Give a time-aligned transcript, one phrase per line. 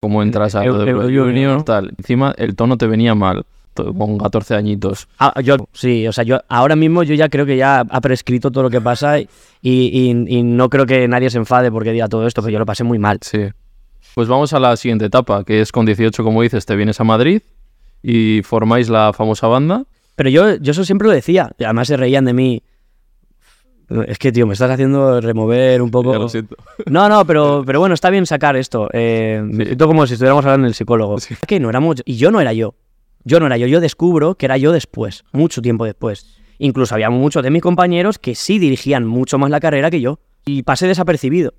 [0.00, 1.92] como entras a lo de Junior, tal.
[1.98, 5.08] Encima el tono te venía mal, con 14 añitos.
[5.18, 8.50] Ah, yo, sí, o sea, yo ahora mismo yo ya creo que ya ha prescrito
[8.50, 9.28] todo lo que pasa y,
[9.62, 12.66] y- y no creo que nadie se enfade porque diga todo esto, pero yo lo
[12.66, 13.18] pasé muy mal.
[13.20, 13.40] Sí.
[14.14, 17.04] Pues vamos a la siguiente etapa, que es con 18, como dices, te vienes a
[17.04, 17.42] Madrid
[18.02, 19.84] y formáis la famosa banda.
[20.16, 22.62] Pero yo, yo eso siempre lo decía, además se reían de mí.
[24.06, 26.12] Es que, tío, me estás haciendo remover un poco...
[26.12, 26.56] Ya lo siento.
[26.86, 28.88] No, no, pero, pero bueno, está bien sacar esto.
[28.92, 31.18] Eh, Me siento como si estuviéramos hablando del psicólogo.
[31.18, 31.34] Sí.
[31.46, 31.96] Que no éramos...
[32.04, 32.74] Y yo no era yo.
[33.24, 33.66] Yo no era yo.
[33.66, 36.38] Yo descubro que era yo después, mucho tiempo después.
[36.58, 40.20] Incluso había muchos de mis compañeros que sí dirigían mucho más la carrera que yo.
[40.46, 41.54] Y pasé desapercibido.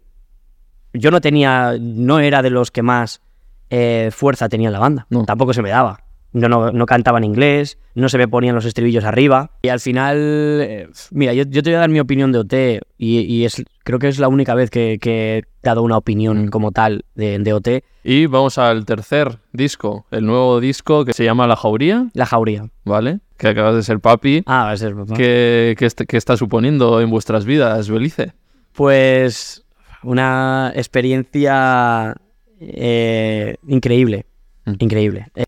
[0.94, 1.76] Yo no tenía...
[1.80, 3.22] No era de los que más
[3.70, 5.06] eh, fuerza tenía en la banda.
[5.10, 5.26] No.
[5.26, 6.00] Tampoco se me daba.
[6.34, 9.52] Yo no, no cantaba en inglés, no se me ponían los estribillos arriba.
[9.64, 12.54] Y al final, eh, mira, yo, yo te voy a dar mi opinión de OT
[12.98, 16.48] y, y es, creo que es la única vez que, que he dado una opinión
[16.48, 17.68] como tal de, de OT,
[18.04, 22.70] Y vamos al tercer disco, el nuevo disco que se llama La Jauría, La Jauría.
[22.86, 23.20] ¿vale?
[23.38, 24.44] Que acabas de ser papi.
[24.46, 25.16] Ah, va a ser papá.
[25.16, 28.34] ¿Qué, qué est- qué está suponiendo en vuestras vidas, Belice?
[28.74, 29.66] Pues
[30.04, 32.16] una experiencia
[32.60, 34.26] eh, increíble,
[34.66, 34.74] Mm.
[34.80, 35.28] increíble.
[35.36, 35.44] Eh,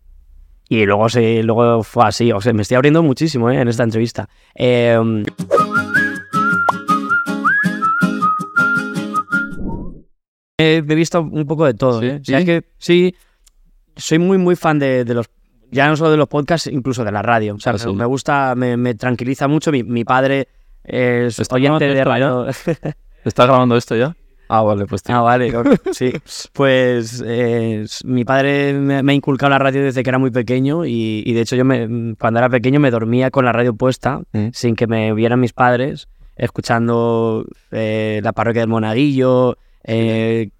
[0.80, 3.82] y luego, se, luego fue así, o sea, me estoy abriendo muchísimo eh, en esta
[3.84, 4.28] entrevista.
[4.54, 4.98] Eh,
[10.58, 12.00] he, visto un poco de todo.
[12.00, 12.18] Sí, ¿eh?
[12.20, 12.42] O sea, sí.
[12.42, 13.14] es que sí,
[13.96, 15.26] soy muy, muy fan de, de los,
[15.70, 17.54] ya no solo de los podcasts, incluso de la radio.
[17.54, 17.92] O sea, Ah, me- sí.
[17.92, 19.72] me gusta, me, me tranquiliza mucho.
[19.72, 20.48] Mi, mi padre
[20.84, 22.46] es ¿Está oyente de radio.
[22.48, 24.14] ¿Estás grabando esto ya?
[24.48, 25.16] Ah, vale, pues tío.
[25.16, 25.52] Ah, vale,
[25.92, 26.12] sí.
[26.52, 30.84] Pues eh, mi padre me, me ha inculcado la radio desde que era muy pequeño
[30.84, 34.20] y, y de hecho yo me, cuando era pequeño me dormía con la radio puesta
[34.32, 34.48] Mm.
[34.52, 39.56] sin que me vieran mis padres, escuchando eh, la parroquia del Monaguillo.
[39.84, 40.50] eh,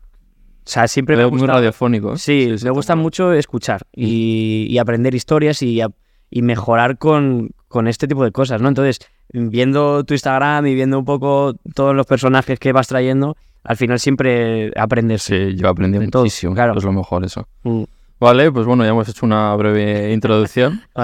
[0.66, 2.14] o sea, siempre me Muy gusta, radiofónico.
[2.14, 2.18] ¿eh?
[2.18, 5.90] sí, me gusta mucho escuchar y, y aprender historias y, a-
[6.30, 8.68] y mejorar con, con este tipo de cosas, ¿no?
[8.68, 8.98] Entonces,
[9.30, 13.98] viendo tu Instagram y viendo un poco todos los personajes que vas trayendo, al final
[13.98, 15.22] siempre aprendes.
[15.22, 16.54] Sí, yo aprendí De todo, muchísimo.
[16.54, 16.76] claro.
[16.76, 17.48] Es lo mejor eso.
[17.62, 17.84] Mm.
[18.20, 20.82] Vale, pues bueno, ya hemos hecho una breve introducción.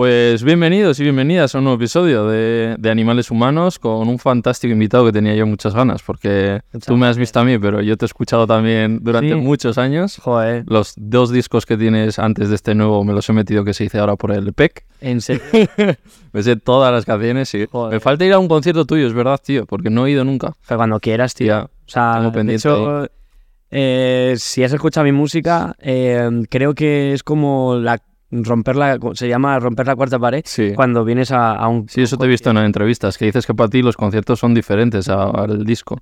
[0.00, 4.70] Pues bienvenidos y bienvenidas a un nuevo episodio de, de Animales Humanos con un fantástico
[4.74, 7.96] invitado que tenía yo muchas ganas, porque tú me has visto a mí, pero yo
[7.96, 9.34] te he escuchado también durante Sí.
[9.36, 10.18] muchos años.
[10.22, 13.72] Joder, Los dos discos que tienes antes de este nuevo me los he metido que
[13.72, 14.84] se dice ahora por el PEC.
[15.00, 15.42] en serio.
[16.34, 17.94] Me sé todas las canciones y Joder.
[17.94, 20.52] me falta ir a un concierto tuyo, es verdad, tío, porque no he ido nunca.
[20.68, 21.64] Pero cuando quieras, tío.
[21.64, 23.08] O sea, tengo pendiente hecho,
[23.70, 29.28] eh, si has escuchado mi música, eh, creo que es como la romper la se
[29.28, 30.72] llama romper la cuarta pared sí.
[30.74, 33.54] cuando vienes a, a un Sí, eso te he visto en entrevistas, que dices que
[33.54, 35.98] para ti los conciertos son diferentes al disco.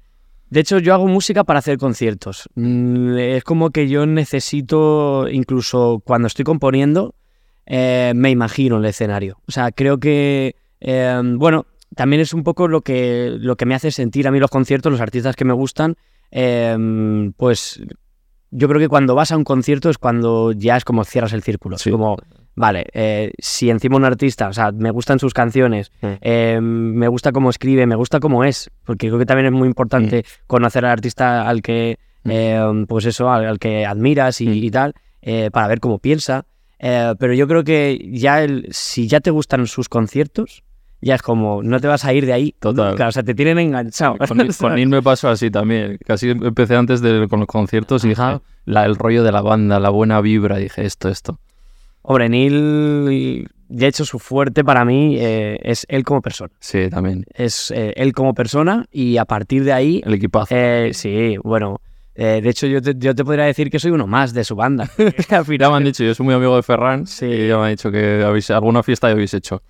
[0.50, 2.48] De hecho, yo hago música para hacer conciertos.
[2.54, 7.14] Mm, Es como que yo necesito, incluso cuando estoy componiendo,
[7.66, 9.38] eh, me imagino el escenario.
[9.48, 13.74] O sea, creo que, eh, bueno, también es un poco lo que, lo que me
[13.74, 15.96] hace sentir a mí los conciertos, los artistas que me gustan.
[16.30, 16.76] eh,
[17.36, 17.80] pues
[18.56, 21.42] yo creo que cuando vas a un concierto es cuando ya es como cierras el
[21.42, 21.76] círculo.
[21.76, 21.90] Sí.
[21.90, 22.16] Como,
[22.54, 26.06] vale, eh, si encima un artista, o sea, me gustan sus canciones, Mm.
[26.20, 29.66] eh, me gusta cómo escribe, me gusta cómo es, porque creo que también es muy
[29.68, 32.30] importante conocer al artista al que, Mm.
[32.30, 34.52] eh, pues eso, al, al que admiras y, Mm.
[34.54, 36.46] y tal, eh, para ver cómo piensa.
[37.18, 40.63] Pero yo creo que ya el, si ya te gustan sus conciertos,
[41.04, 42.54] ya es como, no te vas a ir de ahí.
[42.60, 43.00] Total.
[43.00, 44.16] o sea, te tienen enganchado.
[44.26, 45.98] Con, con Neil me pasó así también.
[46.06, 48.42] Casi empecé antes de, con los conciertos y dije, Ajá.
[48.64, 51.38] la, el rollo de la banda, la buena vibra, dije esto, esto.
[52.02, 56.52] Hombre, Neil, de hecho, su fuerte para mí eh, es él como persona.
[56.60, 57.24] Sí, también.
[57.34, 60.54] Es eh, él como persona y a partir de ahí El equipazo.
[60.54, 61.80] Eh, sí, bueno.
[62.14, 64.54] eh, de hecho, yo te, yo te podría decir que soy uno más de su
[64.54, 64.88] banda.
[64.98, 67.24] Al Ya final, me han dicho, yo soy muy amigo de Ferran Sí.
[67.26, 69.62] y ya me han dicho que habéis, alguna fiesta ya habéis hecho.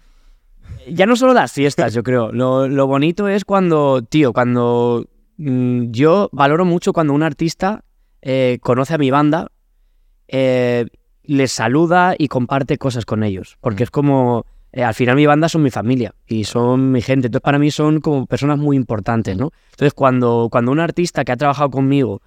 [0.91, 2.33] Ya no solo las fiestas, yo creo.
[2.33, 5.07] Lo, lo bonito es cuando, tío, cuando
[5.37, 7.85] mm, yo valoro mucho cuando un artista
[8.23, 9.49] eh, conoce a mi banda,
[10.29, 10.87] eh,
[11.23, 13.57] les saluda y comparte cosas con ellos.
[13.61, 13.85] Porque Mm.
[13.85, 17.27] es como, eh, al final mi banda son mi familia y son mi gente.
[17.29, 19.51] Entonces para mí son como personas muy importantes, ¿no?
[19.71, 22.21] Entonces cuando, cuando un artista que ha trabajado conmigo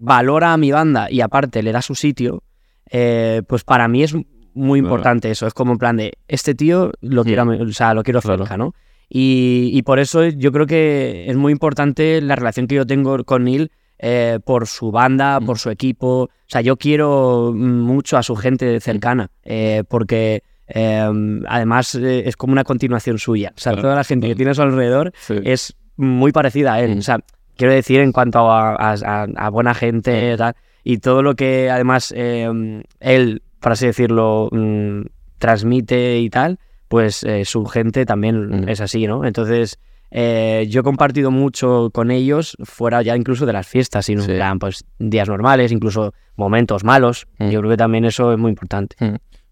[0.00, 2.42] valora a mi banda y aparte le da su sitio,
[2.90, 4.14] pues para mí es
[4.58, 4.94] muy Claro.
[4.94, 5.46] importante eso.
[5.46, 8.20] Es como en plan de, este tío lo quiero, a mi- o sea, lo quiero
[8.20, 8.38] Claro.
[8.44, 8.74] cerca, ¿no?
[9.08, 13.24] Y, y por eso yo creo que es muy importante la relación que yo tengo
[13.24, 13.70] con Neil
[14.00, 15.46] eh, por su banda, Mm.
[15.46, 16.24] por su equipo.
[16.24, 21.08] O sea, yo quiero mucho a su gente cercana eh, porque eh,
[21.48, 23.52] además eh, es como una continuación suya.
[23.56, 25.34] O sea, Claro, toda la gente que tiene a su alrededor Sí.
[25.44, 26.96] es muy parecida a él.
[26.96, 26.98] Mm.
[26.98, 27.18] O sea,
[27.56, 30.36] quiero decir en cuanto a, buena gente
[30.84, 35.02] y todo lo que además eh, él, por así decirlo, mm,
[35.38, 36.58] transmite y tal,
[36.88, 38.68] pues eh, su gente también mm.
[38.68, 39.24] es así, ¿no?
[39.24, 39.78] Entonces,
[40.10, 44.32] eh, yo he compartido mucho con ellos fuera ya incluso de las fiestas, sino sí.
[44.32, 47.26] eran pues días normales, incluso momentos malos.
[47.38, 47.50] Mm.
[47.50, 48.96] Yo creo que también eso es muy importante.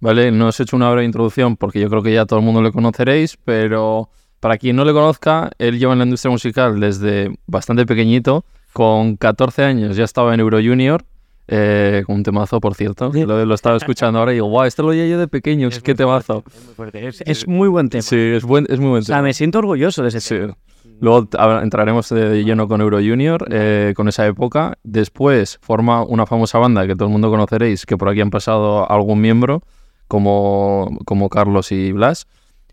[0.01, 2.45] Vale, no os he hecho una breve introducción porque yo creo que ya todo el
[2.45, 4.11] mundo le conoceréis, pero
[4.41, 8.45] para quien no le conozca, él lleva en la industria musical desde bastante pequeñito.
[8.73, 11.03] Con 14 años ya estaba en Euro Junior
[11.49, 13.11] eh, un temazo, por cierto.
[13.13, 15.95] Lo, estaba escuchando ahora y digo, guau, esto lo oía yo de pequeño, es qué
[15.95, 16.45] temazo.
[16.93, 18.03] es, muy buen tema.
[18.03, 19.17] Sí, es, buen, es muy buen tema.
[19.17, 20.57] O sea, me siento orgulloso de ese tema.
[20.99, 21.29] Luego
[21.63, 24.79] entraremos de lleno con Euro Junior, eh, con esa época.
[24.83, 28.91] Después forma una famosa banda que todo el mundo conoceréis, que por aquí han pasado
[28.91, 29.63] algún miembro,
[30.09, 32.27] como, como Carlos y Blas.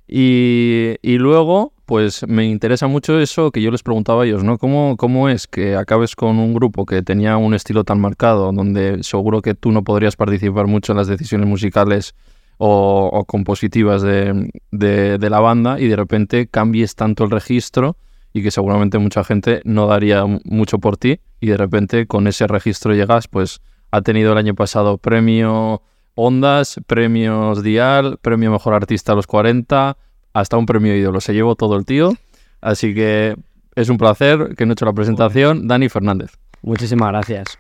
[0.08, 4.58] Y, luego, pues me interesa mucho eso que yo les preguntaba a ellos, ¿no?
[4.58, 9.04] ¿Cómo, ¿Cómo es que acabes con un grupo que tenía un estilo tan marcado, donde
[9.04, 12.16] seguro que tú no podrías participar mucho en las decisiones musicales
[12.58, 17.98] o, compositivas de, de, de, la banda y de repente cambies tanto el registro
[18.34, 22.48] y que seguramente mucha gente no daría mucho por ti y de repente con ese
[22.48, 23.62] registro llegas, pues
[23.92, 25.82] ha tenido el año pasado premio
[26.16, 29.98] Ondas, premios Dial, premio Mejor Artista a los 40,
[30.34, 31.22] hasta un premio ídolo.
[31.22, 32.14] Se llevó todo el tío.
[32.62, 33.36] Así que
[33.76, 35.68] es un placer que no he hecho la presentación.
[35.68, 36.38] Dani Fernández.
[36.62, 37.60] Muchísimas gracias.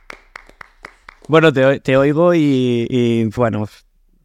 [1.28, 3.68] Bueno, te, oigo y, bueno,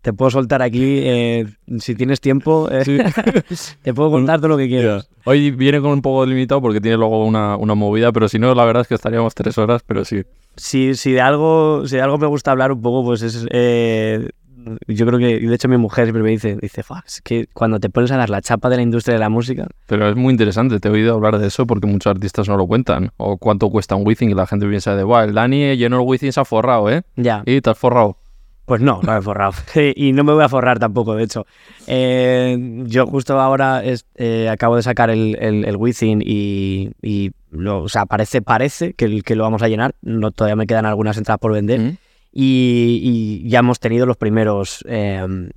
[0.03, 1.01] te puedo soltar aquí.
[1.03, 1.47] Eh,
[1.79, 2.85] si tienes tiempo, eh,
[3.83, 5.09] te puedo contar todo lo que quieras.
[5.25, 8.65] Hoy viene con un poco limitado porque tiene luego una, movida, pero si no, la
[8.65, 10.23] verdad es que estaríamos tres horas, pero sí
[10.59, 13.47] si, si, de algo, si de algo me gusta hablar un poco, pues es...
[13.51, 14.29] Eh,
[14.87, 17.89] yo creo que, de hecho mi mujer siempre me dice, dice, es que cuando te
[17.89, 19.67] pones a dar la chapa de la industria de la música...
[19.87, 22.67] Pero es muy interesante, te he oído hablar de eso porque muchos artistas no lo
[22.67, 23.11] cuentan.
[23.17, 26.07] O cuánto cuesta un Wizzing y la gente piensa de, guau, el Dani llenó el
[26.07, 27.03] Wizzing se ha forrado, ¿eh?
[27.17, 27.43] Ya.
[27.47, 28.19] Y te has forrado.
[28.69, 29.53] Pues no, no me he forrado.
[29.97, 31.47] y no me voy a forrar tampoco, de hecho.
[31.87, 33.81] Eh, yo justo ahora
[34.17, 35.79] eh, acabo de sacar el, el, el
[36.23, 39.95] y, y lo, o sea, parece, parece que, que, lo vamos a llenar.
[40.03, 41.99] No, todavía me quedan algunas entradas por vender.
[42.33, 45.51] y, ya hemos tenido los primeros eh,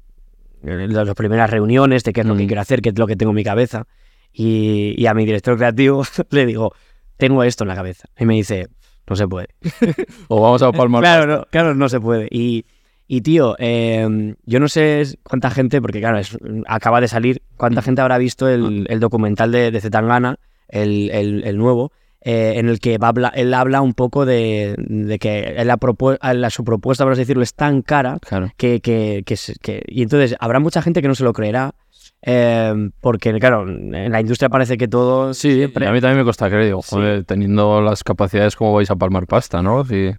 [0.64, 3.32] las primeras reuniones de qué es lo que quiero hacer, qué es lo que tengo
[3.32, 3.88] en mi cabeza.
[4.34, 6.74] Y, y a mi director creativo le digo,
[7.18, 8.08] tengo esto en la cabeza.
[8.18, 8.68] Y me dice,
[9.08, 9.50] no se puede.
[10.28, 11.02] o vamos a palmar.
[11.02, 12.28] claro, no, claro, no se puede.
[12.32, 12.66] Y,
[13.08, 16.22] y tío, em, yo no sé cuánta gente, porque claro,
[16.68, 17.84] acaba de salir, cuánta mm.
[17.84, 18.96] gente habrá visto el, ah.
[18.98, 20.38] documental de, de Zetangana,
[20.72, 21.92] el, el, nuevo,
[22.22, 24.76] eh, en el que va él habla un poco de,
[25.20, 28.20] que la, su propuesta, por así decirlo, es tan cara
[28.58, 31.76] que, que, que, Y entonces habrá mucha gente que no se lo creerá.
[32.24, 35.34] Em, porque, claro, en la industria parece que todo.
[35.34, 39.26] Sí, a mí también me cuesta creer, joder, teniendo las capacidades, ¿cómo vais a palmar
[39.26, 39.84] pasta, no?
[39.86, 40.12] Sí.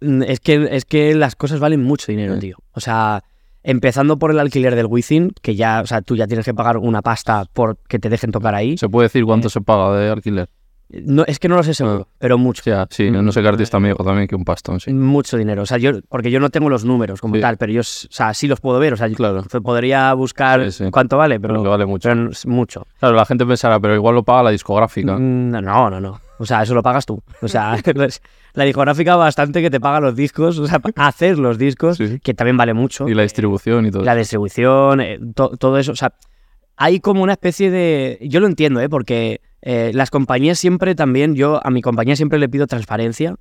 [0.00, 2.56] Mm, es que, es que las cosas valen mucho dinero, tío.
[2.72, 3.24] O sea,
[3.62, 6.78] empezando por el alquiler del Wizzing, que ya, o sea, tú ya tienes que pagar
[6.78, 8.76] una pasta por que te dejen tocar ahí.
[8.78, 10.48] ¿Se puede decir cuánto eh, se paga de alquiler?
[10.90, 12.14] No, es que no lo sé seguro, ah.
[12.18, 12.62] pero mucho.
[12.90, 14.90] sí, no, sé qué artista amigo también que un pastón, sí.
[14.90, 15.62] Mucho dinero.
[15.62, 18.32] O sea, yo, porque yo no tengo los números como tal, pero yo, o sea,
[18.32, 18.94] sí los puedo ver.
[18.94, 19.42] O sea, claro.
[19.62, 22.10] podría buscar cuánto vale, pero, vale mucho.
[22.46, 22.86] mucho.
[23.00, 25.18] Claro, la gente pensará, pero igual lo paga la discográfica.
[25.18, 26.20] Mm, no, no, no.
[26.38, 27.22] O sea, eso lo pagas tú.
[27.42, 27.76] O sea,
[28.58, 32.56] la discográfica bastante que te paga los discos, o sea, hacer los discos, que también
[32.56, 33.08] vale mucho.
[33.08, 34.02] Y la distribución y todo.
[34.02, 35.92] La distribución, eh, todo eso.
[35.92, 36.12] O sea,
[36.76, 38.18] hay como una especie de...
[38.22, 38.88] Yo lo entiendo, ¿eh?
[38.88, 43.36] Porque eh, las compañías siempre también, yo a mi compañía siempre le pido transparencia.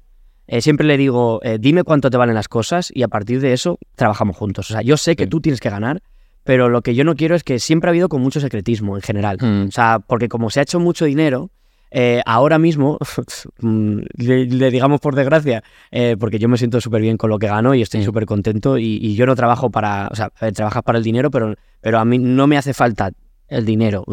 [0.45, 3.79] Eh, siempre le digo, dime cuánto te valen las cosas y a partir de eso
[3.95, 4.69] trabajamos juntos.
[4.69, 6.03] O sea, yo sé que tú tienes que ganar,
[6.43, 9.01] pero lo que yo no quiero es que siempre ha habido con mucho secretismo en
[9.01, 9.37] general.
[9.41, 9.69] Mm.
[9.69, 11.49] O sea, porque como se ha hecho mucho dinero,
[11.91, 12.97] eh, ahora mismo,
[13.61, 17.47] mm, le, digamos por desgracia, eh, porque yo me siento súper bien con lo que
[17.47, 21.03] gano y estoy súper contento y, yo no trabajo para, o sea, trabajas para el
[21.03, 23.11] dinero, pero, pero a mí no me hace falta
[23.47, 24.03] el dinero,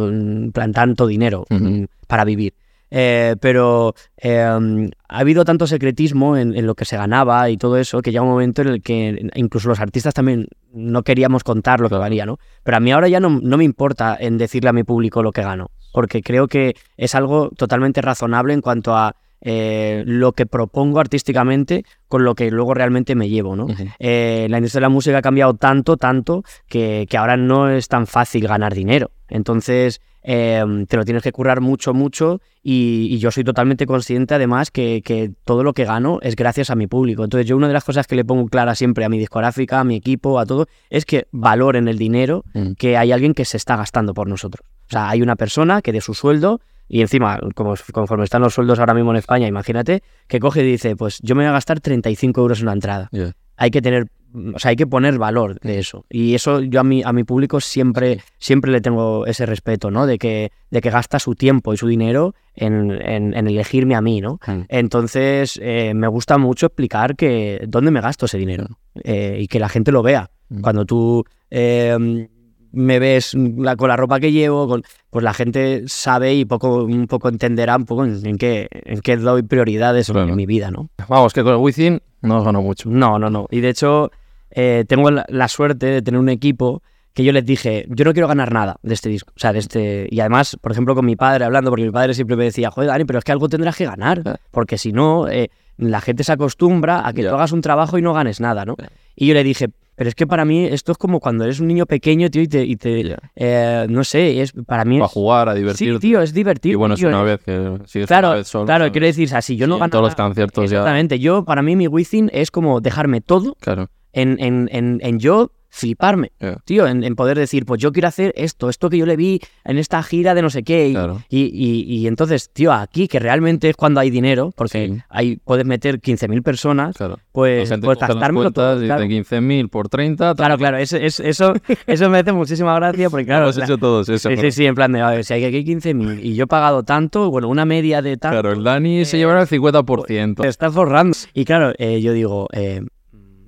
[0.52, 2.54] plan tanto dinero mm, para vivir.
[2.96, 8.00] Eh, pero em, ha habido tanto secretismo en, lo que se ganaba y todo eso
[8.02, 11.88] que llega un momento en el que incluso los artistas también no queríamos contar lo
[11.88, 12.38] que valía, ¿no?
[12.62, 15.32] Pero a mí ahora ya no, no me importa en decirle a mi público lo
[15.32, 20.44] que gano porque creo que es algo totalmente razonable en cuanto a eh, lo que
[20.44, 23.54] propongo artísticamente con lo que luego realmente me llevo.
[23.54, 23.68] ¿no?
[24.00, 28.08] Eh, la industria de la música ha cambiado tanto, tanto, que, ahora no es tan
[28.08, 29.12] fácil ganar dinero.
[29.28, 34.72] Entonces, em, te lo tienes que currar mucho, mucho, y, yo soy totalmente consciente además
[34.72, 37.22] que, todo lo que gano es gracias a mi público.
[37.22, 39.84] Entonces, yo una de las cosas que le pongo clara siempre a mi discográfica, a
[39.84, 42.72] mi equipo, a todo, es que valoren el dinero mm.
[42.72, 44.66] que hay alguien que se está gastando por nosotros.
[44.88, 48.54] O sea, hay una persona que de su sueldo y encima, como, conforme están los
[48.54, 51.52] sueldos ahora mismo en España, imagínate, que coge y dice, pues yo me voy a
[51.52, 53.10] gastar 35 euros en una entrada.
[53.56, 54.08] Hay que tener,
[54.54, 56.04] o sea, hay que poner valor de eso.
[56.10, 60.06] Y eso yo a mi, a mi público siempre, siempre le tengo ese respeto, ¿no?
[60.06, 64.20] De que, de que gasta su tiempo y su dinero en, en, elegirme a mí,
[64.20, 64.38] ¿no?
[64.68, 68.66] Entonces, eh, me gusta mucho explicar que dónde me gasto ese dinero
[69.02, 70.30] eh, y que la gente lo vea.
[70.60, 72.28] Cuando tú eh,
[72.74, 73.36] me ves
[73.76, 77.76] con la ropa que llevo, con, pues la gente sabe y poco, un poco entenderá
[77.76, 80.88] un poco en, qué, en qué doy prioridades en mi vida, ¿no?
[81.08, 82.88] Vamos, que con el Wizzing no os ganó mucho.
[82.90, 83.46] No, no, no.
[83.50, 84.10] Y de hecho,
[84.50, 88.26] eh, tengo la, suerte de tener un equipo que yo les dije, yo no quiero
[88.26, 89.32] ganar nada de este disco.
[89.36, 90.08] O sea, de este.
[90.10, 92.88] Y además, por ejemplo, con mi padre hablando, porque mi padre siempre me decía, joder,
[92.88, 94.22] Dani, pero es que algo tendrás que ganar.
[94.24, 94.36] Ah.
[94.50, 98.02] Porque si no, eh, la gente se acostumbra a que tú hagas un trabajo y
[98.02, 98.76] no ganes nada, ¿no?
[99.14, 101.68] Y yo le dije, pero es que para mí esto es como cuando eres un
[101.68, 105.48] niño pequeño, tío, y te, y te eh, no sé, es para mí Para jugar,
[105.48, 105.94] a divertirte.
[105.94, 106.72] Sí, tío, es divertido.
[106.72, 108.66] Y bueno, es una vez que sigues claro, una vez solo.
[108.66, 110.78] Claro, quiero decir, así yo no gano todos los conciertos ya.
[110.78, 113.88] Exactamente, yo, para mí mi within es como dejarme todo claro.
[114.12, 116.30] en, en, en, en yo fliparme,
[116.64, 119.76] tío, en, poder decir, pues yo quiero hacer esto, esto que yo le vi en
[119.76, 120.94] esta gira de no sé qué.
[121.28, 125.66] Y, y, y, entonces, tío, aquí que realmente es cuando hay dinero, porque ahí puedes
[125.66, 126.94] meter 15.000 personas,
[127.32, 128.80] pues, pues gastármelo todo.
[128.80, 129.04] Claro.
[129.04, 130.36] 15.000 por 30.
[130.36, 131.54] Claro, claro, eso, eso,
[131.88, 133.50] eso me hace muchísima gracia, porque claro.
[133.50, 134.30] Lo hecho todos, eso.
[134.30, 136.46] Sí, sí, sí, en plan de, a ver, si hay aquí 15.000 y yo he
[136.46, 138.40] pagado tanto, bueno, una media de tanto.
[138.40, 140.40] Claro, el Dani se llevará el 50%.
[140.40, 141.16] Te estás forrando.
[141.32, 142.82] Y claro, eh, yo digo, eh,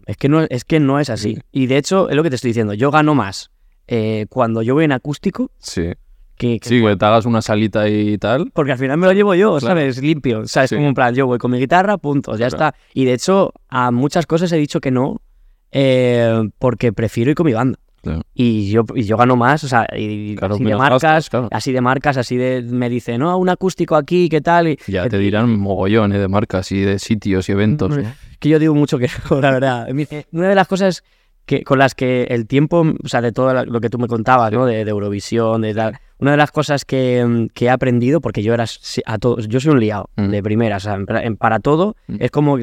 [0.07, 1.39] es que no es, que no es así.
[1.53, 2.75] Y de hecho, es lo que te estoy diciendo.
[2.75, 3.51] Yo gano más
[3.89, 5.51] eh, cuando yo voy en acústico.
[5.59, 5.93] Sí.
[6.37, 8.51] Que, sí, que te hagas una salita y tal.
[8.53, 10.03] Porque al final me lo llevo yo, ¿sabes?
[10.03, 10.47] Limpio.
[10.47, 10.71] ¿Sabes?
[10.71, 12.75] Como un plan, yo voy con mi guitarra, punto, ya está.
[12.93, 15.23] Y de hecho, a muchas cosas he dicho que no,
[15.73, 17.79] eh, porque prefiero ir con mi banda.
[18.35, 22.17] Y yo, y yo gano más, o sea, y así de marcas, así de marcas,
[22.17, 24.69] así de me dice, no, un acústico aquí, ¿qué tal?
[24.69, 27.99] Y, ya te dirán mogollones de marcas y de sitios y eventos
[28.39, 29.89] que yo digo mucho que la verdad.
[30.33, 31.03] Una de las cosas
[31.47, 34.53] que, con las que el tiempo, o sea, de todo lo que tú me contabas,
[34.53, 34.67] ¿no?
[34.67, 35.99] De, Eurovisión, de tal.
[36.19, 38.65] Una de las cosas que, he aprendido, porque yo era
[39.07, 40.29] a todos, yo soy un liado mm.
[40.29, 40.99] de primera, o sea,
[41.39, 42.17] para todo, mm.
[42.19, 42.59] es como,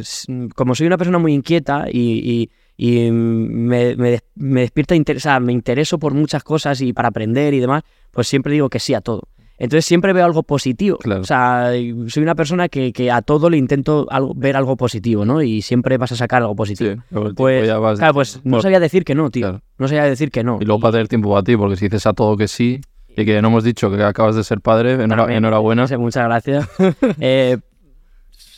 [0.55, 6.13] como soy una persona muy inquieta y, me, me, despierta, o sea, me intereso por
[6.13, 9.29] muchas cosas y para aprender y demás, pues siempre digo que sí a todo.
[9.63, 10.99] Entonces siempre veo algo positivo.
[11.05, 11.71] O sea,
[12.07, 14.05] soy una persona que, que a todo le intento
[14.35, 15.41] ver algo positivo, ¿no?
[15.41, 17.01] Y siempre vas a sacar algo positivo.
[17.37, 19.61] pues, claro, pues no sabía decir que no, tío.
[19.77, 20.57] No sabía decir que no.
[20.59, 22.81] Y luego para tener tiempo para ti, porque si dices a todo que sí,
[23.15, 25.87] y que no hemos dicho que acabas de ser padre, enhorabuena.
[25.97, 26.67] Muchas gracias.
[27.21, 27.57] eh,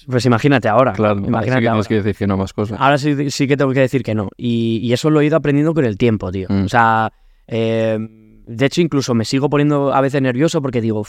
[0.08, 0.94] pues imagínate ahora.
[0.94, 2.82] Claro, imagínate sí que que decir que no más cosas.
[2.82, 4.30] Ahora sí, sí que tengo que decir que no.
[4.38, 6.48] Y, y eso lo he ido aprendiendo con el tiempo, tío.
[6.50, 6.64] Mm.
[6.64, 7.14] O sea,
[7.48, 8.00] eh,
[8.48, 11.06] de hecho, incluso me sigo poniendo a veces nervioso porque digo,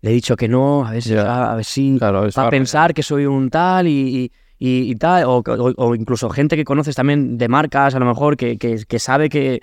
[0.00, 3.02] le he dicho que no, a ver, si, a, ver si va a pensar que
[3.02, 7.98] soy un tal y, y, tal, o, incluso gente que conoces también de marcas, a
[7.98, 9.62] lo mejor, que, que, sabe que,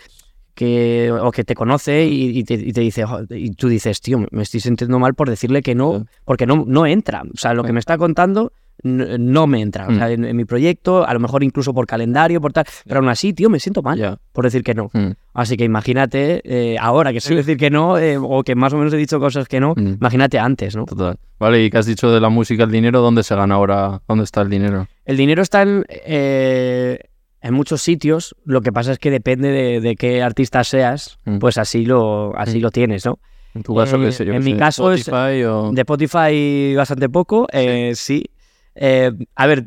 [0.53, 4.99] que, o que te conoce y, te, dice, y tú dices, tío, me estoy sintiendo
[4.99, 7.23] mal por decirle que no, porque no, no entra.
[7.33, 8.51] O sea, lo que me está contando
[8.83, 9.87] no, me entra.
[9.87, 10.25] O sea, mm.
[10.25, 13.49] en, mi proyecto, a lo mejor incluso por calendario, por tal, pero aún así, tío,
[13.49, 14.89] me siento mal por decir que no.
[14.93, 15.11] Mm.
[15.33, 18.77] Así que imagínate, eh, ahora que sé decir que no, eh, o que más o
[18.77, 19.95] menos he dicho cosas que no, mm.
[19.99, 20.85] imagínate antes, ¿no?
[20.85, 21.17] Total.
[21.39, 24.01] Vale, y que has dicho de la música, el dinero, ¿dónde se gana ahora?
[24.07, 24.87] ¿Dónde está el dinero?
[25.05, 26.99] El dinero está en, eh,
[27.41, 31.85] en muchos sitios, lo que pasa es que depende de, qué artista seas, pues así
[31.85, 33.19] lo, así lo tienes, ¿no?
[33.53, 34.33] En tu caso, ¿qué sé yo?
[34.33, 37.47] En mi caso es de Spotify bastante poco,
[37.93, 38.23] sí.
[38.25, 38.30] Eh,
[38.75, 39.65] a ver,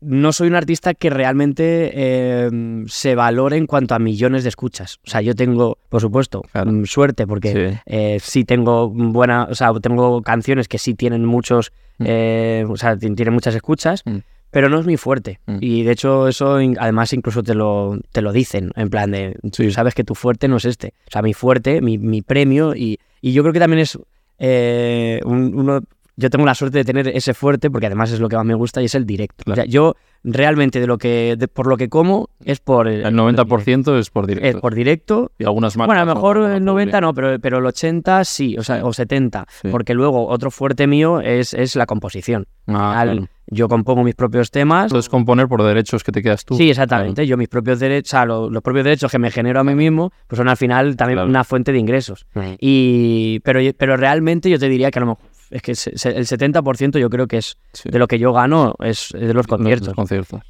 [0.00, 2.50] no soy un artista que realmente eh,
[2.86, 4.98] se valore en cuanto a millones de escuchas.
[5.06, 7.80] O sea, yo tengo, por supuesto, mm, suerte porque sí.
[7.86, 8.44] Eh, sí.
[8.44, 12.70] tengo buena, o sea, tengo canciones que sí tienen muchos, mm.
[12.70, 14.18] o sea, tienen muchas escuchas, mm.
[14.50, 15.38] pero no es mi fuerte.
[15.60, 19.70] Y de hecho eso además incluso te lo, te lo dicen, en plan de, tú
[19.70, 20.94] sabes que tu fuerte no es este.
[21.08, 23.98] O sea, mi fuerte, mi, mi premio y, y, yo creo que también es
[25.26, 25.80] uno
[26.20, 28.54] yo tengo la suerte de tener ese fuerte, porque además es lo que más me
[28.54, 29.50] gusta y es el directo.
[29.50, 33.98] O sea, yo realmente de lo que por lo que como es por el, 90%
[33.98, 34.48] es por directo.
[34.48, 35.32] Es por directo.
[35.38, 35.86] Y algunas más.
[35.86, 38.92] Bueno, a lo mejor el 90 no, pero, pero el 80 sí, o sea, o
[38.92, 42.46] 70, porque luego otro fuerte mío es, es la composición.
[42.68, 43.06] Ah,
[43.52, 44.90] yo compongo mis propios temas.
[44.90, 46.56] Puedes componer por derechos que te quedas tú.
[46.56, 47.26] Sí, exactamente.
[47.26, 50.12] Yo mis propios derechos, o sea, los, propios derechos que me genero a mí mismo,
[50.28, 52.26] pues son al final también una fuente de ingresos.
[52.60, 56.98] Y pero, pero realmente yo te diría que a lo mejor es que el 70%
[56.98, 59.94] yo creo que es de lo que yo gano es, de los conciertos.
[59.94, 60.40] conciertos.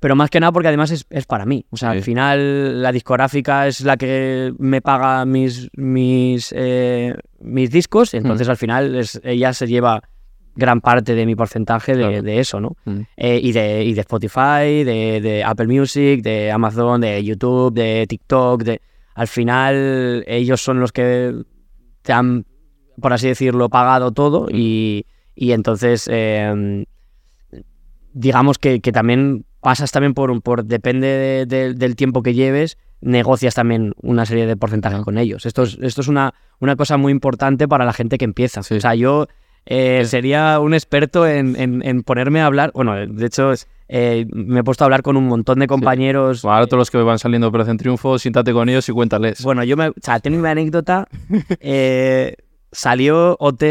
[0.00, 1.64] pero más que nada porque además es, es para mí.
[1.70, 1.96] O sea, Sí.
[1.98, 8.48] al final la discográfica es la que me paga mis, mis, eh, mis discos, entonces
[8.48, 10.02] al final es, ella se lleva
[10.56, 12.22] gran parte de mi porcentaje de, Claro.
[12.22, 12.76] de eso, ¿no?
[12.84, 13.00] Mm.
[13.16, 18.06] Eh, y, de, y de Spotify, de, de Apple Music, de Amazon, de YouTube, de
[18.06, 18.80] TikTok, de...
[19.16, 21.34] Al final ellos son los que
[22.02, 22.44] te han,
[23.00, 26.84] por así decirlo, pagado todo y, y entonces eh,
[28.12, 32.78] digamos que, que también pasas también por, por depende de- de- del tiempo que lleves,
[33.00, 35.46] negocias también una serie de porcentajes con ellos.
[35.46, 38.62] Esto es, esto es una, una cosa muy importante para la gente que empieza.
[38.62, 38.74] Sí.
[38.76, 39.26] O sea, yo
[39.66, 43.52] eh, sería un experto en, en- en ponerme a hablar, bueno, de hecho
[43.88, 46.42] eh, me he puesto a habbar con un montón de compañeros.
[46.42, 49.42] Bueno, ahora todos los que van saliendo de Operación Triunfo, siéntate con ellos y cuéntales.
[49.42, 49.88] Bueno, yo me.
[49.88, 51.06] O sea, tengo una anécdota.
[51.60, 52.36] eh,
[52.74, 53.62] salió OT,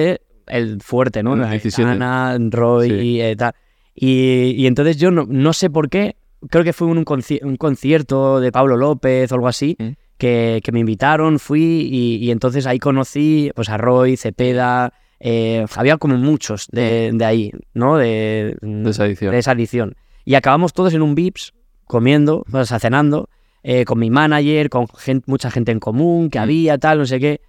[0.48, 1.36] el fuerte, ¿no?
[1.36, 1.89] 17.
[1.89, 2.95] Ana, Roy Sí.
[2.95, 3.53] y eh, tal.
[3.95, 6.15] Y, y entonces yo no, no sé por qué.
[6.50, 9.75] Creo que fue un, conci- un concierto de Pablo López o algo así.
[9.79, 9.89] Mm.
[10.17, 14.93] Que, que me invitaron, fui y, y entonces ahí conocí pues, a Roy, Cepeda.
[15.19, 17.98] eh, había como muchos de, de ahí, ¿no?
[17.98, 19.31] De, de esa edición.
[19.31, 19.95] de esa edición.
[20.24, 21.53] Y acabamos todos en un Vips,
[21.86, 23.27] comiendo, o sea, cenando,
[23.63, 26.43] eh, con mi manager, con gen- mucha gente en común que Mm.
[26.43, 27.41] había, tal, no sé qué.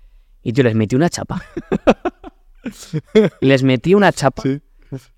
[0.44, 1.42] Y tío, les metí una chapa.
[3.40, 4.42] les metí una chapa.
[4.42, 4.60] Sí.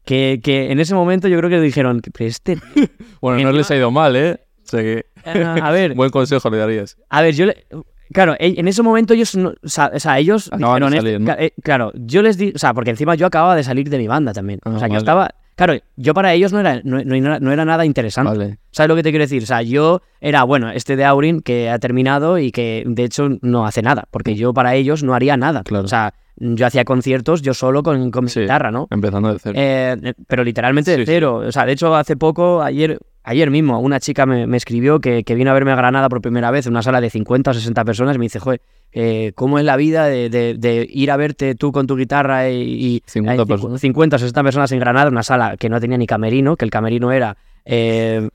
[0.05, 2.59] Que, que en ese momento yo creo que dijeron, pero este...
[3.21, 4.41] Bueno, no les ha ido mal, ¿eh?
[4.65, 6.97] O sea que Ah, a ver, buen consejo le darías.
[7.11, 7.47] a ver, yo...
[7.47, 7.67] le-
[8.13, 11.03] Claro, e- en ese momento ellos, no- o sea, o sea, ellos Acaban de dijeron,
[11.05, 11.27] salir, ¿no?
[11.27, 13.99] ca- eh, claro, yo les di, o sea, porque encima yo acababa de salir de
[13.99, 14.99] mi banda también, Ah, o sea, que vale.
[14.99, 18.59] estaba, claro, yo para ellos no era, no, no no era nada interesante, Vale.
[18.71, 19.43] ¿Sabes lo que te quiero decir?
[19.43, 23.29] O sea, yo era, bueno, este de Aurin que ha terminado y que de hecho
[23.43, 25.63] no hace nada, porque yo para ellos no haría nada.
[25.65, 25.87] Claro.
[25.87, 28.41] O sea, yo hacía conciertos yo solo con, con mi Sí.
[28.41, 28.87] guitarra, ¿no?
[28.91, 29.55] Empezando de cero.
[29.59, 31.13] Eh, pero literalmente Sí, de sí.
[31.13, 31.37] cero.
[31.47, 35.23] O sea, de hecho, hace poco, ayer, ayer mismo, una chica me, me escribió que,
[35.25, 37.55] que vino a verme a Granada por primera vez en una sala de 50 o
[37.55, 41.11] 60 personas y me dice, joder, eh, ¿cómo es la vida de, de- de ir
[41.11, 43.81] a verte tú con tu guitarra y, y 50 hay personas.
[43.83, 46.71] 50 o 60 personas en Granada, una sala que no tenía ni camerino, que el
[46.71, 48.29] camerino era eh,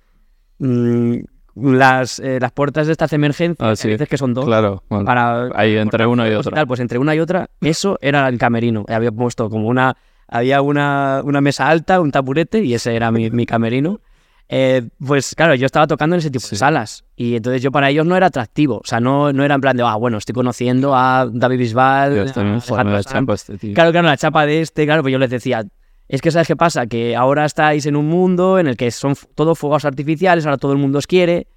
[0.60, 1.16] mm,
[1.56, 4.84] las, eh, las puertas de estas de emergencia, Ah, que dices que son dos, Claro.
[4.90, 5.06] bueno.
[5.06, 6.52] para Ahí entre una y otra.
[6.56, 8.86] tal, pues entre una y otra, eso era el camerino.
[8.88, 9.96] Había puesto como una.
[10.34, 14.00] Había una, una mesa alta, un taburete, y ese era mi, mi camerino.
[14.54, 16.52] Eh, pues claro, yo estaba tocando en ese tipo Sí.
[16.52, 17.06] de salas.
[17.16, 18.80] Y entonces yo para ellos no era atractivo.
[18.84, 22.14] O sea, no, no era en plan de, ah, bueno, estoy conociendo a David Bisbal.
[22.14, 23.06] Dios, a da Sanz".
[23.06, 23.74] chapa este tío.
[23.74, 25.64] Claro, claro, la chapa de este, claro, pues yo les decía,
[26.10, 26.86] es que ¿sabes qué pasa?
[26.88, 30.74] Que ahora estáis en un mundo en el que son todos fuegos artificiales, ahora todo
[30.74, 31.48] el mundo os quiere.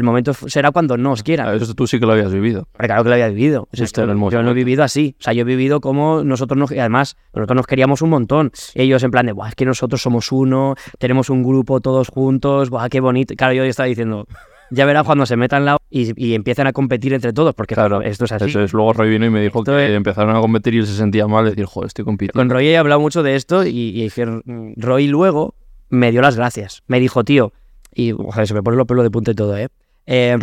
[0.00, 1.54] El momento será cuando no os quieran.
[1.54, 2.68] Eso tú sí que lo habías vivido.
[2.78, 3.68] Claro que lo había vivido.
[3.70, 5.14] O sea, yo, yo lo he vivido así.
[5.20, 6.72] O sea, yo he vivido como nosotros nos...
[6.72, 8.50] y Además, nosotros nos queríamos un montón.
[8.74, 12.70] Ellos en plan de, Buah, es que nosotros somos uno, tenemos un grupo todos juntos,
[12.70, 13.34] Buah, qué bonito.
[13.36, 14.26] Claro, yo estaba diciendo,
[14.70, 15.76] ya verás cuando se metan la...
[15.90, 18.46] Y, y empiezan a competir entre todos, porque Claro, esto es así.
[18.46, 18.72] Eso es.
[18.72, 20.94] Luego Roy vino y me dijo Esto que es- empezaron a competir y él se
[20.96, 21.44] sentía mal.
[21.44, 22.40] Decir, joder, estoy compitiendo.
[22.40, 25.54] Con Roy he hablado mucho de esto y, y dije, "Mm, Roy luego
[25.90, 26.82] me dio las gracias.
[26.86, 27.52] Me dijo, tío,
[27.92, 29.66] y joder, se me ponen los pelos de punta y todo, ¿eh?
[30.12, 30.36] Eh,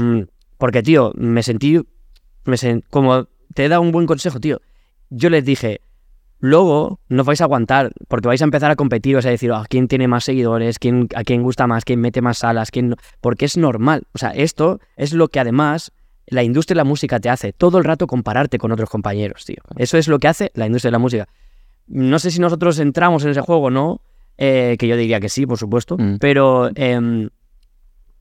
[0.57, 1.77] porque, tío, me sentí,
[2.45, 4.61] me sen- como te da un buen consejo, tío.
[5.09, 5.81] Yo les dije,
[6.39, 9.65] luego no vais a aguantar, porque vais a empezar a competir, vais a decir, "Ah,
[9.69, 12.95] quién tiene más seguidores, quién, a quién gusta más, quién mete más salas, quién no",
[13.21, 14.03] porque es normal.
[14.13, 15.91] O sea, esto es lo que además
[16.27, 19.57] la industria de la música te hace, todo el rato compararte con otros compañeros, tío.
[19.77, 21.27] Eso es lo que hace la industria de la música.
[21.87, 24.01] No sé si nosotros entramos en ese juego o no,
[24.37, 26.17] eh, que yo diría que sí, por supuesto, Mm.
[26.19, 27.29] pero em,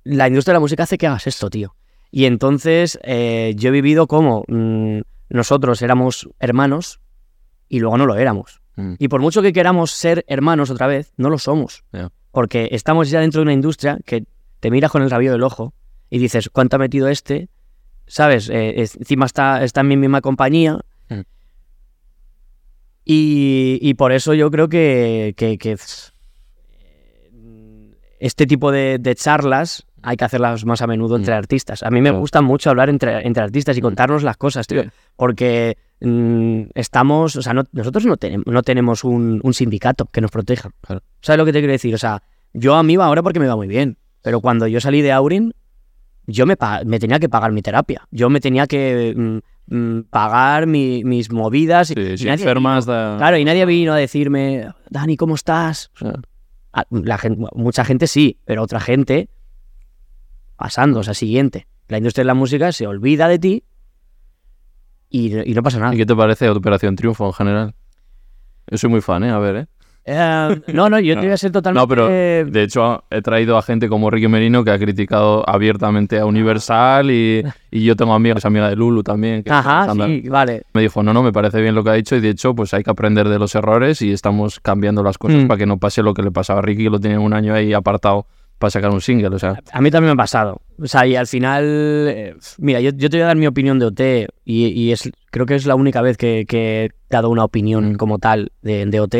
[0.07, 1.75] la industria de la música hace que hagas esto, tío.
[2.11, 7.01] Y entonces eh, yo he vivido como mm, nosotros éramos hermanos
[7.69, 8.61] y luego no lo éramos.
[8.77, 8.95] Mm.
[8.99, 11.85] Y por mucho que queramos ser hermanos otra vez, no lo somos.
[12.31, 14.25] Porque estamos ya dentro de una industria que
[14.61, 15.75] te miras con el rabillo del ojo
[16.09, 17.49] y dices, ¿cuánto ha metido este?
[18.07, 18.49] ¿Sabes?
[18.51, 20.79] Eh, encima está, está en mi misma compañía.
[21.09, 21.21] Mm.
[23.05, 26.11] Y, y por eso yo creo que, que- que, pff,
[28.19, 31.39] este tipo de, de charlas hay que hacerlas más a menudo entre Mm.
[31.39, 31.83] artistas.
[31.83, 34.85] A mí me gusta mucho hablar entre, entre artistas y contarnos las cosas, tío.
[35.17, 40.21] Porque mm, estamos, o sea, no- nosotros no, tenemos no tenemos un, un sindicato que
[40.21, 40.71] nos proteja.
[40.81, 41.03] Claro.
[41.23, 41.95] ¿Sabes lo que te quiero decir?
[41.95, 43.97] O sea, yo a mí iba ahora porque me va muy bien.
[44.23, 45.53] Pero cuando yo salí de Aurin,
[46.27, 48.03] yo me, tenía que pagar mi terapia.
[48.11, 51.89] Yo me tenía que mm, mm, pagar mi- mis movidas.
[51.89, 55.91] Sí, y si nadie enfermas, vino- Claro, y nadie vino a decirme, Dani, ¿cómo estás?
[55.97, 56.13] O sea,
[56.79, 59.31] Ah, La gente, mucha gente sí, pero otra gente
[60.57, 61.67] pasando, o sea, siguiente.
[61.89, 63.65] La industria de la música se olvida de ti
[65.09, 65.95] y, y no pasa nada.
[65.95, 67.75] ¿Y qué te parece Operación Triunfo en general?
[68.71, 69.31] Yo soy muy fan, ¿eh?
[69.31, 69.67] A ver, ¿eh?
[70.09, 71.83] Eh, no, no, yo te voy a ser totalmente...
[71.83, 76.19] No, pero de hecho he traído a gente como Ricky Merino que ha criticado abiertamente
[76.19, 79.43] a Universal y, y yo tengo amigas, amiga de Lulu también.
[79.43, 80.65] Que Ajá, sí, vale.
[80.75, 82.75] Me dijo, no, no, me parece bien lo que ha dicho y de hecho pues
[82.75, 85.47] hay que aprender de los errores y estamos cambiando las cosas Mm.
[85.49, 87.55] para que no pase lo que le pasaba a Ricky, que lo tiene un año
[87.55, 88.27] ahí apartado
[88.59, 89.61] para sacar un single, o sea...
[89.73, 90.61] A mí también me ha pasado.
[90.81, 93.79] O sea, y al final, eh, mira, yo, yo te voy a dar mi opinión
[93.79, 94.01] de OT
[94.45, 97.93] y, y es, creo que es la única vez que, que he dado una opinión
[97.93, 97.97] Mm.
[97.97, 99.15] como tal de, de OT.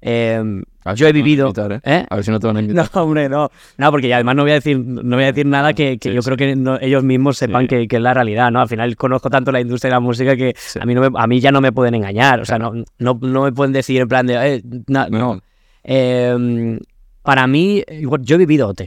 [0.00, 0.40] Eh,
[0.84, 1.46] A ver yo he no te van a vivido...
[1.48, 1.80] invitar, ¿eh?
[1.82, 2.06] ¿Eh?
[2.08, 2.88] A ver si no te van a invitar.
[2.94, 3.50] No, hombre, no.
[3.78, 6.14] No, porque además no voy a decir, no voy a decir nada que, que Sí,
[6.14, 6.26] yo sí.
[6.26, 7.68] creo que no- ellos mismos sepan Sí.
[7.68, 8.60] que, que es la realidad, ¿no?
[8.60, 11.26] Al final conozco tanto la industria de la música que a, mí no me- a
[11.26, 12.40] mí ya no me pueden engañar.
[12.40, 14.34] O sea, no, no, no me pueden decir en plan de...
[14.56, 15.40] eh, na- no.
[15.84, 16.78] Eh,
[17.28, 17.82] para mí,
[18.22, 18.82] yo he vivido OT.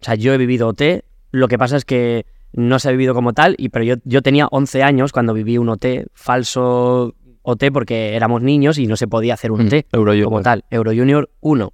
[0.00, 1.04] O sea, yo he vivido OT.
[1.30, 4.20] Lo que pasa es que no se ha vivido como tal, y, pero yo, yo
[4.20, 9.06] tenía 11 años cuando viví un OT, falso OT, porque éramos niños y no se
[9.06, 10.24] podía hacer un Mm, OT Euro Junior.
[10.24, 10.64] como tal.
[10.70, 11.72] Euro Junior 1.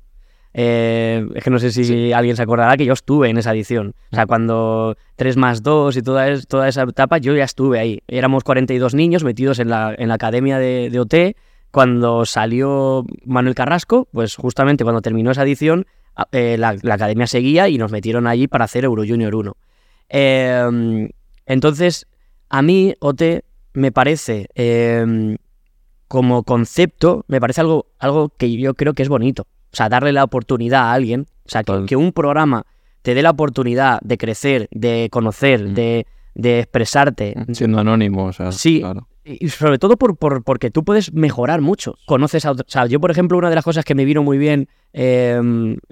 [0.56, 3.94] Eh, es que no sé si alguien se acordará que yo estuve en esa edición.
[4.12, 7.78] O sea, cuando 3 más 2 y toda, es- toda esa etapa, yo ya estuve
[7.80, 8.02] ahí.
[8.08, 11.14] Éramos 42 niños metidos en la, en la academia de, de OT.
[11.74, 15.86] Cuando salió Manuel Carrasco, pues justamente cuando terminó esa edición,
[16.30, 19.56] eh, la, la academia seguía y nos metieron allí para hacer Euro Junior 1.
[20.08, 21.08] Eh,
[21.46, 22.06] entonces,
[22.48, 25.36] a mí OT me parece, eh,
[26.06, 29.42] como concepto, me parece algo, algo que yo creo que es bonito.
[29.72, 32.66] O sea, darle la oportunidad a alguien, o sea, que, un programa
[33.02, 35.74] te dé la oportunidad de crecer, de conocer, Mm.
[35.74, 36.06] de,
[36.36, 38.78] de expresarte, Siendo anónimo, o sea, Sí.
[38.80, 39.08] claro.
[39.24, 41.96] Y sobre todo por, por- porque tú puedes mejorar mucho.
[42.06, 42.66] Conoces a otros.
[42.68, 45.40] O sea, yo, por ejemplo, una de las cosas que me vino muy bien, eh,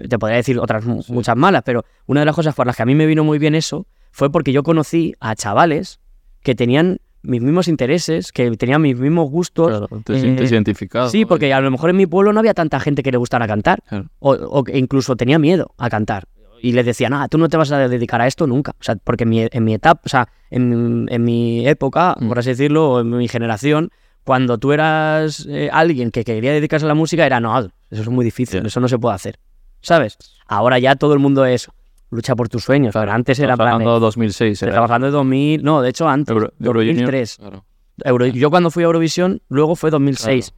[0.09, 1.11] te podría decir otras Sí.
[1.13, 3.39] muchas malas, pero una de las cosas por las que a mí me vino muy
[3.39, 5.99] bien eso fue porque yo conocí a chavales
[6.41, 9.69] que tenían mis mismos intereses, que tenían mis mismos gustos.
[9.69, 11.09] Claro, te eh, sientes identificado.
[11.09, 13.47] Sí, porque a lo mejor en mi pueblo no había tanta gente que le gustara
[13.47, 13.81] cantar.
[13.87, 14.09] Claro.
[14.19, 16.25] O, o que incluso tenía miedo a cantar.
[16.65, 18.71] Y les decía, nada, tú no te vas a dedicar a esto nunca.
[18.79, 22.29] O sea, porque en mi, en mi etapa, o sea, en, en mi época, Mm.
[22.29, 23.89] por así decirlo, o en mi generación,
[24.23, 27.69] cuando tú eras eh, alguien que quería dedicarse a la música, era, no, eso
[28.01, 29.39] es muy difícil, eso no se puede hacer.
[29.81, 30.17] ¿Sabes?
[30.47, 31.67] Ahora ya todo el mundo es,
[32.09, 32.93] lucha por tus sueños.
[32.93, 34.59] Pero antes era en plan de 2006.
[34.59, 34.71] te era.
[34.71, 37.35] estaba hablando de 2000, no, de hecho antes, Euro, Euro Junior, 2003.
[37.39, 37.65] claro.
[38.05, 40.53] Euro- yo cuando fui a Eurovisión, luego fue 2006.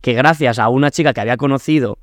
[0.00, 1.98] Que gracias a una chica que había conocido,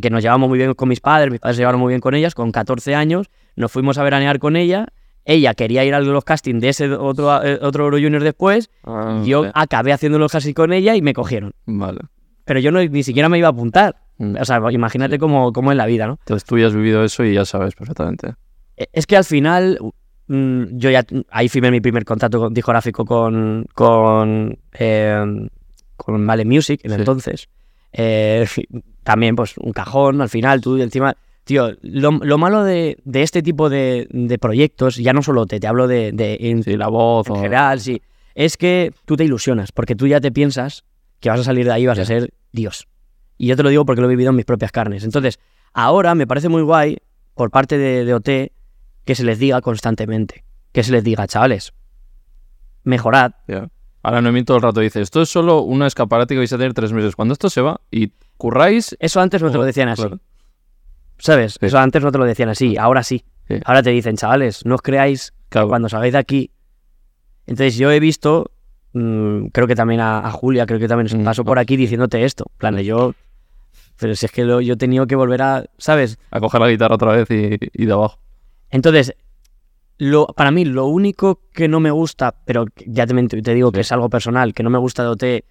[0.00, 2.14] que nos llevamos muy bien con mis padres, mis padres se llevaron muy bien con
[2.14, 4.86] ellas, con 14 años, nos fuimos a veranear con ella.
[5.24, 8.70] Ella quería ir a los castings de ese otro, eh, otro Euro Junior después.
[8.84, 11.52] Ah, yo acabé haciendo los castings con ella y me cogieron.
[11.66, 12.00] Vale.
[12.44, 13.96] Pero yo no, ni siquiera me iba a apuntar.
[14.18, 14.36] Mm.
[14.40, 16.18] O sea, imagínate cómo, cómo es la vida, ¿no?
[16.20, 18.34] Entonces tú ya has vivido eso y ya sabes perfectamente.
[18.76, 19.78] E- Es que al final,
[20.26, 25.24] mm, yo ya ahí firmé mi primer contrato con- discográfico con, con, eh,
[25.96, 26.96] con Vale Music en Sí.
[26.98, 27.48] entonces.
[27.92, 28.46] Eh,
[29.02, 31.16] también, pues, un cajón al final, tú encima.
[31.44, 35.58] Tío, lo, lo malo de, de este tipo de, de proyectos, ya no solo te,
[35.58, 37.36] te hablo de, de en, Sí, la voz en o...
[37.36, 38.00] general, sí,
[38.34, 40.84] es que tú te ilusionas, porque tú ya te piensas
[41.20, 42.86] que vas a salir de ahí y vas a ser Dios.
[43.38, 45.02] Y yo te lo digo porque lo he vivido en mis propias carnes.
[45.04, 45.40] Entonces,
[45.72, 46.98] ahora me parece muy guay,
[47.34, 48.52] por parte de, OT,
[49.04, 51.72] que se les diga constantemente, que se les diga, chavales,
[52.84, 53.32] mejorad.
[53.48, 53.68] Ya.
[54.02, 56.74] Ahora Noemí todo el rato dice, esto es solo una escaparate que vais a tener
[56.74, 57.14] tres meses.
[57.14, 58.96] Cuando esto se va y curráis...
[58.98, 60.18] Eso antes no te lo decían así, Claro.
[61.18, 61.52] ¿sabes?
[61.54, 61.66] Sí.
[61.66, 63.24] Eso antes no te lo decían así, ahora sí.
[63.48, 63.56] Sí.
[63.64, 65.68] Ahora te dicen, chavales, no os creáis Claro.
[65.68, 66.50] cuando salgáis de aquí.
[67.46, 68.50] Entonces yo he visto,
[68.92, 72.24] mm, creo que también a, a Julia, creo que también Mm, pasó por aquí diciéndote
[72.24, 72.46] esto.
[72.54, 73.14] En plan yo,
[73.98, 76.18] pero si es que lo- yo he tenido que volver a, ¿sabes?
[76.30, 78.18] A coger la guitarra otra vez y, y de abajo.
[78.70, 79.14] Entonces,
[80.04, 83.80] lo, para mí lo único que no me gusta, pero ya te, te digo que
[83.80, 85.44] es algo personal, que no me gusta de OT eh,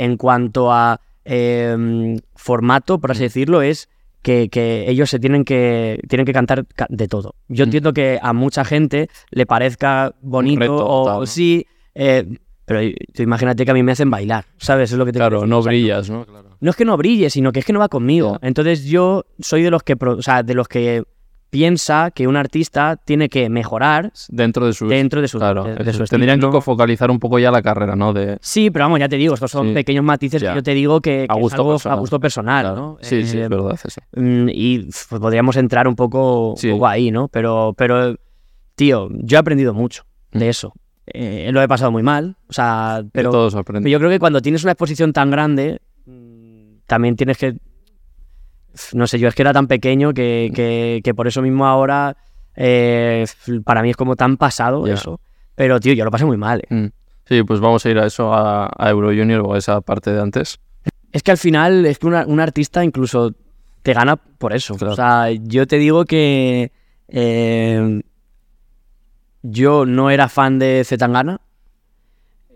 [0.00, 3.88] en cuanto a eh, formato, por así decirlo, es
[4.20, 7.34] que, que ellos se tienen que, tienen que cantar ca- de todo.
[7.48, 7.68] Yo Mm.
[7.68, 11.26] entiendo que a mucha gente le parezca bonito reto, o, tal, o ¿no?
[11.26, 12.26] sí, eh,
[12.66, 12.80] pero
[13.14, 14.92] tú imagínate que a mí me hacen bailar, ¿sabes?
[14.92, 15.48] Es lo que te Claro, decir.
[15.48, 16.24] no O sea, brillas, ¿no?
[16.26, 16.56] Claro.
[16.60, 18.38] no es que no brille, sino que es que no va conmigo.
[18.42, 21.02] Entonces yo soy de los que, o sea, de los que
[21.52, 24.88] piensa que un artista tiene que mejorar Dentro de sus...
[24.88, 26.06] dentro de su, Claro, de, de eso.
[26.06, 26.50] su tendrían estilo.
[26.50, 28.14] que focalizar un poco ya la carrera, ¿no?
[28.14, 28.38] De...
[28.40, 29.74] Sí, pero vamos, ya te digo, estos son Sí.
[29.74, 30.52] pequeños matices Ya.
[30.52, 31.98] que yo te digo que, A que es gusto algo personal.
[31.98, 32.76] a gusto personal, Claro.
[32.80, 32.98] ¿no?
[33.02, 34.00] Sí, sí, Eh, es verdad eso.
[34.16, 36.70] mm, y pues, podríamos entrar un poco, un Sí.
[36.70, 37.28] poco ahí, ¿no?
[37.28, 38.16] Pero, pero,
[38.74, 40.48] tío, yo he aprendido mucho de Mm.
[40.48, 40.72] eso.
[41.04, 43.30] Eh, lo he pasado muy mal, o sea, pero...
[43.30, 43.54] Todos.
[43.66, 47.56] Pero yo creo que cuando tienes una exposición tan grande, mm, también tienes que.
[48.92, 52.16] No sé, yo es que era tan pequeño que, que, que por eso mismo ahora
[52.56, 53.26] eh,
[53.64, 55.20] para mí es como tan pasado eso.
[55.54, 56.62] Pero, tío, yo lo pasé muy mal.
[56.68, 56.74] eh.
[56.74, 56.86] Mm.
[57.24, 60.12] Sí, pues vamos a ir a eso, a, a Euro Junior o a esa parte
[60.12, 60.58] de antes.
[61.12, 63.32] Es que al final, es que una- un artista incluso
[63.82, 64.74] te gana por eso.
[64.76, 64.92] Claro.
[64.92, 66.72] O sea, yo te digo que
[67.08, 68.02] eh,
[69.42, 71.40] yo no era fan de Zetangana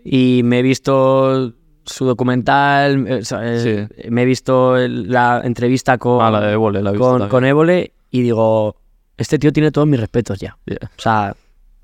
[0.03, 1.53] y me he visto
[1.87, 6.53] su documental, eh, o sea, eh, me he visto la entrevista con, Ah, la de
[6.53, 7.29] Évole, la he visto con, también.
[7.29, 8.75] con Évole y digo,
[9.17, 10.57] este tío tiene todos mis respetos ya.
[10.65, 10.77] Yeah.
[10.83, 11.35] O sea,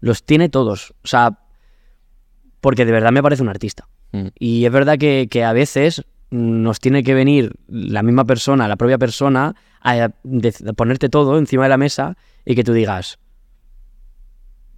[0.01, 0.93] los tiene todos.
[1.03, 1.39] O sea,
[2.61, 3.87] porque de verdad me parece un artista.
[4.11, 4.27] Mm.
[4.37, 8.75] Y es verdad que, que a veces nos tiene que venir la misma persona, la
[8.75, 10.09] propia persona, a
[10.75, 13.19] ponerte todo encima de la mesa y que tú digas,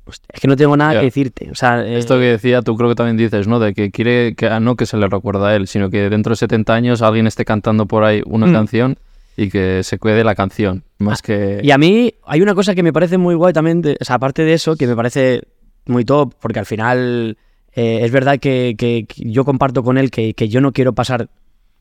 [0.05, 1.49] "Hostia, es que no tengo nada que decirte.
[1.51, 3.59] O sea, eh, Esto que decía, tú creo que también dices, ¿no?
[3.59, 6.31] De que quiere que ah, no que se le recuerda a él, sino que dentro
[6.31, 8.53] de 70 años alguien esté cantando por ahí una Mm.
[8.53, 8.97] canción
[9.37, 11.59] y que se quede la canción, más que...
[11.61, 14.15] Y a mí hay una cosa que me parece muy guay también, de- o sea,
[14.15, 15.41] aparte de eso, que me parece
[15.87, 17.37] muy top, porque al final
[17.75, 20.93] eh, es verdad que, que- que yo comparto con él que, que yo no quiero
[20.93, 21.27] pasar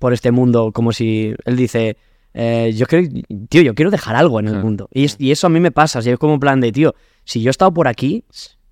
[0.00, 1.96] por este mundo como si él dice,
[2.34, 3.08] eh, yo quiero,
[3.48, 4.58] tío, yo quiero dejar algo en el Sí.
[4.60, 4.88] mundo.
[4.92, 6.72] Y, es- y eso a mí me pasa, o sea, es como en plan de,
[6.72, 6.94] tío,
[7.24, 8.24] si yo he estado por aquí,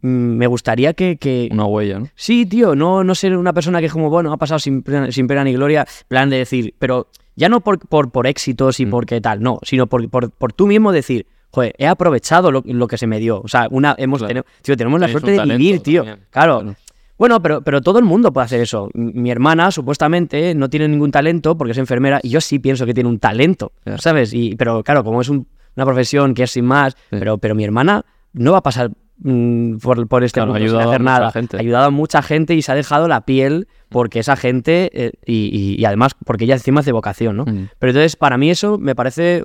[0.02, 1.16] mm, me gustaría que...
[1.16, 2.08] que- Una huella, ¿no?
[2.14, 5.10] Sí, tío, no, no ser una persona que es como, bueno, ha pasado sin, pena-
[5.12, 8.86] sin pena ni gloria, plan de decir, pero ya no por, por, por éxitos y
[8.86, 8.90] Mm.
[8.90, 12.88] porque tal, no, sino por, por, por tú mismo decir, joder, he aprovechado lo, lo
[12.88, 13.40] que se me dio.
[13.42, 14.28] O sea, una, hemos Claro.
[14.28, 16.02] tenido, tío, tenemos la Tienes suerte de vivir, tío.
[16.04, 16.58] también, Claro.
[16.60, 16.76] claro.
[17.22, 18.88] Bueno, pero, pero todo el mundo puede hacer eso.
[18.94, 22.94] Mi hermana, supuestamente, no tiene ningún talento porque es enfermera y yo sí pienso que
[22.94, 23.70] tiene un talento.
[23.98, 24.34] ¿sabes?
[24.34, 27.62] Y, pero claro, como es un- una profesión que es sin más, pero, pero mi
[27.62, 31.30] hermana no va a pasar mm, por, por este Claro, mundo sin hacer nada.
[31.30, 31.56] gente.
[31.58, 35.12] Ha ayudado a mucha gente y se ha dejado la piel porque esa gente, eh,
[35.24, 37.44] y, y- y además porque ella encima de vocación, ¿no?
[37.44, 37.68] Mm.
[37.78, 39.44] Pero entonces, para mí eso me parece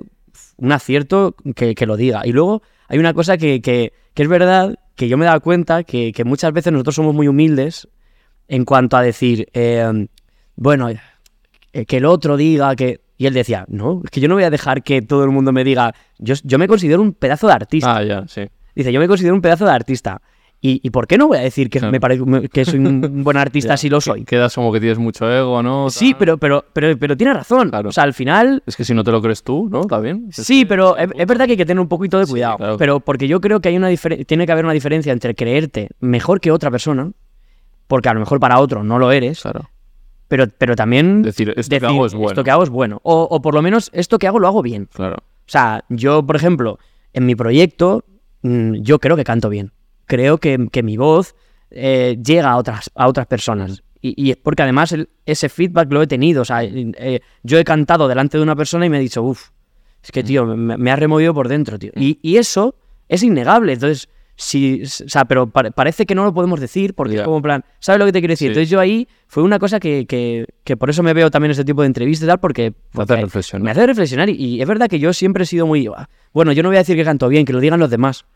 [0.56, 2.26] un acierto que, que lo diga.
[2.26, 5.40] Y luego hay una cosa que, que- que es verdad, que yo me he dado
[5.40, 7.88] cuenta, que, que muchas veces nosotros somos muy humildes
[8.48, 10.08] en cuanto a decir, eh,
[10.56, 10.88] bueno,
[11.72, 13.00] que el otro diga que...
[13.16, 15.52] Y él decía, no, es que yo no voy a dejar que todo el mundo
[15.52, 17.96] me diga, yo, yo me considero un pedazo de artista.
[17.96, 18.42] Ah, ya, sí.
[18.74, 20.20] Dice, yo me considero un pedazo de artista.
[20.60, 21.92] ¿Y, y por qué no voy a decir que, Claro.
[21.92, 24.24] me parece, que soy un buen artista si lo soy?
[24.24, 25.88] Quedas como que tienes mucho ego, ¿no?
[25.88, 27.68] Sí, pero, pero, pero, pero tiene razón.
[27.70, 27.90] Claro.
[27.90, 29.82] O sea, al final Es que si no te lo crees tú, ¿no?
[29.82, 30.26] ¿Está bien?
[30.30, 32.32] Es Sí, que- pero es, es verdad que hay que tener un poquito de Sí,
[32.32, 32.56] cuidado.
[32.56, 32.76] claro.
[32.76, 33.88] Pero porque yo creo que hay una
[34.26, 37.12] tiene que haber una diferencia entre creerte mejor que otra persona,
[37.86, 39.70] porque a lo mejor para otro no lo eres, Claro.
[40.26, 42.30] pero, pero también Decir, esto que hago es bueno.
[42.30, 42.98] esto que hago es bueno.
[43.04, 44.88] O, o por lo menos esto que hago lo hago bien.
[44.92, 45.18] Claro.
[45.20, 46.80] O sea, yo, por ejemplo,
[47.12, 48.04] en mi proyecto,
[48.42, 49.70] mm, yo creo que canto bien.
[50.08, 51.36] Creo que, que mi voz
[51.70, 53.82] eh, llega a otras, a otras personas.
[54.00, 56.42] Y, y es porque además el- ese feedback lo he tenido.
[56.42, 59.50] O sea, eh, yo he cantado delante de una persona y me ha dicho, uff,
[60.02, 61.92] es que, tío, me, me ha removido por dentro, tío.
[61.96, 62.74] Y, y eso
[63.08, 63.72] es innegable.
[63.74, 67.38] Entonces, si, o sea, pero pare- parece que no lo podemos decir porque es como
[67.38, 68.46] en plan, ¿sabes lo que te quiero decir?
[68.46, 68.52] Sí.
[68.52, 71.64] Entonces yo ahí fue una cosa que, que, que por eso me veo también este
[71.64, 73.64] tipo de entrevistas y tal, porque, hace reflexionar.
[73.64, 75.88] me hace reflexionar y, y es verdad que yo siempre he sido muy...
[75.88, 78.26] "Ah, Bueno, yo no voy a decir que canto bien, que lo digan los demás.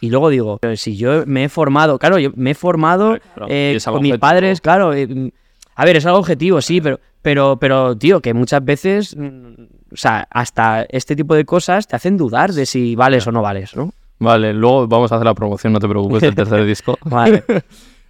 [0.00, 3.46] Y luego digo, pero si yo me he formado, claro, yo me he formado Claro,
[3.50, 4.94] eh, con mis padres, claro.
[4.94, 5.28] eh, mm,
[5.74, 9.96] a ver, es algo objetivo, sí, pero, pero, pero, tío, que muchas veces, mm, o
[9.96, 13.74] sea, hasta este tipo de cosas te hacen dudar de si vales o no vales,
[13.76, 13.92] ¿no?
[14.20, 16.98] Vale, luego vamos a hacer la promoción, no te preocupes, del tercer disco.
[17.04, 17.44] Vale.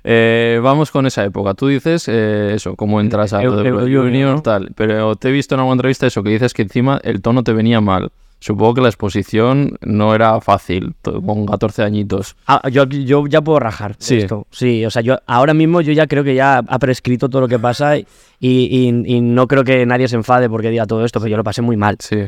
[0.05, 1.53] Eh, vamos con esa época.
[1.55, 3.42] Tú dices eh, eso, cómo entras a
[4.42, 4.70] tal.
[4.74, 7.53] Pero te he visto en alguna entrevista eso, que dices que encima el tono te
[7.53, 8.11] venía mal.
[8.40, 12.37] Supongo que la exposición no era fácil, con 14 añitos.
[12.46, 14.18] Ah, yo, yo ya puedo rajar Sí.
[14.18, 14.46] esto.
[14.51, 17.48] Sí, o sea, yo ahora mismo yo ya creo que ya ha prescrito todo lo
[17.48, 18.07] que pasa y,
[18.40, 21.42] y- y no creo que nadie se enfade porque diga todo esto, pero yo lo
[21.44, 21.96] pasé muy mal.
[21.98, 22.27] Sí.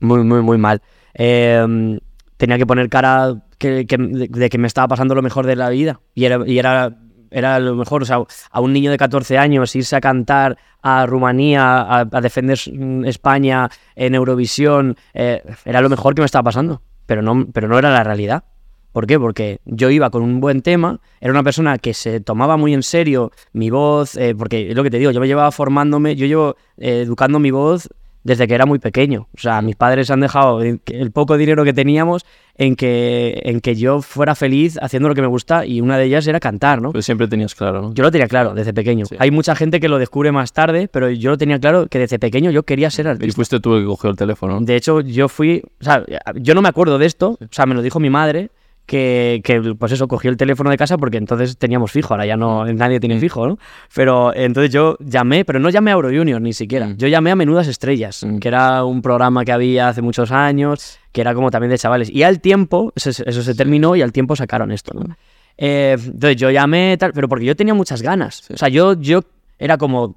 [0.00, 0.82] Muy, muy, muy mal.
[1.14, 1.98] Eh,
[2.36, 5.56] tenía que poner cara que, que- de, de que me estaba pasando lo mejor de
[5.56, 6.00] la vida.
[6.14, 6.96] Y era, y era,
[7.36, 8.02] era lo mejor.
[8.02, 12.20] O sea, a un niño de 14 años irse a cantar a Rumanía, a, a
[12.20, 12.58] defender
[13.04, 16.80] España en Eurovisión, eh, era lo mejor que me estaba pasando.
[17.04, 18.44] Pero no, pero no era la realidad.
[18.92, 19.20] ¿Por qué?
[19.20, 22.82] Porque yo iba con un buen tema, era una persona que se tomaba muy en
[22.82, 26.24] serio mi voz, eh, porque es lo que te digo, yo me llevaba formándome, yo
[26.24, 27.90] llevo eh, educando mi voz
[28.26, 29.28] desde que era muy pequeño.
[29.36, 32.26] O sea, mis padres han dejado el poco dinero que teníamos
[32.58, 36.06] en que, en que yo fuera feliz haciendo lo que me gusta y una de
[36.06, 36.90] ellas era cantar, ¿no?
[36.90, 37.94] Pues siempre tenías claro, ¿no?
[37.94, 39.06] Yo lo tenía claro desde pequeño.
[39.06, 39.14] Sí.
[39.20, 42.18] Hay mucha gente que lo descubre más tarde, pero yo lo tenía claro que desde
[42.18, 43.36] pequeño yo quería ser Y artista.
[43.36, 44.58] fuiste tú el que cogió el teléfono.
[44.58, 44.66] ¿no?
[44.66, 47.74] De hecho, yo fui, o sea, yo no me acuerdo de esto, o sea, me
[47.76, 48.50] lo dijo mi madre,
[48.86, 52.36] que, que, pues eso, cogí el teléfono de casa porque entonces teníamos fijo, ahora ya
[52.36, 53.20] no, nadie tiene Mm.
[53.20, 53.58] fijo, ¿no?
[53.94, 56.96] Pero entonces yo llamé, pero no llamé a Euro Junior ni siquiera, Mm.
[56.96, 58.38] yo llamé a Menudas Estrellas, Mm.
[58.38, 62.08] que era un programa que había hace muchos años, que era como también de chavales.
[62.10, 65.16] Y al tiempo, eso, eso se terminó y al tiempo sacaron esto, ¿no?
[65.58, 68.48] Eh, entonces yo llamé, tal, pero porque yo tenía muchas ganas.
[68.50, 69.22] O sea, yo, yo
[69.58, 70.16] era como,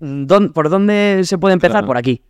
[0.00, 1.72] ¿dón- ¿por dónde se puede empezar?
[1.78, 1.86] Claro.
[1.88, 2.20] Por aquí.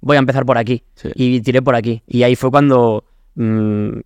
[0.00, 0.84] Voy a empezar por aquí.
[0.94, 1.10] Sí.
[1.14, 2.02] Y tiré por aquí.
[2.06, 3.98] Y ahí fue cuando mm,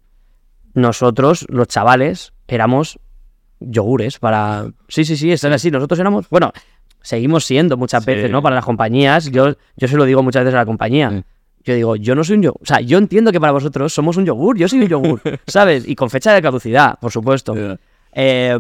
[0.79, 2.99] nosotros, los chavales, éramos
[3.61, 4.71] yogures para...
[4.89, 5.71] Sí, sí, sí, es así.
[5.71, 6.29] Nosotros éramos...
[6.31, 6.53] Bueno,
[7.03, 8.11] seguimos siendo muchas Sí.
[8.11, 8.43] veces, ¿no?
[8.43, 9.31] Para las compañías.
[9.31, 11.11] Yo, yo se lo digo muchas veces a la compañía.
[11.11, 11.25] Sí.
[11.65, 12.61] Yo digo, yo no soy un yogur.
[12.63, 14.57] O sea, yo entiendo que para vosotros somos un yogur.
[14.57, 15.87] Yo soy un yogur, ¿sabes?
[15.89, 17.55] Y con fecha de caducidad, por supuesto.
[18.13, 18.59] Eh,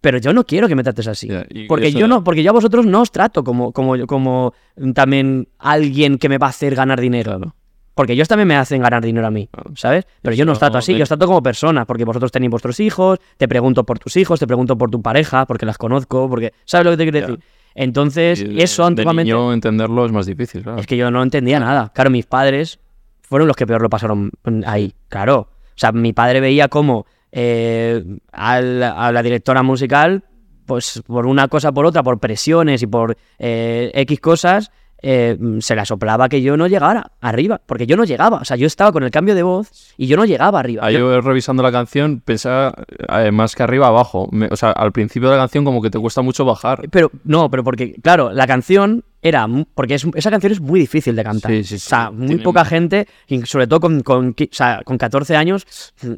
[0.00, 1.28] pero yo no quiero que me trates así.
[1.68, 4.54] Porque eso- yo no, porque yo a vosotros no os trato como, como, como
[4.94, 7.36] también alguien que me va a hacer ganar dinero.
[7.36, 7.54] Claro.
[8.00, 10.06] Porque ellos también me hacen ganar dinero a mí, ¿sabes?
[10.22, 12.80] Pero yo no os trato así, yo os trato como persona, porque vosotros tenéis vuestros
[12.80, 16.54] hijos, te pregunto por tus hijos, te pregunto por tu pareja, porque las conozco, porque...
[16.64, 17.44] ¿Sabes lo que te quiero decir?
[17.74, 19.30] Entonces, Y eso antiguamente...
[19.30, 20.78] niño entenderlo es más difícil, claro.
[20.78, 21.92] Es que yo no entendía nada.
[21.94, 22.78] Claro, mis padres
[23.20, 24.30] fueron los que peor lo pasaron
[24.64, 25.40] ahí, claro.
[25.40, 30.24] O sea, mi padre veía como eh, a la directora musical,
[30.64, 34.70] pues por una cosa por otra, por presiones y por eh, X cosas,
[35.02, 38.38] eh, se la soplaba que yo no llegara arriba, porque yo no llegaba.
[38.38, 40.82] O sea, yo estaba con el cambio de voz y yo no llegaba arriba.
[40.84, 42.74] Ah, Yo- yo revisando la canción pensaba
[43.08, 44.28] eh, más que arriba abajo.
[44.32, 46.82] Me- o sea, al principio de la canción como que te cuesta mucho bajar.
[46.90, 49.46] Pero no, pero porque, claro, la canción era.
[49.74, 51.50] Porque es, esa canción es muy difícil de cantar.
[51.52, 51.88] Sí, sí, O sí.
[51.88, 55.66] sea, muy Tiene- poca gente, y sobre todo con, con, o sea, con 14 años,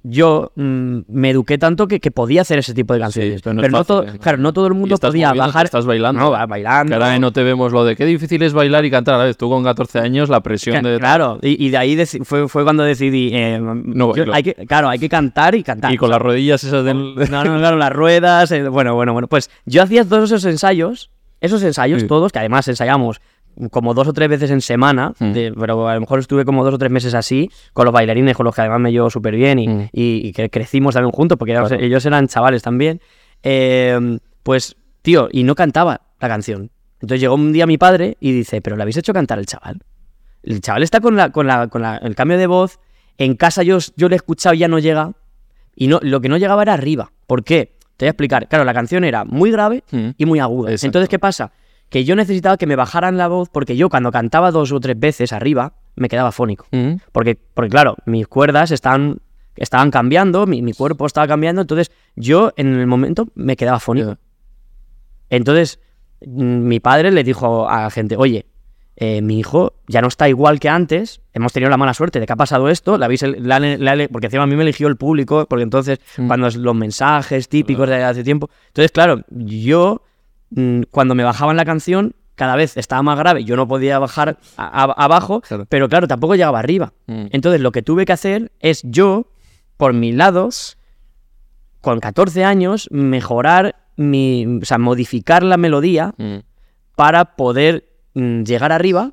[0.02, 3.42] yo mm, me eduqué tanto que, que podía hacer ese tipo de canciones.
[3.42, 5.64] pero no pero no fácil, todo, claro, no todo el mundo podía bajar.
[5.66, 6.20] Estás bailando.
[6.20, 6.94] No, bailando.
[6.94, 9.36] Ahora no te vemos lo de qué difícil es bailar y cantar a la vez.
[9.36, 10.98] Tú con 14 años, la presión de...
[10.98, 13.30] Claro, y, y de ahí fue, fue cuando decidí.
[13.32, 14.34] eh, yo- bailo.
[14.34, 15.92] hay que, claro, hay que cantar y cantar.
[15.92, 17.14] Y con las rodillas esas del...
[17.30, 18.50] No, no, claro, las ruedas.
[18.52, 19.28] eh, bueno, bueno, bueno.
[19.28, 21.10] Pues yo hacía todos esos ensayos,
[21.42, 22.07] esos ensayos Sí.
[22.07, 23.20] todos, que además ensayamos
[23.70, 25.33] como dos o tres veces en semana, Mm.
[25.33, 28.35] de- pero a lo mejor estuve como dos o tres meses así, con los bailarines,
[28.35, 29.81] con los que además me llevo súper bien y, Mm.
[29.92, 33.02] y- y que crecimos también juntos, porque ellos- eran chavales también.
[33.42, 36.70] Eh, pues, tío, y no cantaba la canción.
[36.94, 39.81] Entonces llegó un día mi padre y dice, ¿pero le habéis hecho cantar el chaval?
[40.44, 42.78] El chaval está con, la, con, la, con la- el cambio de voz,
[43.18, 45.12] en casa yo, yo le he escuchado y ya no llega,
[45.76, 47.12] y no, lo que no llegaba era arriba.
[47.26, 47.74] ¿Por qué?
[48.02, 48.48] Te voy a explicar.
[48.48, 50.08] Claro, la canción era muy grave Mm.
[50.18, 50.72] y muy aguda.
[50.72, 50.86] Exacto.
[50.88, 51.52] Entonces, ¿qué pasa?
[51.88, 54.98] Que yo necesitaba que me bajaran la voz porque yo cuando cantaba dos o tres
[54.98, 56.66] veces arriba me quedaba fónico.
[56.72, 56.94] Mm.
[57.12, 59.18] Porque, porque claro, mis cuerdas estaban,
[59.54, 64.16] estaban cambiando, mi, mi cuerpo estaba cambiando, entonces yo en el momento me quedaba fónico.
[65.30, 65.78] Entonces,
[66.26, 68.46] mm, mi padre le dijo a la gente, oye,
[68.96, 72.27] eh, mi hijo ya no está igual que antes, hemos tenido la mala suerte de
[72.27, 74.87] que ha pasado esto, la habéis, la- la- la- porque encima a mí me eligió
[74.88, 76.27] el público, porque entonces Mm.
[76.29, 80.03] cuando los mensajes típicos de hace tiempo, entonces claro, yo
[80.55, 84.37] mm, cuando me bajaban la canción, cada vez estaba más grave, yo no podía bajar
[84.59, 85.64] a- a- abajo, Claro.
[85.68, 86.92] pero claro, tampoco llegaba arriba.
[87.07, 87.27] Mm.
[87.31, 89.27] Entonces lo que tuve que hacer es yo,
[89.79, 90.51] por mi lado,
[91.81, 96.37] con 14 años, mejorar mi, o sea, modificar la melodía Mm.
[96.97, 99.12] para poder llegar arriba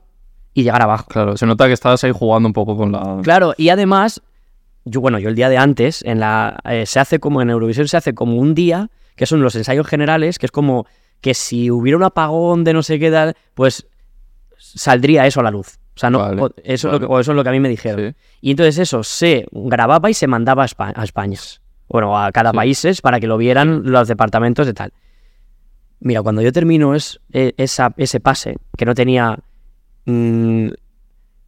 [0.54, 1.06] y llegar abajo.
[1.10, 3.20] Claro, se nota que estabas ahí jugando un poco con la...
[3.24, 4.22] Claro, y además,
[4.86, 7.88] yo, bueno, yo el día de antes, en la, eh, se hace como en Eurovisión,
[7.88, 10.86] se hace como un día, que son los ensayos generales, que es como
[11.22, 13.88] que si hubiera un apagón de no sé qué tal, pues
[14.58, 15.78] saldría eso a la luz.
[15.96, 17.52] O sea, no, Vale, o eso, es lo que, o eso es lo que a
[17.52, 18.16] mí me dijeron.
[18.16, 18.38] Sí.
[18.42, 21.38] Y entonces eso se grababa y se mandaba a España.
[21.90, 22.56] Bueno, a cada Sí.
[22.56, 24.94] país para que lo vieran los departamentos de tal.
[26.00, 29.40] Mira, cuando yo termino es, e- esa, ese pase, que no tenía
[30.06, 30.68] mm,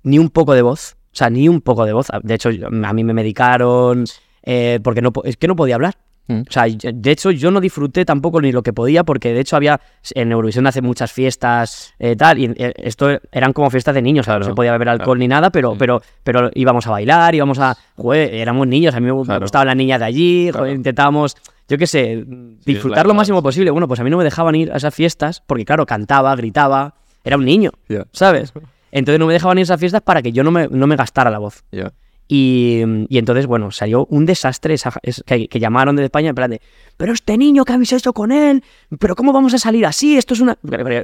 [0.04, 2.08] ni un poco de voz, o sea, ni un poco de voz.
[2.24, 4.06] De hecho, a mí me medicaron
[4.44, 5.96] eh, porque no, es que no podía hablar.
[6.28, 6.42] Mm.
[6.48, 9.56] O sea, de hecho, yo no disfruté tampoco ni lo que podía, porque de hecho
[9.56, 9.82] había
[10.14, 14.28] en Eurovisión hace muchas fiestas eh, tal, y eh, esto eran como fiestas de niños,
[14.28, 15.20] o sea, no se podía beber alcohol claro.
[15.20, 15.78] ni nada, pero, Sí.
[15.80, 17.76] pero, pero íbamos a bailar, íbamos a.
[17.98, 19.42] Joder, éramos niños, a mí me Claro.
[19.42, 21.36] gustaban las niñas de allí, joder, intentábamos,
[21.68, 22.24] yo qué sé,
[22.66, 23.72] disfrutar la lo máximo posible.
[23.72, 26.94] Bueno, pues a mí no me dejaban ir a esas fiestas, porque claro, cantaba, gritaba,
[27.24, 27.72] era un niño,
[28.12, 28.54] ¿sabes?
[28.92, 30.96] Entonces no me dejaban ir a esas fiestas para que yo no me, no me
[30.96, 31.64] gastara la voz.
[31.72, 31.92] ya.
[32.34, 36.36] Y, y entonces, bueno, salió un desastre esa- es- que, que llamaron desde España en
[36.36, 36.62] plan de,
[36.96, 38.64] pero este niño, ¿qué habéis hecho con él?
[39.00, 40.18] ¿Pero cómo vamos a salir así?
[40.18, 40.58] Esto es una...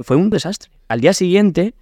[0.03, 0.71] Fue un desastre.
[0.87, 1.73] Al día siguiente,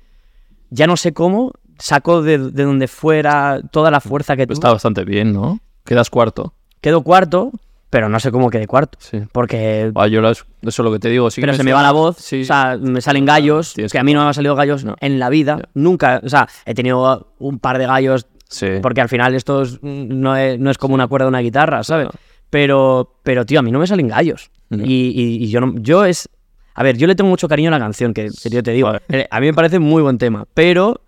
[0.71, 4.53] ya no sé cómo, sacó de, de donde fuera toda la fuerza que tuvo.
[4.55, 5.59] Está bastante bien, ¿no?
[5.83, 6.53] Quedas cuarto.
[6.81, 7.51] Quedó cuarto,
[7.95, 8.97] pero no sé cómo quedé cuarto.
[8.99, 9.21] Sí.
[9.31, 9.89] Porque...
[9.95, 11.31] Ah, yo las- eso es lo que te digo.
[11.31, 12.41] Sí pero se me va la voz, Sí.
[12.41, 14.97] o sea, me salen gallos, Tienes que a mí no me han salido gallos No.
[14.99, 18.67] en la vida, nunca, o sea, he tenido un par de gallos Sí.
[18.81, 21.83] porque al final esto es- no, es, no es como una cuerda de una guitarra,
[21.83, 22.07] ¿sabes?
[22.07, 22.11] No.
[22.49, 24.51] Pero, pero, tío, a mí no me salen gallos.
[24.71, 26.27] Y, y- y yo no, yo es...
[26.73, 28.87] A ver, yo le tengo mucho cariño a la canción, que, yo te digo.
[28.89, 29.01] Vale.
[29.07, 30.99] Eh, A mí me parece muy buen tema, pero...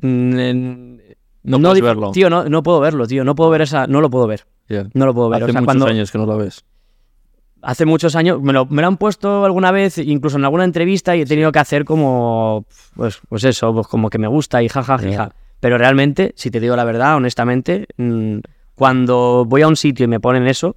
[0.00, 0.96] mm,
[1.42, 2.12] No puedes verlo.
[2.12, 3.24] Tío, no, no puedo verlo, tío.
[3.24, 3.88] No puedo ver esa...
[3.88, 4.44] No lo puedo ver.
[4.68, 4.86] Ya.
[4.94, 5.42] No lo puedo ver.
[5.42, 5.86] Hace o sea, muchos cuando...
[5.86, 6.64] años que no la ves.
[7.62, 11.16] hace muchos años, me lo, me lo han puesto alguna vez, incluso en alguna entrevista,
[11.16, 14.68] y he tenido que hacer como, pues, pues eso, pues como que me gusta y
[14.68, 15.32] jaja, jaja.
[15.60, 18.38] Pero realmente, si te digo la verdad, honestamente, mm,
[18.74, 20.76] cuando voy a un sitio y me ponen eso,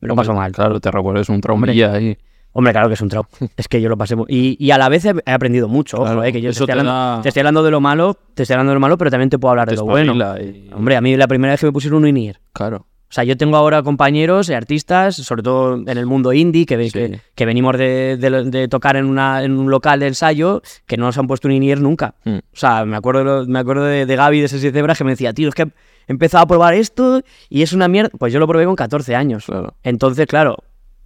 [0.00, 0.52] me lo paso mal.
[0.52, 2.16] Claro, te recuerdas un traumilla ahí.
[2.52, 3.28] Hombre, claro que es un trauma.
[3.56, 4.26] Es que yo lo pasé muy...
[4.28, 6.66] Y, y a la vez he, he aprendido mucho, ojo, eh, que yo te estoy,
[6.66, 8.98] te hablando, da- te estoy hablando de lo malo, te estoy hablando de lo malo,
[8.98, 10.14] pero también te puedo hablar de lo bueno.
[10.40, 12.78] y- Hombre, a mí la primera vez que me pusieron un INIR, Claro.
[12.78, 16.76] o sea, yo tengo ahora compañeros, eh, artistas, sobre todo en el mundo indie, que,
[16.76, 16.98] ve- Sí.
[16.98, 20.96] que, que venimos de, de- de tocar en, una, en un local de ensayo, que
[20.96, 22.14] no nos han puesto un INIR nunca.
[22.24, 22.36] Mm.
[22.38, 25.32] O sea, me acuerdo, me acuerdo de, de Gaby de Seis Cebras que me decía,
[25.32, 25.68] tío, es que he
[26.12, 28.10] empezado a probar esto y es una mierda.
[28.18, 29.44] Pues yo lo probé con 14 años.
[29.46, 29.74] Claro.
[29.84, 30.56] Entonces, claro,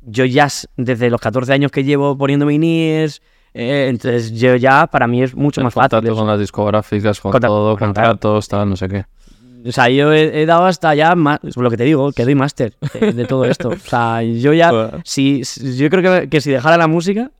[0.06, 3.22] yo ya desde los 14 años que llevo poniéndome INIRs,
[3.54, 6.10] eh, entonces yo ya, para mí es mucho El más fácil.
[6.14, 9.04] con las discográficas, con Contact- todo, contratos, tal, no sé qué.
[9.66, 12.34] O sea, yo he, he dado hasta ya más, lo que te digo, que doy
[12.34, 13.70] máster de, de todo esto.
[13.70, 14.70] O sea, yo ya,
[15.04, 15.42] si-
[15.76, 17.30] yo creo que, que si dejara la música,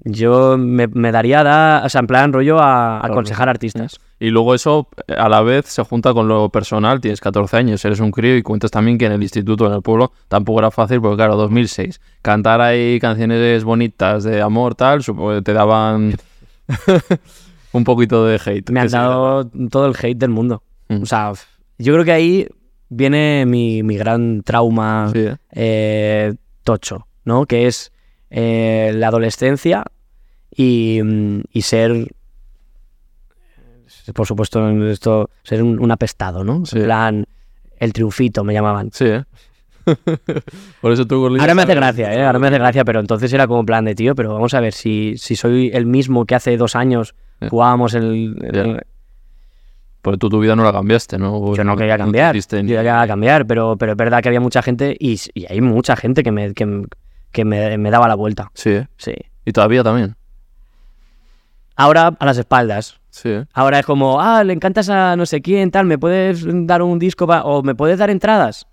[0.00, 4.00] yo me, me daría, da, o sea, en plan rollo a, a aconsejar artistas.
[4.20, 8.00] Y luego eso a la vez se junta con lo personal, tienes 14 años, eres
[8.00, 11.00] un crío y cuentas también que en el instituto, en el pueblo, tampoco era fácil
[11.00, 16.16] porque claro, 2006, cantar ahí canciones bonitas de amor, tal, supongo que te daban
[17.72, 18.70] un poquito de hate.
[18.70, 20.62] Me han dado todo el hate del mundo.
[20.88, 21.02] Mm.
[21.02, 21.32] O sea,
[21.78, 22.48] yo creo que ahí
[22.88, 25.36] viene mi, mi gran trauma Sí, ¿eh?
[25.52, 27.46] eh, tocho, ¿no?
[27.46, 27.92] Que es
[28.36, 29.84] eh, la adolescencia
[30.50, 32.08] y, mm, y ser,
[34.12, 36.66] por supuesto, esto, ser un, un apestado, ¿no?
[36.66, 36.78] Sí.
[36.78, 37.24] En plan,
[37.78, 38.90] el triunfito me llamaban.
[38.92, 39.24] Sí, ¿eh?
[40.80, 42.24] Por eso tú, Gorlilla, Ahora me hace gracia, ¿eh?
[42.24, 44.72] Ahora me hace gracia, pero entonces era como plan de tío, pero vamos a ver,
[44.72, 47.50] si, si soy el mismo que hace dos años Ya.
[47.50, 48.36] jugábamos el...
[48.42, 48.80] el- Ya.
[50.02, 51.54] Porque tú tu vida no la cambiaste, ¿no?
[51.54, 54.60] Yo no quería cambiar, ni- yo quería cambiar, pero, pero es verdad que había mucha
[54.60, 56.84] gente y, y hay mucha gente que me, que,
[57.34, 58.88] que me, me daba la vuelta, Sí, ¿eh?
[58.96, 59.12] sí.
[59.44, 60.16] Y todavía también.
[61.76, 63.00] Ahora a las espaldas.
[63.10, 63.44] Sí, ¿eh?
[63.52, 66.98] Ahora es como, ah, le encantas a no sé quién, tal, ¿me puedes dar un
[66.98, 68.66] disco o me puedes dar entradas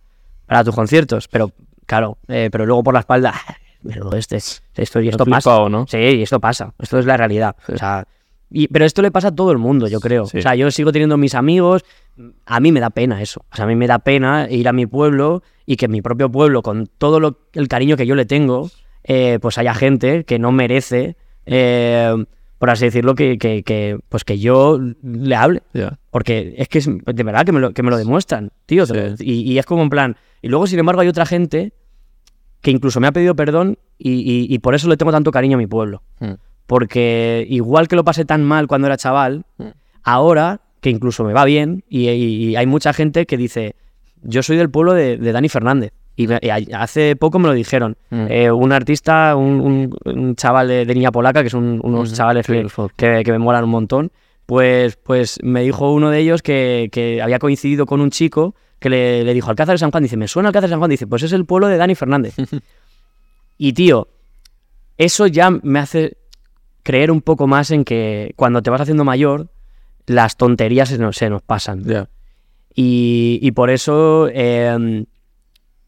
[0.46, 1.28] para tus conciertos?
[1.28, 1.52] Pero,
[1.86, 3.34] claro, eh, pero luego por la espalda,
[3.88, 5.50] pero este, esto y esto pasa.
[5.50, 5.86] flipado, ¿no?
[5.88, 7.56] Sí, y esto pasa, esto es la realidad.
[7.68, 8.06] O sea,
[8.52, 10.26] y, pero esto le pasa a todo el mundo, yo creo.
[10.26, 10.40] Sí.
[10.40, 11.84] O sea, yo sigo teniendo mis amigos,
[12.46, 13.46] a mí me da pena eso.
[13.52, 16.02] O sea, a mí me da pena ir a mi pueblo y que en mi
[16.02, 18.70] propio pueblo, con todo lo- el cariño que yo le tengo,
[19.04, 22.14] eh, pues haya gente que no merece, eh,
[22.60, 25.64] por así decirlo, que, que, que, pues que yo le hable.
[26.12, 28.86] Porque es que es de verdad que me lo, que me lo demuestran, tío.
[28.86, 28.94] Sí.
[29.20, 30.18] y, y es como en plan.
[30.44, 31.74] Y luego, sin embargo, hay otra gente
[32.62, 35.56] que incluso me ha pedido perdón y, y- y por eso le tengo tanto cariño
[35.56, 36.04] a mi pueblo.
[36.20, 36.34] Mm.
[36.72, 39.64] Porque igual que lo pasé tan mal cuando era chaval, Mm.
[40.04, 43.76] ahora que incluso me va bien y, hay mucha gente que dice,
[44.24, 45.92] yo soy del pueblo de, de Dani Fernández.
[46.16, 47.98] Y, me- y a- hace poco me lo dijeron.
[48.10, 48.26] Mm.
[48.30, 52.46] Eh, un artista, un, un- un chaval de, de Niña Polaca, que son unos chavales
[52.46, 52.54] sí,
[52.96, 54.12] que, me molan un montón,
[54.46, 58.90] pues, pues me dijo uno de ellos que, que había coincidido con un chico que
[58.90, 60.04] le, le dijo Alcázar de San Juan.
[60.04, 60.90] Dice, me suena Alcázar de San Juan.
[60.90, 62.36] Dice, pues es el pueblo de Dani Fernández.
[63.58, 64.08] y tío,
[64.98, 66.16] eso ya me hace
[66.84, 69.50] creer un poco más en que cuando te vas haciendo mayor,
[70.06, 71.84] las tonterías se nos, se nos pasan.
[72.74, 75.06] Y, y por eso eh,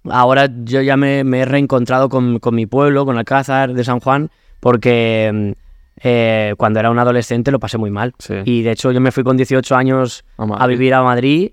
[0.10, 4.00] ahora yo ya me, me he reencontrado con, con mi pueblo, con Alcázar de San
[4.00, 4.30] Juan,
[4.60, 5.56] porque
[6.02, 8.14] eh, cuando era un adolescente lo pasé muy mal.
[8.20, 8.36] Sí.
[8.46, 11.52] Y de hecho yo me fui con 18 años A a vivir a Madrid,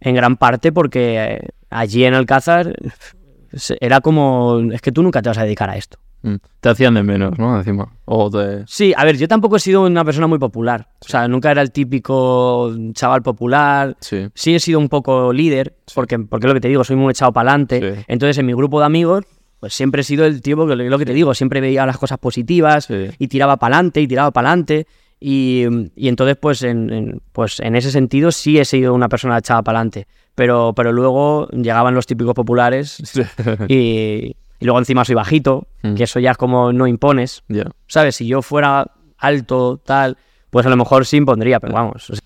[0.00, 2.74] en gran parte porque eh, allí en Alcázar
[3.80, 5.98] era como, es que tú nunca te vas a dedicar a esto.
[6.22, 6.34] Mm.
[6.60, 7.56] Te hacían de menos, ¿no?
[7.56, 7.88] Encima.
[8.04, 8.64] O de...
[8.66, 10.88] Sí, a ver, yo tampoco he sido una persona muy popular.
[11.00, 13.96] O sea, nunca era el típico chaval popular.
[14.00, 14.28] Sí.
[14.34, 17.32] Sí he sido un poco líder, porque, porque lo que te digo, soy muy echado
[17.32, 17.80] para adelante.
[17.96, 18.04] Sí.
[18.08, 19.24] Entonces, en mi grupo de amigos,
[19.60, 22.18] pues siempre he sido el tío, que lo que te digo, siempre veía las cosas
[22.18, 23.06] positivas Sí.
[23.18, 24.86] y tiraba para adelante y tiraba para adelante.
[25.22, 25.64] Y,
[25.96, 29.62] y entonces, pues en, en- pues en ese sentido, sí he sido una persona echada
[29.62, 30.06] para adelante.
[30.34, 33.02] Pero, pero luego llegaban los típicos populares
[33.68, 35.94] y, y luego encima soy bajito, Mm.
[35.94, 37.42] que eso ya es como no impones.
[37.86, 38.16] ¿Sabes?
[38.16, 38.86] Si yo fuera
[39.18, 40.16] alto, tal,
[40.50, 42.10] pues a lo mejor sí impondría, pero vamos.
[42.10, 42.24] o sea,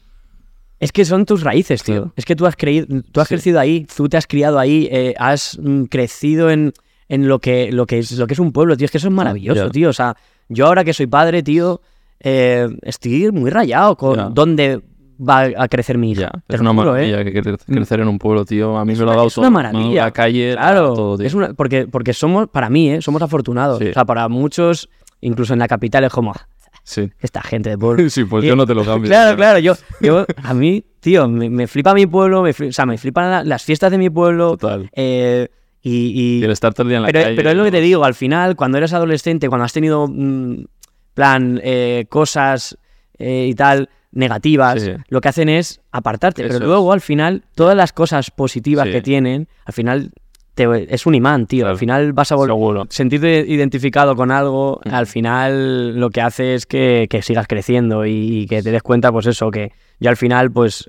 [0.80, 1.94] es que son tus raíces, tío.
[2.02, 2.12] Claro.
[2.16, 3.34] Es que tú has, creído, tú has Sí.
[3.34, 6.72] crecido ahí, tú te has criado ahí, eh, has mm, crecido en,
[7.08, 8.84] en lo, que, lo, que es, lo que es un pueblo, tío.
[8.86, 9.88] Es que eso es maravilloso, tío.
[9.88, 10.16] O sea,
[10.48, 11.80] yo ahora que soy padre, tío,
[12.20, 14.28] eh, estoy muy rayado con Ya.
[14.30, 14.82] dónde
[15.20, 16.30] va a crecer mi hija.
[16.48, 17.10] Ya, es una juro, ¿eh?
[17.12, 18.76] maravilla que cre- crecer en un pueblo, tío.
[18.78, 19.42] A mí Es me lo ha dado es todo.
[19.42, 20.04] una maravilla.
[20.04, 23.02] La calle, Claro, todo, es una, porque, porque somos, para mí, ¿eh?
[23.02, 23.78] somos afortunados.
[23.78, 23.88] Sí.
[23.88, 24.88] O sea, para muchos,
[25.20, 26.46] incluso en la capital, es como, "Ah,
[26.82, 27.10] Sí.
[27.20, 28.02] esta gente de pueblo.
[28.10, 29.08] Sí, pues Y- yo no te lo cambio.
[29.08, 32.72] Claro, claro, yo, yo a mí, tío, me, me flipa mi pueblo, me fli- o
[32.72, 34.56] sea, me flipan la- las fiestas de mi pueblo.
[34.56, 34.88] Total.
[34.94, 35.48] eh,
[35.86, 37.36] Y, y- Y el estar todo el día en la pero, calle.
[37.36, 40.64] pero es lo que te digo, al final, cuando eres adolescente, cuando has tenido, mm,
[41.12, 42.78] plan, eh, cosas
[43.18, 44.92] eh, y tal negativas, Sí.
[45.08, 46.42] lo que hacen es apartarte.
[46.42, 46.68] Eso pero es.
[46.68, 48.92] luego, al final, todas las cosas positivas Sí.
[48.92, 50.10] que tienen, al final,
[50.54, 51.62] te- es un imán, tío.
[51.62, 51.72] Claro.
[51.72, 54.94] Al final vas a volver sentirte identificado con algo, Ujú.
[54.94, 58.12] al final lo que hace es que, que sigas creciendo y,
[58.42, 60.88] y que te des cuenta, pues eso, que yo al final, pues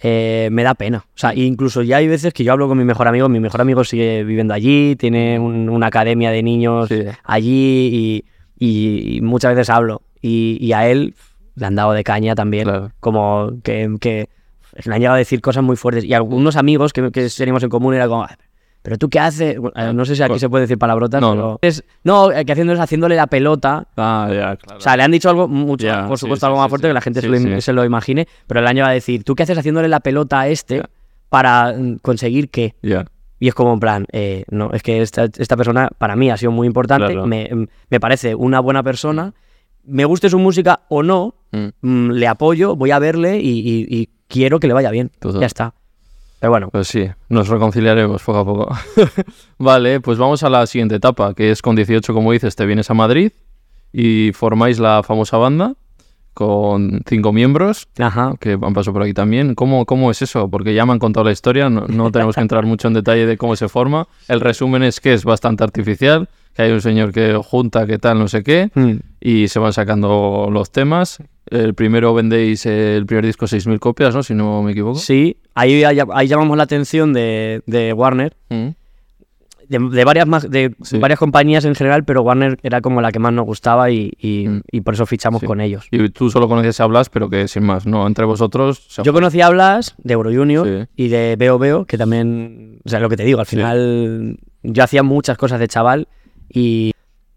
[0.00, 0.98] eh, me da pena.
[1.08, 3.60] O sea, incluso ya hay veces que yo hablo con mi mejor amigo, mi mejor
[3.60, 7.02] amigo sigue viviendo allí, tiene un- una academia de niños Sí.
[7.24, 8.24] allí y,
[8.58, 10.02] y- y muchas veces hablo.
[10.20, 11.14] Y a él
[11.58, 12.90] le han dado de caña también, Claro.
[13.00, 14.28] como que, que
[14.84, 16.04] le han llegado a decir cosas muy fuertes.
[16.04, 18.36] Y algunos amigos que, que teníamos en común era como, "Ah,
[18.82, 19.58] ¿pero tú qué haces?
[19.58, 21.42] Bueno, eh, no sé si aquí se puede decir palabrotas, No, pero...
[21.42, 21.58] no.
[21.62, 23.86] Es, no, que haciendo es haciéndole la pelota.
[23.96, 24.78] Ah, ya, claro.
[24.78, 26.86] O sea, le han dicho algo mucho, Ya, por supuesto, sí, algo más sí, fuerte
[26.86, 26.90] sí.
[26.90, 29.34] que la gente se, lo, se lo imagine, pero le han llegado a decir, ¿tú
[29.34, 30.88] qué haces haciéndole la pelota a este Ya.
[31.28, 32.74] para mm, conseguir qué?
[32.82, 33.04] Ya.
[33.40, 36.36] Y es como en plan, eh, no, es que esta, esta persona para mí ha
[36.36, 37.26] sido muy importante, Claro.
[37.26, 37.48] me,
[37.90, 39.32] me parece una buena persona,
[39.88, 41.68] me guste su música o no, Mm.
[41.80, 45.10] mm, le apoyo, voy a verle y, y- y quiero que le vaya bien.
[45.18, 45.40] Total.
[45.40, 45.72] Ya está.
[46.40, 48.68] Pero bueno, Pues sí, nos reconciliaremos poco a poco.
[49.58, 52.90] vale, pues vamos a la siguiente etapa, que es con 18, como dices, te vienes
[52.90, 53.32] a Madrid
[53.92, 55.74] y formáis la famosa banda
[56.34, 58.34] con cinco miembros ajá.
[58.38, 59.54] que han pasado por aquí también.
[59.56, 60.48] ¿Cómo, ¿Cómo es eso?
[60.48, 63.26] Porque ya me han contado la historia, no, no tenemos que entrar mucho en detalle
[63.26, 64.06] de cómo se forma.
[64.28, 66.28] El resumen es que es bastante artificial,
[66.58, 68.94] que hay un señor que junta, que tal, no sé qué, Mm.
[69.20, 71.18] y se van sacando los temas.
[71.48, 74.24] El primero vendéis el primer disco 6.000 copias, ¿no?
[74.24, 74.98] Si no me equivoco.
[74.98, 78.70] Sí, ahí, ahí llamamos la atención de, de Warner, Mm.
[79.68, 80.98] de, de varias más, de Sí.
[80.98, 84.48] varias compañías en general, pero Warner era como la que más nos gustaba y, y-
[84.48, 84.60] Mm.
[84.72, 85.46] y por eso fichamos Sí.
[85.46, 85.86] con ellos.
[85.92, 88.04] Y tú solo conocías a Blas, pero que sin más, ¿no?
[88.04, 88.84] Entre vosotros...
[88.88, 91.04] se- Yo conocí a Blas de Euro Junior Sí.
[91.04, 94.82] y de Veo Veo, que también, o sea, lo que te digo, al final yo
[94.82, 96.08] hacía muchas cosas de chaval
[96.48, 96.92] y,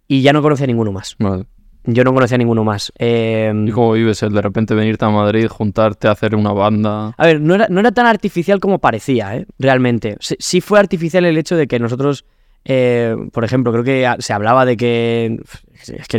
[0.08, 1.16] y ya no conocía a ninguno más.
[1.20, 1.46] Vale.
[1.84, 2.92] Yo no conocía a ninguno más.
[3.00, 7.16] Eh, ¿Y cómo vives el de repente venirte a Madrid, juntarte hacer una banda?
[7.18, 9.48] A ver, no era, no era tan artificial como parecía, ¿eh?
[9.58, 10.16] Realmente.
[10.20, 12.24] Sí, sí fue artificial el hecho de que nosotros,
[12.66, 15.40] eh, por ejemplo, creo que se hablaba de que...
[15.74, 16.18] Es que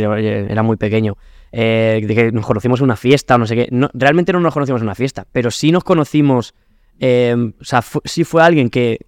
[0.49, 1.15] era muy pequeño.
[1.53, 3.69] eh, de que nos conocimos en una fiesta o no sé qué.
[3.71, 6.53] No, realmente no nos conocimos en una fiesta, pero sí nos conocimos...
[6.99, 8.99] eh, o sea, fu- sí fue alguien que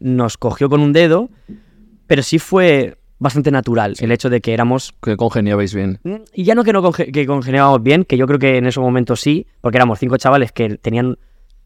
[0.00, 1.30] nos cogió con un dedo,
[2.06, 5.98] pero sí fue bastante natural el hecho de que éramos Que congeniabais bien.
[6.04, 8.66] Mm, Y ya no que no conge- que congeniábamos bien, que yo creo que en
[8.66, 11.16] ese momento sí, porque éramos cinco chavales que tenían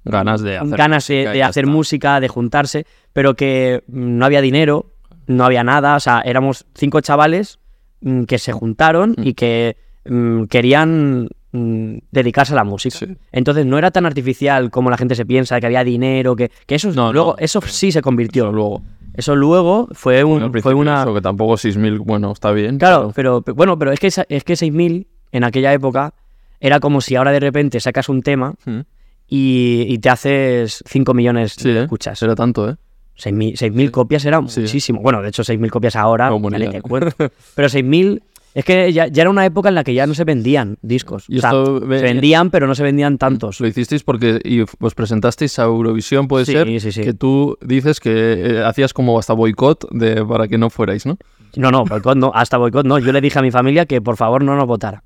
[0.04, 4.92] Ganas de hacer ganas de, hacer música, de juntarse, pero que mm, no había dinero,
[5.26, 7.58] no había nada, o sea, éramos cinco chavales
[8.02, 9.22] mm, que se juntaron Mm.
[9.26, 12.96] y que mm, querían mm, dedicarse a la música.
[12.98, 13.16] Sí.
[13.32, 16.76] Entonces no era tan artificial como la gente se piensa, que había dinero, que, que
[16.76, 17.68] eso No, luego no, eso sí.
[17.72, 18.44] sí se convirtió.
[18.44, 18.82] Eso luego.
[19.16, 22.78] Eso luego fue, un- Al fue una eso, que tampoco 6.000, bueno, está bien.
[22.78, 26.14] Claro, pero, pe- bueno, pero es que, es que 6.000 en aquella época
[26.60, 28.80] era como si ahora de repente sacas un tema pero- Mm.
[29.28, 31.82] y, y te haces 5 millones Sí, de ¿eh?
[31.84, 32.22] escuchas.
[32.22, 32.76] Era tanto, ¿eh?
[33.16, 34.60] 6.000 6.000 copias era Sí.
[34.60, 35.00] muchísimo.
[35.00, 36.28] Bueno, de hecho 6.000 copias ahora,
[36.66, 36.72] unidad.
[36.72, 37.16] te cuento.
[37.54, 38.22] Pero 6.000,
[38.58, 41.26] es que ya, ya era una época en la que ya no se vendían discos.
[41.28, 43.60] Y O sea, se vendían, pero no se vendían tantos.
[43.60, 47.02] Lo hicisteis porque y os presentasteis a Eurovisión, puede Sí, ser, sí, sí.
[47.02, 51.18] que tú dices que eh, hacías como hasta boicot de, para que no fuerais, ¿no?
[51.54, 52.98] No, no, boicot no, hasta boicot no.
[52.98, 55.02] Yo le dije a mi familia que por favor no nos votara.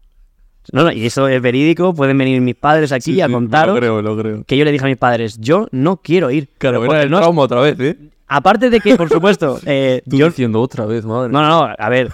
[0.72, 3.74] No, no, y eso es verídico, pueden venir mis padres aquí a contaros.
[3.74, 4.44] Lo creo, lo creo.
[4.44, 6.48] Que yo le dije a mis padres, yo no quiero ir.
[6.58, 7.96] Claro, Pero era el no- trauma otra vez, ¿eh?
[8.28, 10.26] Aparte de que, por supuesto, eh, Tú yo...
[10.26, 11.32] diciendo otra vez, madre.
[11.32, 12.12] No, no, no, a ver.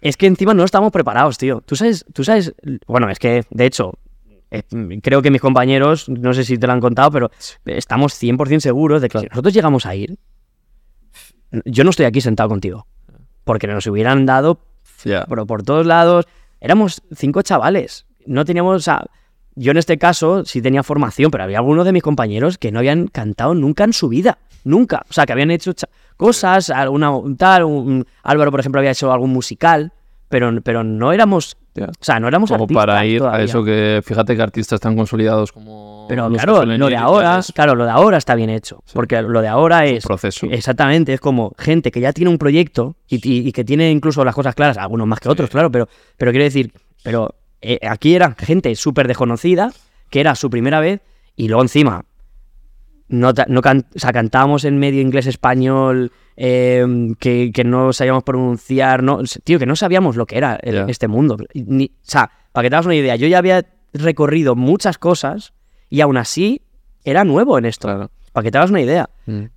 [0.00, 1.60] Es que encima no estamos preparados, tío.
[1.60, 2.54] Tú sabes, tú sabes,
[2.86, 3.98] bueno, es que, de hecho,
[4.50, 4.62] eh,
[5.02, 7.30] creo que mis compañeros, no sé si te lo han contado, pero
[7.66, 10.16] estamos 100% seguros de que si nosotros llegamos a ir,
[11.64, 12.86] yo no estoy aquí sentado contigo.
[13.44, 14.60] Porque nos hubieran dado
[15.02, 16.26] pero por todos lados.
[16.60, 18.06] Éramos cinco chavales.
[18.26, 18.76] No teníamos.
[18.76, 19.06] o sea,
[19.54, 22.78] yo en este caso sí tenía formación, pero había algunos de mis compañeros que no
[22.78, 24.38] habían cantado nunca en su vida.
[24.64, 25.04] Nunca.
[25.08, 25.72] O sea, que habían hecho
[26.20, 27.64] cosas, alguna un tal.
[27.64, 29.92] un- Álvaro, por ejemplo, había hecho algún musical,
[30.28, 31.56] pero, pero no éramos.
[31.78, 35.50] O sea, no éramos Como para ir a eso que, fíjate que artistas tan consolidados
[35.52, 36.04] como.
[36.08, 38.82] Pero los claro, lo de ahora, es claro, lo de ahora está bien hecho.
[38.84, 38.92] Sí.
[38.94, 40.04] Porque lo de ahora es.
[40.04, 40.46] proceso.
[40.50, 44.24] Exactamente, es como gente que ya tiene un proyecto y, y- y que tiene incluso
[44.24, 46.72] las cosas claras, algunos más que otros, claro, pero, pero quiero decir,
[47.04, 49.72] pero eh, aquí era gente súper desconocida,
[50.10, 51.00] que era su primera vez,
[51.36, 52.04] y luego encima,
[53.10, 56.86] no, no can- o sea, cantábamos en medio inglés-español, eh,
[57.18, 61.08] que, que no sabíamos pronunciar, no, tío, que no sabíamos lo que era el- este
[61.08, 61.36] mundo.
[61.54, 65.52] Ni- o sea, para que te hagas una idea, yo ya había recorrido muchas cosas
[65.88, 66.62] y aún así
[67.04, 67.88] era nuevo en esto.
[67.88, 68.10] Claro.
[68.32, 69.10] Para que te hagas una idea.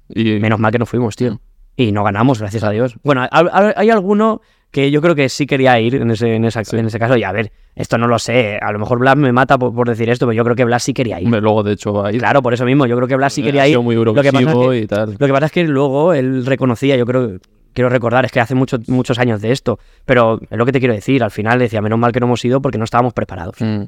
[0.09, 1.39] Y Menos mal que no fuimos, tío.
[1.75, 2.95] Y no ganamos, gracias a Dios.
[3.03, 4.41] Bueno, ha- ha- hay alguno
[4.73, 7.15] que yo creo que sí quería ir en ese, en esa- en ese caso.
[7.15, 8.57] Y a ver, esto no lo sé.
[8.59, 10.83] A lo mejor Blas me mata por, por decir esto, pero yo creo que Blas
[10.83, 11.29] sí quería ir.
[11.29, 12.19] luego de hecho va a ir.
[12.19, 12.85] Claro, por eso mismo.
[12.87, 13.79] Yo creo que Blas sí quería ir.
[13.79, 15.15] muy Lo que pasa es que- y tal.
[15.17, 17.37] Lo que pasa es que luego él reconocía, yo creo,
[17.71, 20.79] quiero recordar, es que hace muchos muchos años de esto, pero es lo que te
[20.79, 23.55] quiero decir, al final decía, menos mal que no hemos ido porque no estábamos preparados.
[23.59, 23.83] Mm.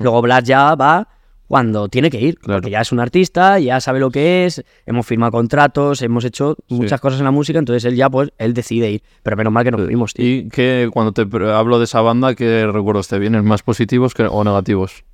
[0.00, 1.08] Luego Blas ya va
[1.48, 2.60] cuando tiene que ir, Claro.
[2.60, 6.56] porque ya es un artista, ya sabe lo que es, hemos firmado contratos, hemos hecho
[6.68, 9.62] muchas cosas en la música, entonces él ya, pues, él decide ir, pero menos mal
[9.64, 10.26] que no fuimos, tío.
[10.26, 11.22] Y que cuando te
[11.52, 13.44] hablo de esa banda, ¿qué recuerdos te vienen?
[13.44, 15.04] ¿Más positivos que, o negativos?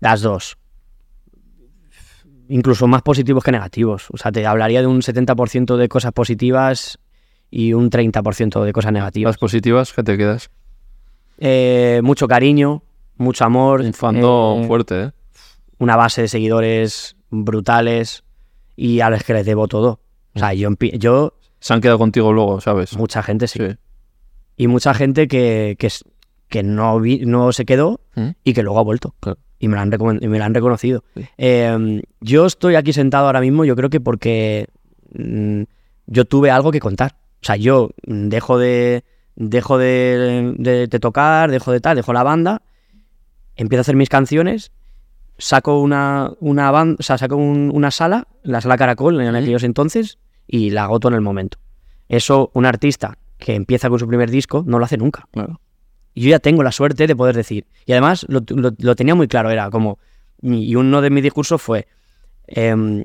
[0.00, 0.56] Las dos.
[2.48, 4.08] Incluso más positivos que negativos.
[4.12, 6.98] O sea, te hablaría de un 70% de cosas positivas
[7.50, 9.30] y un 30% de cosas negativas.
[9.30, 10.50] Las positivas, ¿qué te quedas?
[11.38, 12.82] Eh, mucho cariño,
[13.16, 13.80] mucho amor.
[13.82, 15.10] Un fandom eh, fuerte, ¿eh?
[15.80, 18.22] Una base de seguidores brutales
[18.76, 19.98] y a los que les debo todo.
[20.34, 22.96] O sea, yo, yo Se han quedado contigo luego, ¿sabes?
[22.96, 23.58] mucha gente sí.
[23.58, 23.74] Sí.
[24.56, 25.88] Y mucha gente que, que,
[26.48, 28.28] que no, vi- no se quedó ¿Mm?
[28.44, 29.14] y que luego ha vuelto.
[29.20, 29.38] Claro.
[29.58, 31.02] Y me la han, y me la han reconocido.
[31.16, 31.26] Sí.
[31.38, 34.68] Eh, yo estoy aquí sentado ahora mismo, yo creo que porque
[35.14, 35.62] mm,
[36.06, 37.16] yo tuve algo que contar.
[37.42, 39.04] O sea, yo dejo de
[39.36, 42.60] dejo de, de- de tocar, dejo de tal, dejo la banda,
[43.56, 44.70] empiezo a hacer mis canciones,
[45.40, 49.64] saco una, una banda, o sea, saco un- una sala, la sala Caracol en aquellos
[49.64, 51.58] entonces, y la agoto en el momento.
[52.08, 55.26] Eso, un artista que empieza con su primer disco, no lo hace nunca.
[55.32, 55.60] Claro.
[56.14, 57.66] Y yo ya tengo la suerte de poder decir.
[57.86, 59.98] Y además lo, lo- lo tenía muy claro, era como...
[60.42, 61.86] Y uno de mis discursos fue,
[62.46, 63.04] em,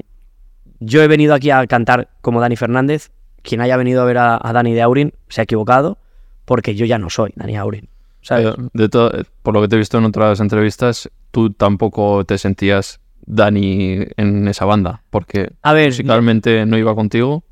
[0.79, 3.11] yo he venido aquí a cantar como Dani Fernández,
[3.41, 5.97] quien haya venido a ver a, a Dani de Aurin se ha equivocado,
[6.45, 7.89] porque yo ya no soy Dani Aurin.
[8.25, 8.47] ¿Sabes?
[8.47, 12.99] Eh, de por lo que te he visto en otras entrevistas, tú tampoco te sentías
[13.27, 17.43] Dani en esa banda, porque a ver, musicalmente no iba contigo.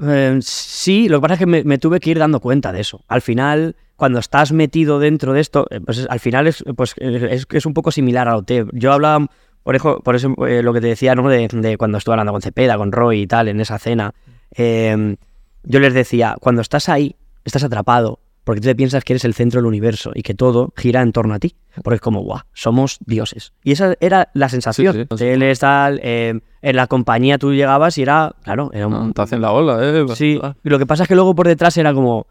[0.00, 2.80] Eh, sí, lo que pasa es que me, me tuve que ir dando cuenta de
[2.80, 3.02] eso.
[3.08, 6.94] Al final, cuando estás metido dentro de esto, eh, pues es- al final es, pues,
[6.98, 8.66] es, es un poco similar a OT.
[8.72, 9.26] Yo hablaba,
[9.64, 11.28] por eso, por eso eh, lo que te decía, ¿no?
[11.28, 14.14] De, de cuando estuve hablando con Cepeda, con Roy y tal, en esa cena.
[14.56, 15.16] eh,
[15.64, 19.34] yo les decía, cuando estás ahí, estás atrapado, porque tú te piensas que eres el
[19.34, 21.54] centro del universo y que todo gira en torno a ti.
[21.84, 23.52] Porque es como, guau, somos dioses.
[23.62, 24.94] Y esa era la sensación.
[24.94, 25.16] Sí, sí.
[25.18, 29.20] Teles, tal, eh, en la compañía tú llegabas y era, claro, era un, Ah, te
[29.20, 30.02] hacen la ola, ¿eh?
[30.14, 32.26] Sí, y lo que pasa es que luego por detrás era como.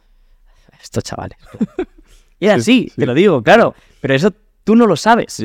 [0.81, 1.37] Estos chavales.
[2.39, 3.75] Y era así, te lo digo, claro.
[4.01, 4.31] Pero eso
[4.63, 5.43] tú no lo sabes.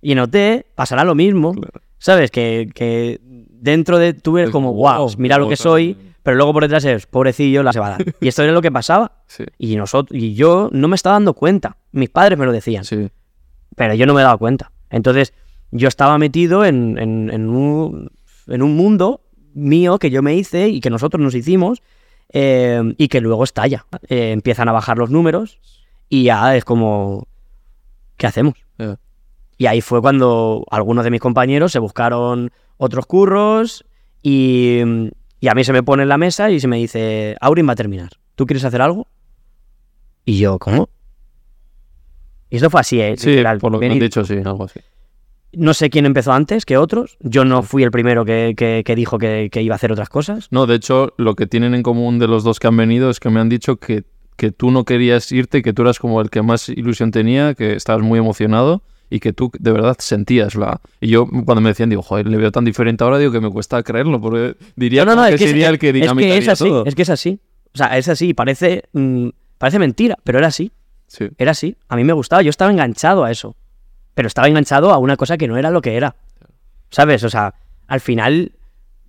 [0.00, 0.36] Y en OT
[0.74, 1.52] pasará lo mismo.
[1.52, 1.80] claro.
[1.98, 2.32] ¿Sabes?
[2.32, 5.96] Que, que dentro de tú eres Es como, wow, mira lo que soy.
[6.24, 8.04] Pero luego por detrás es, pobrecillo, la se va a dar.
[8.20, 9.22] Y esto era lo que pasaba.
[9.28, 11.76] Sí, Y, nosotros, y yo no me estaba dando cuenta.
[11.92, 13.10] Mis padres me lo decían sí.
[13.76, 14.72] pero yo no me he dado cuenta.
[14.90, 15.32] Entonces,
[15.70, 18.10] yo estaba metido en, en- en un,
[18.48, 19.20] en un mundo
[19.54, 21.82] mío que yo me hice y que nosotros nos hicimos
[22.32, 23.86] eh, y que luego estalla.
[24.08, 25.60] Eh, empiezan a bajar los números
[26.08, 27.28] y ya es como,
[28.16, 28.54] ¿qué hacemos?
[29.58, 33.84] Y ahí fue cuando algunos de mis compañeros se buscaron otros curros
[34.22, 34.80] y,
[35.44, 37.72] y a mí se me pone en la mesa y se me dice, Aurin va
[37.72, 38.10] a terminar.
[38.34, 39.06] ¿Tú quieres hacer algo?
[40.24, 40.88] Y yo, ¿cómo?
[42.50, 43.14] Y esto fue así, ¿eh?
[43.18, 43.58] Sí, literal.
[43.58, 44.80] por lo que han dicho, sí, algo así.
[45.52, 47.16] no sé quién empezó antes que otros.
[47.20, 50.08] Yo no fui el primero que, que- que dijo que, que iba a hacer otras
[50.08, 50.48] cosas.
[50.50, 53.20] No, de hecho, lo que tienen en común de los dos que han venido es
[53.20, 54.04] que me han dicho que,
[54.36, 57.74] que tú no querías irte, que tú eras como el que más ilusión tenía, que
[57.74, 60.80] estabas muy emocionado y que tú de verdad sentías la...
[61.00, 63.50] Y yo cuando me decían, digo, joder, le veo tan diferente ahora, digo que me
[63.50, 66.64] cuesta creerlo, porque diría que, sería el que es que dinamitaría es así.
[66.64, 66.84] todo.
[66.86, 67.38] Es que es así.
[67.74, 68.34] O sea, es así.
[68.34, 69.28] Parece, mm,
[69.58, 70.72] parece mentira, pero era así.
[71.06, 71.76] Sí, Era así.
[71.88, 72.42] A mí me gustaba.
[72.42, 73.54] Yo estaba enganchado a eso.
[74.14, 76.16] Pero estaba enganchado a una cosa que no era lo que era.
[76.90, 77.22] ¿Sabes?
[77.24, 77.54] O sea,
[77.86, 78.52] al final,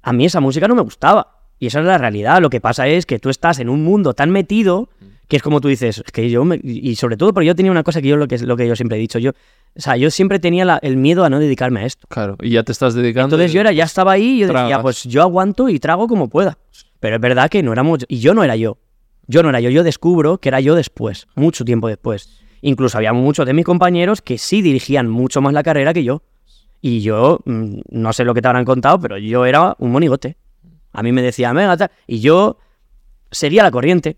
[0.02, 1.32] a mí esa música no me gustaba.
[1.58, 2.42] Y esa es la realidad.
[2.42, 4.90] Lo que pasa es que tú estás en un mundo tan metido
[5.28, 7.72] que es como tú dices, es que yo me- y sobre todo porque yo tenía
[7.72, 9.32] una cosa que yo lo que lo que yo siempre he dicho, yo,
[9.78, 12.08] o sea, yo siempre tenía la- el miedo a no dedicarme a esto.
[12.10, 12.38] claro.
[12.42, 13.36] Y ya te estás dedicando...
[13.36, 14.82] Entonces yo era, ya estaba ahí y yo decía, tragas.
[14.82, 16.58] pues yo aguanto y trago como pueda.
[17.00, 18.78] Pero es verdad que no éramos, y yo no era yo.
[19.28, 22.30] Yo no era yo, yo descubro que era yo después, mucho tiempo después.
[22.62, 26.22] Incluso había muchos de mis compañeros que sí dirigían mucho más la carrera que yo.
[26.82, 30.38] Y yo, mm, no sé lo que te habrán contado, pero yo era un monigote.
[30.94, 31.92] A mí me decían, venga, tal.
[32.08, 32.58] Y yo
[33.32, 34.18] seguía la corriente.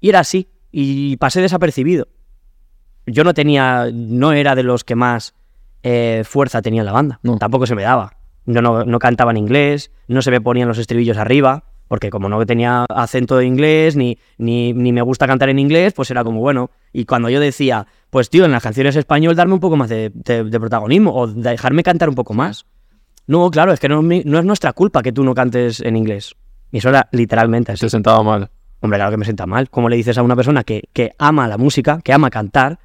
[0.00, 0.48] Y era así.
[0.72, 2.08] Y pasé desapercibido.
[3.06, 5.34] Yo no tenía, no era de los que más
[5.82, 7.20] eh, fuerza tenía en la banda.
[7.22, 7.36] No.
[7.38, 8.14] Tampoco se me daba.
[8.46, 12.28] Yo no, no cantaba en inglés, no se me ponían los estribillos arriba, porque como
[12.28, 16.24] no tenía acento de inglés, ni, ni, ni me gusta cantar en inglés, pues era
[16.24, 16.70] como bueno.
[16.92, 20.10] Y cuando yo decía, pues tío, en las canciones español darme un poco más de,
[20.14, 22.66] de- de protagonismo, o dejarme cantar un poco más.
[23.26, 26.34] No, claro, es que no, no es nuestra culpa que tú no cantes en inglés.
[26.70, 27.80] Y eso era literalmente así.
[27.80, 28.50] Se sentaba mal.
[28.80, 29.70] Hombre, claro que me sienta mal.
[29.70, 32.78] ¿Cómo le dices a una persona que, que ama la música, que ama cantar,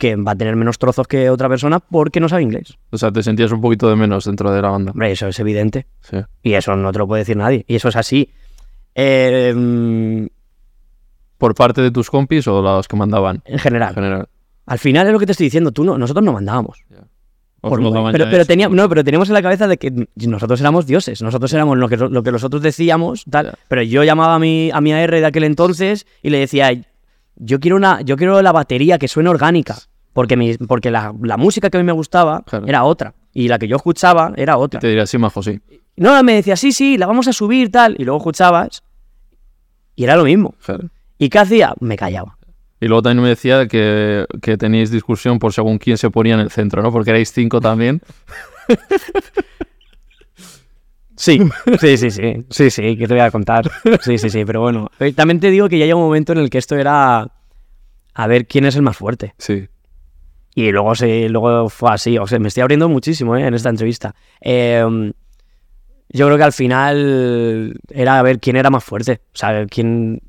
[0.00, 2.76] que va a tener menos trozos que otra persona porque no sabe inglés?
[2.90, 4.90] O sea, te sentías un poquito de menos dentro de la banda.
[4.90, 5.86] Hombre, eso es evidente.
[6.00, 6.16] Sí.
[6.42, 7.64] Y eso no te lo puede decir nadie.
[7.68, 8.30] Y eso es así.
[8.96, 10.26] Eh, mm,
[11.38, 13.42] ¿Por parte de tus compis o los que mandaban?
[13.44, 13.90] en general.
[13.90, 14.28] En general.
[14.66, 15.70] Al final es lo que te estoy diciendo.
[15.72, 16.82] Tú no, nosotros no mandábamos.
[17.62, 17.80] Os Por-
[18.12, 18.46] pero, pero eso.
[18.46, 21.88] tenía- no, pero teníamos en la cabeza de que nosotros éramos dioses, nosotros éramos lo
[21.90, 23.52] que, lo que nosotros decíamos, tal.
[23.68, 26.70] Pero yo llamaba a mi, a mi AR de aquel entonces y le decía,
[27.42, 29.76] yo quiero una, yo quiero la batería que suene orgánica,
[30.12, 32.66] porque mi, porque la, la música que a mí me gustaba Claro.
[32.66, 34.80] era otra y la que yo escuchaba era Y otra.
[34.80, 35.60] te diría, sí, majo, sí.
[35.96, 38.82] No, me decía, sí, sí, la vamos a subir, tal, y luego escuchabas
[39.96, 40.54] y era lo mismo.
[40.64, 40.88] Claro.
[41.18, 41.74] ¿Y qué hacía?
[41.80, 42.36] Me callaba.
[42.80, 46.40] Y luego también me decía que, que teníais discusión por según quién se ponía en
[46.40, 46.90] el centro, ¿no?
[46.90, 48.00] Porque erais cinco también.
[51.20, 51.38] Sí,
[51.78, 53.70] sí, sí, sí, sí, sí, que te voy a contar.
[54.00, 56.38] Sí, sí, sí, pero bueno, eh, también te digo que ya llega un momento en
[56.38, 57.30] el que esto era
[58.14, 59.34] a ver quién es el más fuerte.
[59.36, 59.68] Sí.
[60.54, 63.68] Y luego, se, luego fue así, o sea, me estoy abriendo muchísimo eh, en esta
[63.68, 64.14] entrevista.
[64.40, 65.12] Eh,
[66.08, 70.22] yo creo que al final era a ver quién era más fuerte, o sea, quién...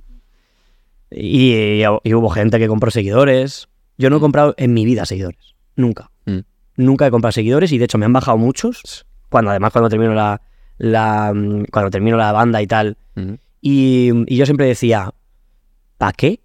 [1.10, 3.70] Y, y hubo gente que compró seguidores.
[3.98, 6.12] Yo no he comprado en mi vida seguidores, nunca.
[6.26, 6.40] Mm.
[6.76, 9.06] Nunca he comprado seguidores y de hecho me han bajado muchos.
[9.30, 10.42] Cuando además cuando termino la,
[10.82, 12.98] la mm, cuando termino la banda y tal.
[13.62, 15.14] Y, y yo siempre decía,
[15.98, 16.40] ¿para qué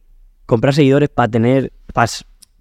[0.44, 2.06] comprar seguidores para tener, para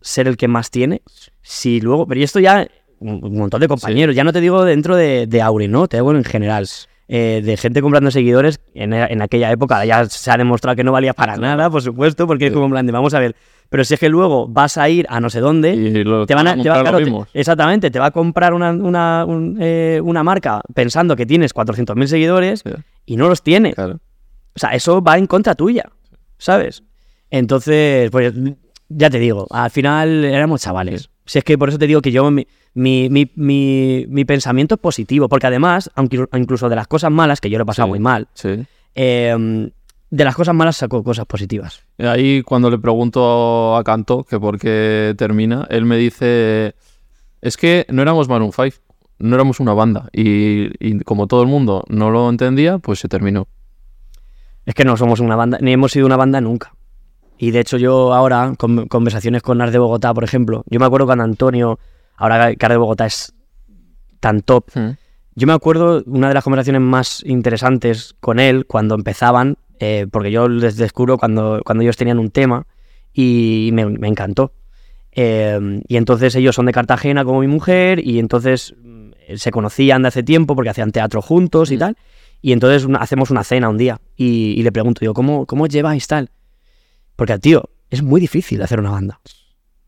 [0.01, 1.01] ser el que más tiene?
[1.41, 2.65] Si luego, pero y esto ya
[2.99, 5.87] un, un montón de compañeros, ya no te digo dentro de, de Auri, ¿no?
[5.89, 6.67] Te digo en general.
[7.07, 9.85] Eh, de gente comprando seguidores en, en aquella época.
[9.85, 12.71] Ya se ha demostrado que no valía para nada, por supuesto, porque es como en
[12.71, 13.35] plan de, vamos a ver,
[13.69, 16.35] pero si es que luego vas a ir a no sé dónde, Y lo, te
[16.35, 19.99] van a, te va- claro, te- exactamente, te va a comprar una, una, un, eh,
[20.03, 22.71] una marca pensando que tienes 400.000 seguidores Sí,
[23.05, 23.99] y no los claro.
[24.55, 25.83] O sea, eso va en contra tuya,
[26.37, 26.83] ¿sabes?
[27.29, 28.33] Entonces, pues
[28.89, 31.09] ya te digo, al final éramos chavales.
[31.25, 32.45] Si es que por eso te digo que yo, mi,
[32.75, 37.41] mi, mi, mi- mi pensamiento es positivo, porque además, aunque incluso de las cosas malas,
[37.41, 37.89] que yo lo he pasado Sí.
[37.89, 38.65] muy mal, Sí.
[38.93, 39.69] eh,
[40.11, 41.83] de las cosas malas saco cosas positivas.
[41.97, 46.75] Y Ahí cuando le pregunto a Canto que por qué termina, él me dice,
[47.41, 48.77] es que no éramos Maroon 5,
[49.19, 50.07] no éramos una banda.
[50.13, 53.47] Y, y como todo el mundo no lo entendía, pues se terminó.
[54.65, 56.73] Es que no somos una banda, ni hemos sido una banda nunca.
[57.37, 60.85] Y de hecho yo ahora, con conversaciones con Ars de Bogotá, por ejemplo, yo me
[60.85, 61.79] acuerdo cuando Antonio,
[62.15, 63.33] ahora que Ars de Bogotá es
[64.19, 64.65] tan top,
[65.37, 70.31] Yo me acuerdo una de las conversaciones más interesantes con él cuando empezaban, eh, porque
[70.31, 72.65] yo les descubro cuando, cuando ellos tenían un tema
[73.13, 74.53] y me, me encantó.
[75.11, 80.01] Eh, y entonces ellos son de Cartagena como mi mujer y entonces mm, se conocían
[80.03, 81.79] de hace tiempo porque hacían teatro juntos y Mm.
[81.79, 81.97] tal.
[82.41, 86.07] Y entonces hacemos una cena un día y, y le pregunto yo, ¿cómo, ¿cómo lleváis
[86.07, 86.29] tal?
[87.15, 89.19] Porque, tío, es muy difícil hacer una banda.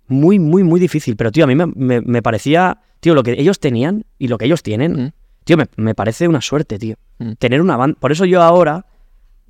[0.08, 1.16] Muy, muy, muy difícil.
[1.16, 4.38] Pero, tío, a mí me, me- me parecía, tío, lo que ellos tenían y lo
[4.38, 5.12] que ellos tienen, Mm.
[5.44, 6.96] tío, me, me parece una suerte, tío.
[7.20, 7.34] Mm.
[7.34, 7.98] Tener una banda.
[8.00, 8.86] Por eso yo ahora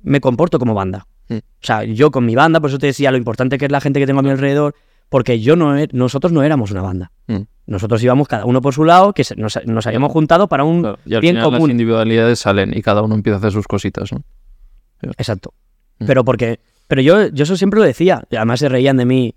[0.02, 1.06] me comporto como banda.
[1.28, 1.36] Mm.
[1.36, 3.80] O sea, yo con mi banda, por eso te decía lo importante que es la
[3.80, 4.74] gente que tengo a mi alrededor,
[5.08, 7.12] porque yo no e- nosotros no éramos una banda.
[7.66, 10.98] Nosotros íbamos cada uno por su lado, que nos, nos habíamos juntado para un Claro,
[11.04, 11.60] Y al bien final común.
[11.60, 14.22] las individualidades salen y cada uno empieza a hacer sus cositas, ¿no?
[15.18, 15.52] Exacto.
[15.98, 16.60] Pero porque.
[16.88, 18.24] Pero yo, yo eso siempre lo decía.
[18.30, 19.34] Y además se reían de mí.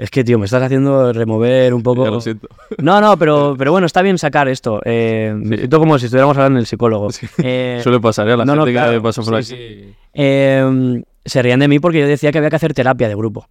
[0.00, 2.04] Es que, tío, me estás haciendo remover un poco.
[2.04, 2.48] Ya lo siento.
[2.78, 4.80] No, no, pero, pero bueno, está bien sacar esto.
[4.84, 5.58] Eh, Me Sí.
[5.58, 7.10] siento como si estuviéramos hablando del psicólogo.
[7.12, 7.28] Sí.
[7.44, 8.32] Eh, Suele pasar, ¿eh?
[8.32, 9.94] A la no, no, gente claro, que pasa por sí, aquí.
[10.14, 13.46] eh, se reían de mí porque yo decía que había que hacer terapia de grupo.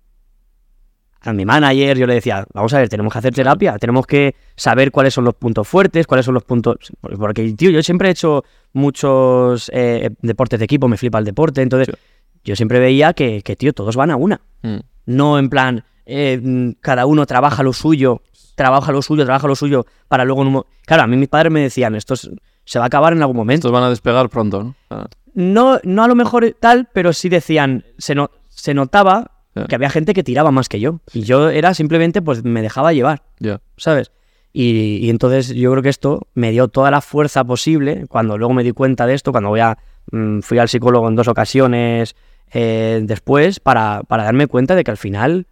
[1.22, 4.36] A mi manager yo le decía, vamos a ver, tenemos que hacer terapia, tenemos que
[4.56, 6.76] saber cuáles son los puntos fuertes, cuáles son los puntos...
[7.02, 8.44] Porque, tío, yo siempre he hecho
[8.74, 11.94] muchos eh, deportes de equipo, me flipa el deporte, entonces.
[12.48, 14.42] Yo siempre veía que, que, tío, todos van a una.
[14.64, 14.78] Mm.
[15.06, 18.22] No en plan, eh, mm, cada uno trabaja lo suyo,
[18.56, 20.42] trabaja lo suyo, trabaja lo suyo, para luego...
[20.42, 22.30] en un Claro, a mí mis padres me decían, esto es-
[22.66, 23.68] se va a acabar en algún momento.
[23.68, 24.76] Estos van a despegar pronto, ¿no?
[24.90, 29.32] Ah, No, no a lo mejor tal, pero sí decían, se, no- se notaba
[29.68, 31.00] que había gente que tiraba más que yo.
[31.14, 33.60] Y yo era simplemente, pues me dejaba llevar, ya.
[33.78, 34.12] ¿sabes?
[34.54, 38.54] Y, y entonces yo creo que esto me dio toda la fuerza posible cuando luego
[38.54, 39.78] me di cuenta de esto, cuando voy a,
[40.12, 42.16] mm, fui al psicólogo en dos ocasiones
[42.52, 45.48] eh, después para, para darme cuenta de que al final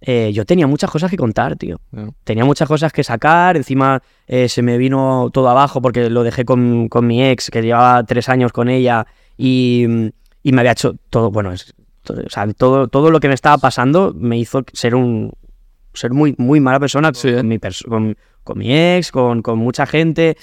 [0.00, 1.80] eh, yo tenía muchas cosas que contar, tío.
[2.24, 6.44] Tenía muchas cosas que sacar, encima eh, se me vino todo abajo porque lo dejé
[6.44, 9.06] con, con mi ex, que llevaba tres años con ella,
[9.38, 9.86] y,
[10.42, 11.72] y me había hecho todo, bueno, es-
[12.02, 15.32] todo, o sea, todo, todo lo que me estaba pasando me hizo ser un
[15.94, 19.58] ser muy, muy mala persona Sí, con, mi perso- con, con mi ex, con, con
[19.58, 20.36] mucha gente.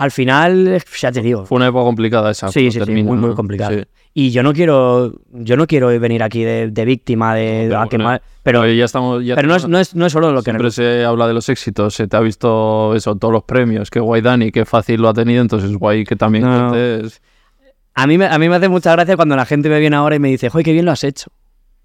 [0.00, 1.44] Al final, ya te digo.
[1.44, 2.48] Fue una época complicada esa.
[2.48, 3.84] Sí, sí, sí, muy, muy complicada.
[4.14, 8.22] Y yo no quiero, yo no quiero venir aquí de, víctima, de pero, a quemar,
[8.42, 10.52] pero, ya estamos, pero no, es, no, es, no es solo lo que...
[10.52, 14.00] Siempre se habla de los éxitos, se te ha visto eso, todos los premios, qué
[14.00, 18.38] guay Dani, qué fácil lo ha tenido, entonces guay que también A mí, me, a
[18.38, 20.64] mí me hace mucha gracia cuando la gente me viene ahora y me dice, joder,
[20.64, 21.30] qué bien lo has hecho.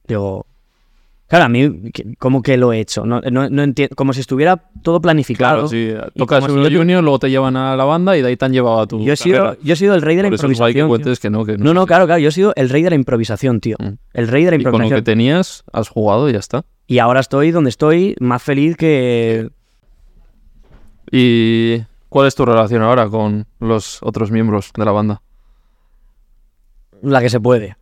[0.07, 0.45] Digo,
[1.27, 3.03] Claro, a mí, ¿cómo que lo he hecho?
[3.03, 5.67] No, no, entiendo, como si estuviera todo planificado.
[5.67, 5.91] Claro, sí.
[6.15, 8.53] Tocas en si Junior, luego te llevan a la banda y de ahí te han
[8.53, 9.03] llevado a tu.
[9.03, 11.01] Yo he sido, yo he sido el rey de la Por improvisación.
[11.01, 12.19] Eso es que, que, no, que no, no, claro, claro.
[12.19, 13.75] Yo he sido el rey de la improvisación, tío.
[13.79, 13.93] Mm.
[14.13, 14.85] El rey de la improvisación.
[14.85, 16.63] Y con lo que tenías, has jugado y ya está.
[16.85, 19.49] Y ahora estoy donde estoy, más feliz que.
[21.11, 25.21] ¿Y cuál es tu relación ahora con los otros miembros de la banda?
[27.01, 27.77] La que se puede.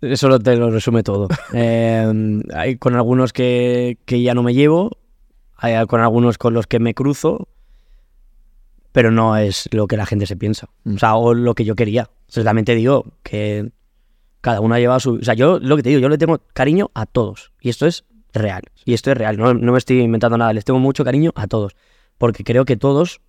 [0.00, 1.28] Eso te lo resume todo.
[1.54, 4.98] Eh, hay con algunos que, que, ya no me llevo,
[5.56, 7.48] hay con algunos con los que me cruzo,
[8.92, 10.68] pero no es lo que la gente se piensa.
[10.84, 10.94] Mm.
[10.94, 12.10] O sea, o lo que yo quería.
[12.28, 13.70] Solamente digo que
[14.40, 15.14] cada uno lleva su...
[15.14, 17.52] O sea, yo lo que te digo, yo le tengo cariño a todos.
[17.60, 18.62] Y esto es real.
[18.84, 19.38] Y esto es real.
[19.38, 20.52] No, no me estoy inventando nada.
[20.52, 21.76] Les tengo mucho cariño a todos.
[22.18, 23.20] Porque creo que todos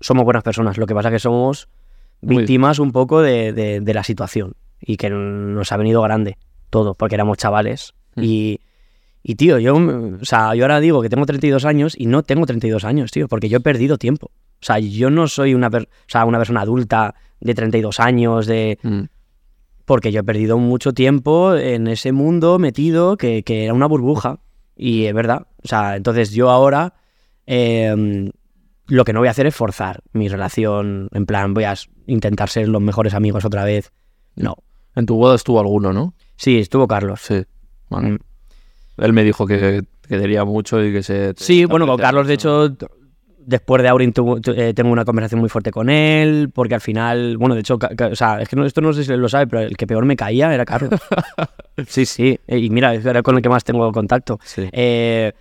[0.00, 0.76] somos buenas personas.
[0.76, 1.68] Lo que pasa es que somos
[2.20, 6.38] víctimas un poco de, de, de la situación y que nos ha venido grande
[6.70, 7.94] todo, porque éramos chavales.
[8.16, 8.22] Mm.
[8.22, 8.60] Y,
[9.22, 12.46] y, tío, yo, o sea, yo ahora digo que tengo 32 años y no tengo
[12.46, 14.26] 32 años, tío, porque yo he perdido tiempo.
[14.26, 18.78] O sea, yo no soy una, o sea, una persona adulta de 32 años, de...
[18.82, 19.02] Mm.
[19.84, 24.40] Porque yo he perdido mucho tiempo en ese mundo metido que, que era una burbuja.
[24.74, 25.46] Y es verdad.
[25.62, 26.94] O sea, entonces yo ahora
[27.46, 28.30] eh,
[28.86, 31.08] lo que no voy a hacer es forzar mi relación.
[31.12, 31.74] En plan, voy a
[32.06, 33.92] intentar ser los mejores amigos otra vez.
[34.36, 34.56] No.
[34.94, 36.14] En tu boda estuvo alguno, ¿no?
[36.36, 37.20] Sí, estuvo Carlos.
[37.20, 37.44] Sí.
[37.88, 38.10] Bueno.
[38.10, 38.18] Mm.
[38.98, 41.34] Él me dijo que, quería mucho y que se...
[41.36, 42.76] Sí, bueno, con Carlos, de hecho,
[43.38, 44.12] después de Aurin
[44.56, 48.16] eh, tengo una conversación muy fuerte con él, porque al final, bueno, de hecho, o
[48.16, 50.16] sea, es que esto no sé si él lo sabe, pero el que peor me
[50.16, 51.00] caía era Carlos.
[51.88, 54.38] sí, sí, y mira, era con el que más tengo contacto.
[54.44, 54.68] Sí.
[54.72, 55.32] Eh,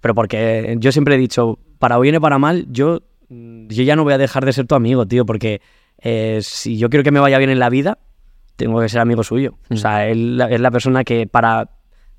[0.00, 4.04] pero porque yo siempre he dicho, para bien o para mal, yo, yo ya no
[4.04, 5.60] voy a dejar de ser tu amigo, tío, porque
[6.02, 7.98] eh, si yo quiero que me vaya bien en la vida,
[8.56, 9.54] tengo que ser amigo suyo.
[9.70, 10.10] O sea, mm.
[10.10, 11.70] él es la persona que para,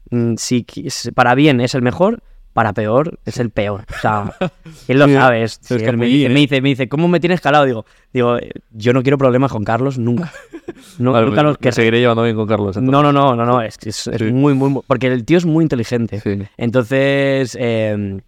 [0.09, 0.65] mm, si,
[1.13, 2.23] para bien es el mejor,
[2.53, 3.86] para peor es el peor.
[3.89, 4.34] O sea,
[4.88, 5.43] él lo sabe.
[5.43, 7.65] Es, él me, dice, me, dice, me dice, ¿cómo me tienes calado?
[7.65, 8.38] Digo, digo,
[8.71, 10.32] yo no quiero problemas con Carlos nunca.
[10.99, 12.77] No, vale, nunca los, que seguiré llevando bien con Carlos.
[12.77, 15.63] No, no, no, no, no, es, es, es muy, muy, porque el tío es muy
[15.63, 16.21] inteligente.
[16.57, 18.21] Entonces, eh,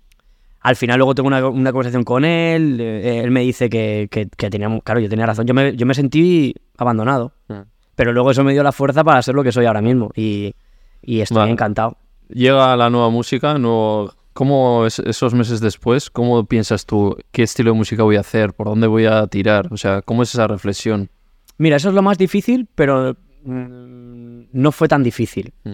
[0.64, 4.28] al final luego tengo una, una conversación con él, eh, él me dice que, que,
[4.30, 7.60] que tenía, claro, yo tenía razón, yo me, yo me sentí abandonado, mm.
[7.96, 10.56] pero luego eso me dio la fuerza para ser lo que soy ahora mismo y,
[11.02, 11.52] y estoy vale.
[11.52, 11.98] encantado.
[12.30, 14.12] Llega la nueva música, nuevo...
[14.34, 18.54] ¿Cómo es esos meses después, cómo piensas tú qué estilo de música voy a hacer,
[18.54, 19.72] por dónde voy a tirar?
[19.72, 21.12] O sea, ¿cómo es esa reflexión?
[21.60, 25.54] Mira, eso es lo más difícil, pero mm, no fue tan difícil.
[25.66, 25.74] Mm.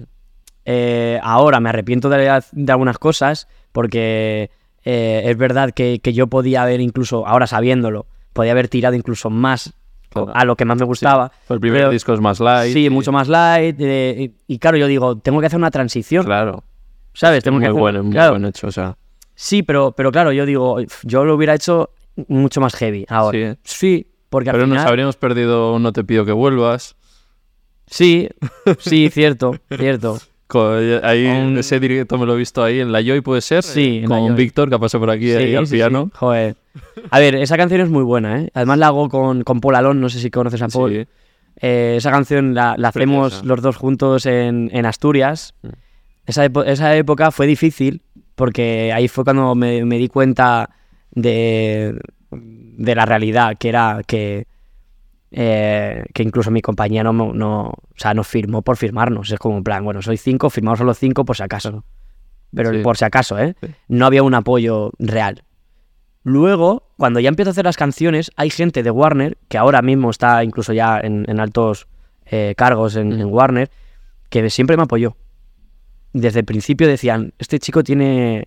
[0.65, 4.51] Eh, ahora me arrepiento de, de algunas cosas porque
[4.83, 9.29] eh, es verdad que, que, yo podía haber incluso, ahora sabiéndolo, podía haber tirado incluso
[9.29, 9.73] más
[10.09, 10.31] claro.
[10.33, 11.31] a lo que más me gustaba.
[11.47, 11.53] Sí.
[11.53, 12.73] El primer pero, disco es más light.
[12.73, 12.89] Sí, y...
[12.89, 13.75] mucho más light.
[13.79, 16.25] Eh, y, y, claro, yo digo, tengo que hacer una transición.
[16.25, 16.63] Claro.
[17.13, 17.43] ¿Sabes?
[17.43, 18.31] Tengo muy que hacer, bueno, muy claro.
[18.31, 18.97] buen hecho, o sea.
[19.35, 21.91] Sí, pero, pero claro, yo digo, yo lo hubiera hecho
[22.27, 23.57] mucho más heavy ahora.
[23.63, 24.77] Sí, sí porque pero final...
[24.77, 26.95] nos habríamos perdido No te pido que vuelvas.
[27.87, 28.29] Sí,
[28.79, 30.19] sí, cierto, cierto.
[30.49, 31.27] Con, ahí
[31.59, 33.61] ese directo me lo he visto ahí en la Joy, puede ser.
[33.61, 36.05] Sí, con Víctor, que ha pasado por aquí sí, ahí, al sí, piano.
[36.05, 36.11] Sí.
[36.15, 36.55] Joder.
[37.11, 38.49] A ver, esa canción es muy buena, ¿eh?
[38.55, 40.91] Además la hago con, con Paul Alon, no sé si conoces a Paul.
[40.91, 41.07] Sí.
[41.61, 43.45] Eh, esa canción la, la hacemos Preciosa.
[43.45, 45.53] los dos juntos en, en Asturias.
[45.61, 45.67] Mm.
[46.25, 48.01] Esa, esa, época fue difícil
[48.33, 50.71] porque ahí fue cuando me, me di cuenta
[51.11, 51.95] de,
[52.31, 54.47] de, la realidad, que era que,
[55.31, 59.31] eh, que incluso mi compañía no, no, o sea, no firmó por firmarnos.
[59.31, 61.83] Es como en plan, bueno, soy cinco, firmamos solo cinco por si acaso.
[62.53, 62.79] Pero Sí.
[62.81, 63.55] por si acaso, ¿eh?
[63.61, 63.67] Sí.
[63.89, 65.43] No había un apoyo real.
[66.23, 70.09] Luego, cuando ya empiezo a hacer las canciones, hay gente de Warner, que ahora mismo
[70.09, 71.87] está incluso ya en, en altos
[72.25, 73.21] eh, cargos en, Mm.
[73.21, 73.71] en Warner,
[74.29, 75.15] que siempre me apoyó.
[76.13, 78.45] Desde el principio decían, este chico tiene,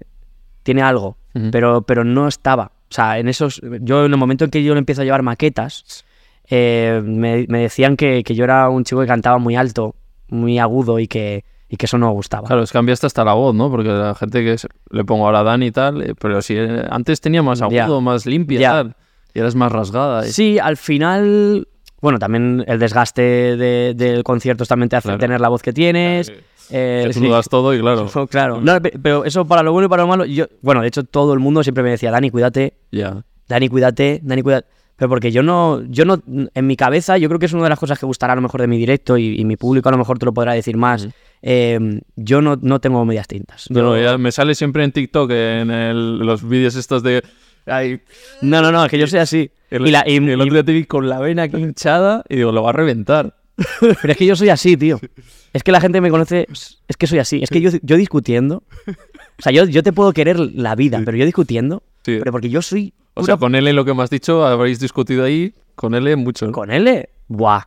[0.62, 1.50] tiene algo, Ujú.
[1.50, 2.72] pero, pero no estaba.
[2.90, 3.60] O sea, en esos.
[3.80, 6.04] Yo, en el momento en que yo le empiezo a llevar maquetas,
[6.48, 9.94] eh, me, me decían que, que yo era un chico que cantaba muy alto,
[10.28, 12.46] muy agudo y que, y que eso no gustaba.
[12.46, 13.70] Claro, es que cambiaste hasta la voz, ¿no?
[13.70, 16.84] Porque la gente que es- le pongo ahora Dan y tal, eh, pero si eh,
[16.90, 18.70] antes tenía más agudo, más limpia, Ya.
[18.72, 18.96] tal,
[19.34, 20.26] y eras más rasgada.
[20.26, 21.68] y- Sí, al final
[22.00, 23.22] bueno, también el desgaste
[23.56, 25.20] de, del concierto también te hace Claro.
[25.20, 26.32] tener la voz que tienes.
[26.70, 27.26] eh, Que tú sí.
[27.28, 28.06] lo das todo y claro.
[28.06, 28.60] Eso, claro.
[28.60, 31.32] No, pero eso para lo bueno y para lo malo, yo, bueno, de hecho todo
[31.32, 33.22] el mundo siempre me decía, Dani, cuídate, Ya.
[33.48, 34.66] Dani, cuídate, Dani, cuídate.
[35.02, 36.22] Pero porque yo no, yo no,
[36.54, 38.42] en mi cabeza, yo creo que es una de las cosas que gustará a lo
[38.42, 40.76] mejor de mi directo y, y mi público a lo mejor te lo podrá decir
[40.76, 41.08] más.
[41.42, 43.66] eh, yo no, no tengo medias tintas.
[43.68, 47.20] Yo no, me sale siempre en TikTok, en el- los vídeos estos de...
[47.66, 48.00] Ay,
[48.42, 49.50] no, no, no, es que yo soy así.
[49.70, 52.36] el, Y la- y- el otro día te vi con la vena aquí hinchada y
[52.36, 53.34] digo, lo va a reventar.
[53.80, 55.00] Pero es que yo soy así, tío.
[55.52, 57.40] Es que la gente me conoce, es que soy así.
[57.42, 61.14] Es que yo, yo discutiendo, o sea, yo, yo te puedo querer la vida, pero
[61.18, 62.18] yo discutiendo, Sí.
[62.18, 65.24] pero porque yo soy O sea, con L lo que me has dicho, habréis discutido
[65.24, 66.46] ahí, con L mucho.
[66.46, 66.52] ¿no?
[66.52, 67.62] Con L, buah,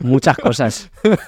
[0.00, 0.90] muchas cosas.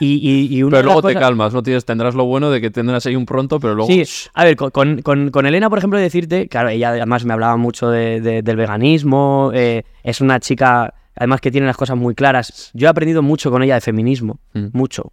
[0.00, 1.60] Y, y, y una Pero luego te cosas- calmas, ¿no?
[1.64, 3.90] Tienes, tendrás lo bueno de que tendrás ahí un pronto, pero luego...
[3.90, 7.32] Sí, a ver, con, con, con- con Elena, por ejemplo, decirte, claro, ella además me
[7.32, 11.96] hablaba mucho de- de- del veganismo, eh, es una chica, además que tiene las cosas
[11.96, 12.70] muy claras.
[12.74, 14.66] Yo he aprendido mucho con ella de feminismo, Mm.
[14.72, 15.10] mucho,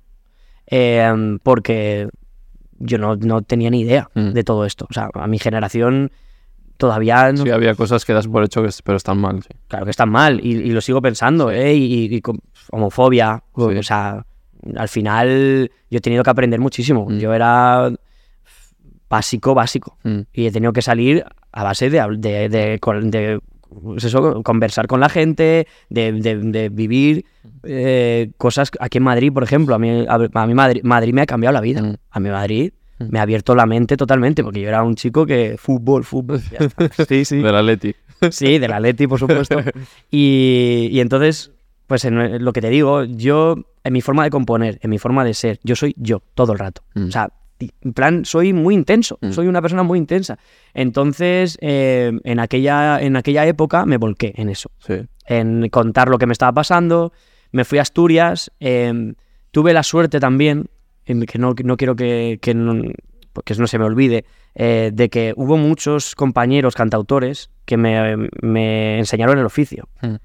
[0.70, 2.08] Eh, porque
[2.78, 4.34] yo no, no tenía ni idea Mm.
[4.34, 4.86] de todo esto.
[4.88, 6.12] O sea, a mi generación
[6.78, 9.42] todavía no, Sí, había cosas que das por hecho, que, pero están mal.
[9.44, 9.50] sí.
[9.68, 11.74] Claro que están mal y, y lo sigo pensando, ¿eh?
[11.74, 12.22] Y, y
[12.72, 13.78] homofobia, o- Sí.
[13.78, 14.26] o sea,
[14.76, 17.08] al final yo he tenido que aprender muchísimo.
[17.10, 17.18] Mm.
[17.20, 17.92] Yo era
[19.10, 19.98] básico, básico.
[20.04, 20.20] Mm.
[20.34, 23.40] Y he tenido que salir a base de, de, de, con- de,
[23.84, 27.26] pues eso, conversar con la gente, de, de- de vivir
[27.64, 29.76] eh, cosas aquí en Madrid, por ejemplo.
[29.76, 31.82] A mí, a, a mí Madrid, Madrid me ha cambiado la vida.
[31.82, 31.96] Mm.
[32.12, 32.74] A mí Madrid.
[33.00, 36.42] Me ha abierto la mente totalmente, porque yo era un chico que fútbol, fútbol.
[37.08, 37.38] Sí, sí.
[37.42, 37.96] De la Leti.
[38.32, 39.58] Sí, del Atleti, por supuesto.
[40.12, 41.52] Y, y entonces,
[41.88, 45.24] pues en lo que te digo, yo, en mi forma de componer, en mi forma
[45.26, 46.82] de ser, yo soy yo todo el rato.
[46.96, 47.08] Mm.
[47.08, 47.30] O sea,
[47.60, 49.32] en plan, soy muy intenso, Mm.
[49.32, 50.38] soy una persona muy intensa.
[50.74, 54.96] Entonces, eh, en, aquella, en aquella época me volqué en eso, Sí.
[55.28, 57.12] en contar lo que me estaba pasando.
[57.52, 59.14] Me fui a Asturias, eh,
[59.52, 60.68] tuve la suerte también,
[61.06, 62.82] que no, no quiero que, que no,
[63.44, 64.26] que no se me olvide,
[64.56, 69.88] eh, de que hubo muchos compañeros cantautores que me, me enseñaron el oficio.
[70.02, 70.16] Mm.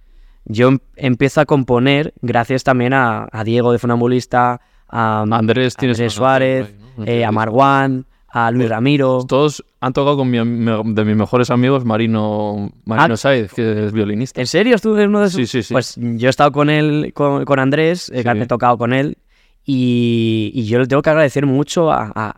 [0.46, 6.12] Yo em- empiezo a componer gracias también a, a Diego de Funambulista, a Andrés, Andrés
[6.12, 7.04] Suárez, ¿no?
[7.06, 9.24] eh, a Marwan, a Luis Ramiro.
[9.28, 13.16] Todos han tocado con mi, de mis mejores amigos, Marino, Marino Ah.
[13.16, 14.40] Saiz, que es violinista.
[14.40, 15.36] ¿En serio estuve en uno de esos?
[15.36, 15.74] Sí, sí, sí.
[15.74, 18.28] Pues yo he estado con él, con, con Andrés, eh, Sí.
[18.28, 19.18] he tocado con él,
[19.74, 22.36] y, y yo le tengo que agradecer mucho a, a-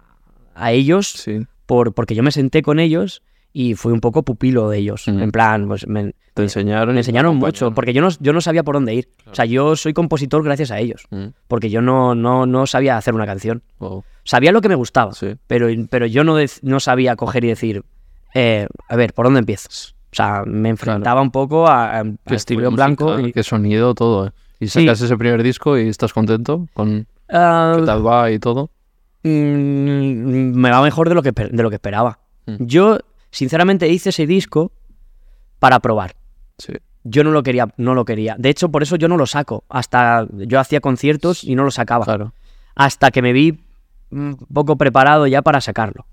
[0.55, 1.41] a ellos Sí.
[1.67, 3.23] por, porque yo me senté con ellos
[3.55, 5.05] y fui un poco pupilo de ellos.
[5.09, 5.23] Mm.
[5.23, 6.95] En plan, pues me, Te enseñaron.
[6.95, 9.09] me enseñaron mucho, porque yo no, yo no sabía por dónde ir.
[9.31, 11.27] O sea, yo soy compositor gracias a ellos, Mm.
[11.49, 13.63] porque yo no, no, no sabía hacer una canción.
[13.79, 14.05] Wow.
[14.25, 15.35] Sabía lo que me gustaba, Sí.
[15.47, 17.83] pero, pero yo no, dec- no sabía coger y decir,
[18.35, 19.95] eh, a ver, ¿por dónde empiezas?
[20.13, 23.19] O sea, me enfrentaba un poco a, a, a Qué estilo estilo en blanco.
[23.21, 24.27] y- qué sonido, todo.
[24.29, 24.31] ¿eh?
[24.61, 24.81] Y Sí.
[24.85, 28.71] sacas ese primer disco y estás contento con Ah, qué tal va y todo.
[29.25, 29.29] mm,
[30.55, 32.19] me va mejor de lo que, de lo que esperaba.
[32.47, 32.57] Mm.
[32.67, 32.99] Yo,
[33.31, 34.73] sinceramente, hice ese disco
[35.59, 36.15] para probar.
[36.59, 36.75] Sí.
[37.05, 38.37] Yo no lo quería, no lo quería.
[38.39, 39.65] De hecho, por eso yo no lo saco.
[39.69, 42.05] Hasta yo hacía conciertos y no lo sacaba.
[42.05, 42.33] Claro.
[42.75, 43.59] Hasta que me vi
[44.11, 46.07] un poco preparado ya para sacarlo.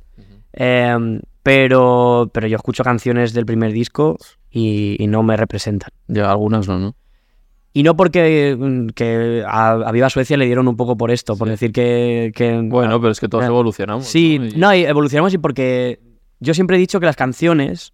[0.54, 4.18] Em, pero, pero yo escucho canciones del primer disco
[4.50, 5.90] y, y no me representan.
[6.08, 6.96] Ya algunas no, ¿no?
[7.72, 11.36] Y no porque mm, que a, a Viva Suecia le dieron un poco por esto,
[11.38, 11.52] por Sí.
[11.52, 12.32] decir que...
[12.36, 13.48] que- Bueno, pero es que todos Ah.
[13.48, 14.06] evolucionamos.
[14.08, 14.46] Sí, ¿no?
[14.48, 16.00] Y- no, y evolucionamos y porque
[16.40, 17.94] yo siempre he dicho que las canciones,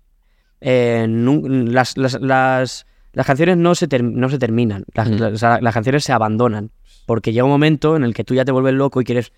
[0.62, 5.16] eh, las, las, las, las canciones no se, ter- no se terminan, las, Mm.
[5.16, 6.72] las- o sea, las canciones se abandonan,
[7.06, 9.32] porque llega un momento en el que tú ya te vuelves loco y quieres...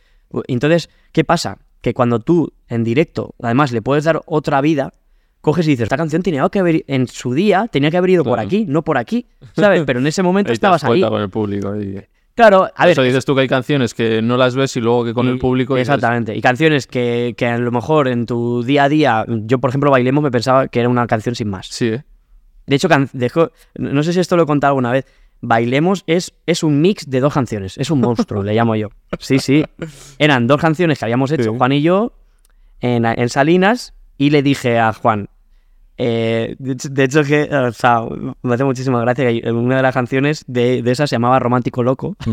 [0.47, 1.57] Entonces, ¿qué pasa?
[1.81, 4.93] Que cuando tú en directo, además, le puedes dar otra vida,
[5.47, 8.23] coges y dices, esta canción tenía que haber, en su día, tenía que haber ido
[8.25, 9.25] por aquí, no por aquí,
[9.55, 9.83] ¿sabes?
[9.85, 10.99] Pero en ese momento estabas ahí.
[11.01, 11.73] con el público.
[11.75, 12.01] Y...
[12.35, 15.05] Claro, a ver, Eso dices tú que hay canciones que no las ves y luego
[15.05, 15.75] que con y- el público.
[15.75, 16.35] dices, Exactamente.
[16.35, 19.89] Y canciones que, que a lo mejor en tu día a día, yo por ejemplo,
[19.89, 21.67] Bailemos me pensaba que era una canción sin más.
[21.67, 22.03] Sí, ¿eh?
[22.65, 25.05] De hecho, can- dejo- no sé si esto lo he contado alguna vez.
[25.39, 27.77] Bailemos es, es un mix de dos canciones.
[27.77, 28.89] Es un monstruo, le llamo yo.
[29.19, 29.63] Sí, sí.
[30.19, 31.57] Eran dos canciones que habíamos hecho Sí.
[31.57, 32.11] Juan y yo
[32.81, 35.29] en, en Salinas y le dije a Juan.
[35.97, 38.01] Eh, de, hecho, de hecho que, o sea,
[38.43, 41.83] me hace muchísima gracia que una de las canciones de, de esas se llamaba Romántico
[41.83, 42.15] Loco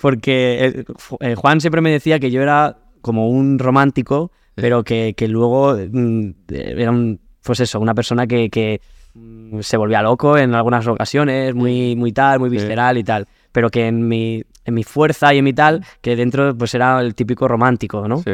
[0.00, 4.84] porque eh, Ju- eh, Juan siempre me decía que yo era como un romántico, pero
[4.84, 8.80] que, que luego mm, eh, era un, pues eso, una persona que, que,
[9.14, 13.70] mm, se volvía loco en algunas ocasiones, muy, muy tal, muy visceral y tal, pero
[13.70, 17.14] que en mi, en mi fuerza y en mi tal, que dentro pues era el
[17.14, 18.18] típico romántico, ¿no?
[18.18, 18.30] Sí.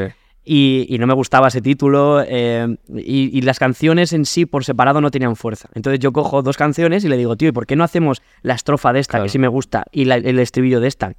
[0.51, 4.65] Y, y no me gustaba ese título eh, y, y las canciones en sí por
[4.65, 5.69] separado no tenían fuerza.
[5.75, 8.55] Entonces yo cojo dos canciones y le digo, tío, ¿y por qué no hacemos la
[8.55, 9.25] estrofa de esta, Claro.
[9.25, 11.13] que sí me gusta, y la- el estribillo de esta?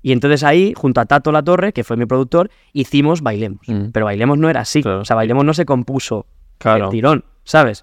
[0.00, 3.60] Y entonces ahí, junto a Tato La Torre, que fue mi productor, hicimos Bailemos.
[3.66, 3.90] Mm.
[3.92, 4.80] Pero Bailemos no era así.
[4.82, 5.00] Claro.
[5.00, 6.24] O sea, Bailemos no se compuso
[6.58, 6.86] Claro.
[6.86, 7.82] el tirón, ¿sabes?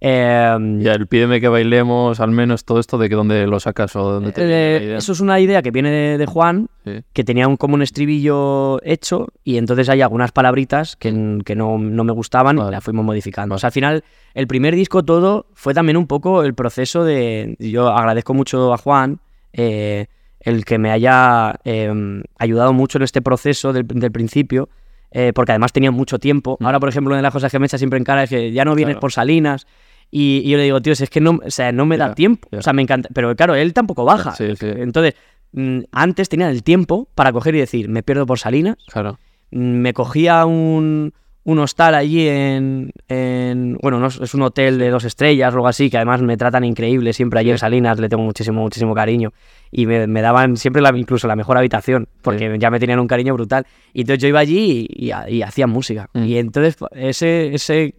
[0.00, 3.96] Eh, Ya, el pídeme que bailemos, al menos todo esto, ¿de que dónde lo sacas
[3.96, 4.98] o dónde te eh, idea?
[4.98, 7.00] eso es una idea que viene de, de Juan, Sí.
[7.12, 11.76] que tenía un, como un estribillo hecho y entonces hay algunas palabritas que, que no,
[11.78, 12.68] no me gustaban Vale.
[12.68, 13.56] y las fuimos modificando.
[13.56, 17.56] O sea, al final, el primer disco todo fue también un poco el proceso de...
[17.58, 19.18] Yo agradezco mucho a Juan
[19.52, 20.06] eh,
[20.40, 24.68] el que me haya eh, ayudado mucho en este proceso del, del principio,
[25.10, 26.56] eh, porque además tenía mucho tiempo.
[26.60, 26.64] Mm.
[26.66, 28.52] Ahora, por ejemplo, una de las cosas que me echa siempre en cara es que
[28.52, 29.00] ya no vienes Claro.
[29.00, 29.66] por Salinas.
[30.10, 32.14] Y, y yo le digo, tío, si es que no, o sea, no me da
[32.14, 32.48] tiempo.
[32.56, 33.08] O sea, me encanta.
[33.12, 34.32] Pero claro, él tampoco baja.
[34.34, 34.66] Sí, sí.
[34.66, 35.14] Entonces,
[35.52, 39.18] mm, antes tenía el tiempo para coger y decir, me pierdo por Salinas, Claro.
[39.50, 41.12] mm, me cogía un,
[41.44, 45.68] un hostal allí en, en- bueno, no, es un hotel de dos estrellas o algo
[45.68, 49.32] así, que además me tratan increíble, siempre allí en Salinas le tengo muchísimo, muchísimo cariño,
[49.70, 53.06] y me, me daban siempre la- incluso la mejor habitación, porque ya me tenían un
[53.06, 56.24] cariño brutal, y entonces yo iba allí y, y, y hacía música, Mm.
[56.24, 57.94] y entonces ese, ese,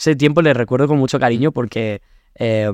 [0.00, 2.00] ese tiempo le recuerdo con mucho cariño porque
[2.34, 2.70] eh,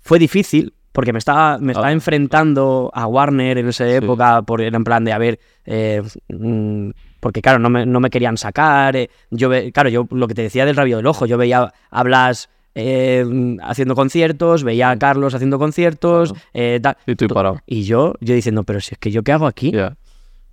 [0.00, 4.60] fue difícil, porque me estaba, me estaba Ah, enfrentando a Warner en esa época, por,
[4.62, 6.90] era en plan de, a ver, eh, mm,
[7.20, 10.34] porque claro, no me, no me querían sacar, eh, yo, ve- claro, yo lo que
[10.34, 13.24] te decía del rabio del ojo, yo veía a Blas eh,
[13.62, 16.34] haciendo conciertos, veía a Carlos haciendo conciertos,
[16.82, 17.60] tal, Y tú y parado.
[17.66, 19.72] y yo, yo diciendo, pero si es que yo qué hago aquí.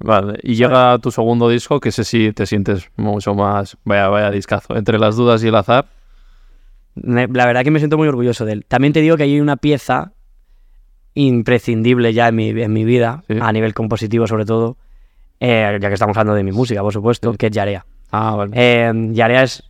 [0.04, 0.38] Vale.
[0.44, 3.78] Y llega tu segundo disco, que ese sí te sientes mucho más.
[3.86, 4.76] Vaya, vaya discazo.
[4.76, 5.86] Entre las dudas y el azar.
[6.96, 8.66] La verdad que me siento muy orgulloso de él.
[8.68, 10.12] También te digo que hay una pieza
[11.16, 13.36] imprescindible ya en mi, en mi vida, Sí.
[13.40, 14.78] a nivel compositivo sobre todo,
[15.40, 17.38] eh, ya que estamos hablando de mi música, por supuesto, Sí.
[17.38, 17.86] que es Yarea.
[18.12, 18.52] Ah, vale.
[18.56, 19.64] Eh, Yarea es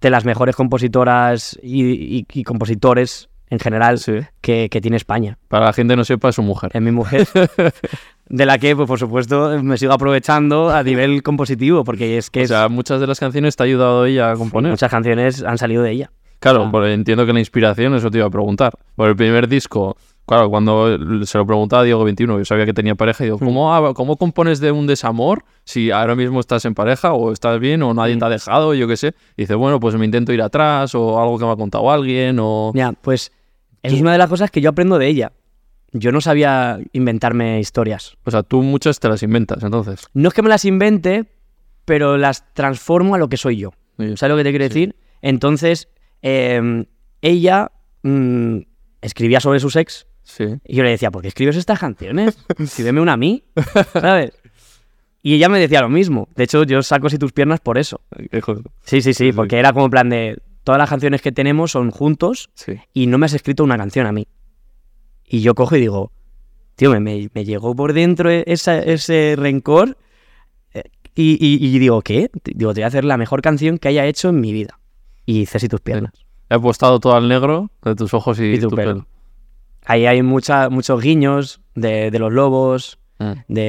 [0.00, 1.84] de las mejores compositoras y,
[2.18, 4.14] y- y compositores en general Sí.
[4.40, 5.38] que, que tiene España.
[5.48, 6.70] Para la gente que no sepa, es su mujer.
[6.74, 7.26] Es mi mujer,
[8.28, 12.40] de la que, pues, por supuesto, me sigo aprovechando a nivel compositivo, porque es que
[12.40, 14.70] O es- sea, muchas de las canciones te ha ayudado ella a componer.
[14.70, 16.10] muchas canciones han salido de ella.
[16.40, 16.68] Claro, Ah.
[16.70, 18.72] porque entiendo que la inspiración, eso te iba a preguntar.
[18.96, 19.96] Por el primer disco,
[20.26, 23.38] claro, cuando se lo preguntaba a Diego 21, yo sabía que tenía pareja, y digo.
[23.38, 27.58] ¿cómo, ha- ¿cómo compones de un desamor si ahora mismo estás en pareja o estás
[27.60, 29.14] bien o nadie te ha dejado, yo qué sé?
[29.36, 32.38] Y dice, bueno, pues me intento ir atrás o algo que me ha contado alguien
[32.40, 32.72] o...
[32.74, 33.32] Ya, pues
[33.82, 35.32] es una de las cosas que yo aprendo de ella.
[35.96, 38.16] Yo no sabía inventarme historias.
[38.24, 40.08] O sea, tú muchas te las inventas, entonces.
[40.12, 41.24] No es que me las invente,
[41.84, 43.70] pero las transformo a lo que soy yo.
[43.98, 44.16] Sí.
[44.16, 44.96] ¿Sabes lo que te quiero decir?
[45.22, 45.88] Entonces,
[46.20, 46.84] eh,
[47.22, 47.70] ella
[48.02, 48.58] mm,
[49.02, 50.44] escribía sobre sus ex Sí.
[50.64, 52.38] y yo le decía, ¿por qué escribes estas canciones?
[52.58, 53.44] Escríbeme una a mí,
[53.92, 54.32] ¿sabes?
[55.22, 56.28] Y ella me decía lo mismo.
[56.34, 58.00] De hecho, yo saco si tus piernas por eso.
[58.84, 61.90] Sí, sí, sí, porque era como en plan de, todas las canciones que tenemos son
[61.90, 62.74] juntos Sí.
[62.92, 64.26] y no me has escrito una canción a mí.
[65.26, 66.12] Y yo cojo y digo,
[66.76, 69.96] tío, me, me- me llegó por dentro e- esa- ese rencor
[70.74, 70.82] eh,
[71.14, 72.30] y, y- y digo, ¿qué?
[72.44, 74.78] Digo, te voy a hacer la mejor canción que haya hecho en mi vida.
[75.26, 76.12] Y hice así tus piernas.
[76.50, 78.92] He apostado todo al negro de tus ojos y, Y tu tu pelo.
[78.94, 79.06] pelo.
[79.86, 83.32] Ahí hay mucha, muchos guiños de, de los lobos, Mm.
[83.46, 83.62] de,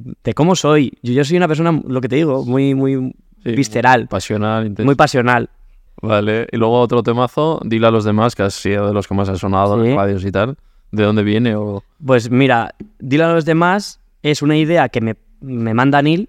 [0.00, 0.98] de- de cómo soy.
[1.02, 3.12] Yo, yo soy una persona, lo que te digo, muy, muy
[3.44, 4.86] Sí, visceral, Pasional, intenso.
[4.86, 5.50] muy pasional.
[6.00, 9.14] Vale, y luego otro temazo, dile a los demás, que ha sido de los que
[9.14, 9.96] más ha sonado en Sí.
[9.96, 10.56] radios y tal.
[10.92, 11.56] ¿De dónde viene?
[11.56, 11.82] O...
[12.04, 16.28] Pues mira, dile a los demás, es una idea que me, me manda Neil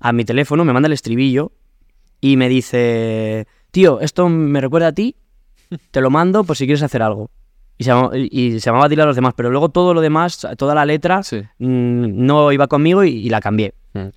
[0.00, 1.50] a mi teléfono, me manda el estribillo
[2.20, 5.16] y me dice, tío, esto me recuerda a ti,
[5.90, 7.30] te lo mando por si quieres hacer algo.
[7.76, 10.46] Y se, llamaba, y se llamaba Dile a los demás, pero luego todo lo demás,
[10.56, 11.38] toda la letra, Sí.
[11.58, 13.74] mm, no iba conmigo y, y la cambié.
[13.94, 14.08] Mm.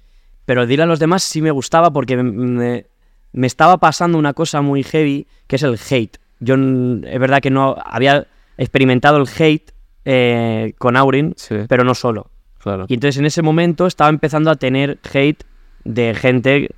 [0.46, 2.86] Pero Dile a los demás sí me gustaba porque me,
[3.34, 6.18] me- estaba pasando una cosa muy heavy, que es el hate.
[6.40, 8.28] Yo es verdad que no había
[8.58, 9.72] experimentado el hate
[10.06, 12.30] eh, con Aurin, Sí, pero no solo.
[12.60, 12.86] claro.
[12.88, 15.44] Y entonces en ese momento estaba empezando a tener hate
[15.84, 16.70] de gente,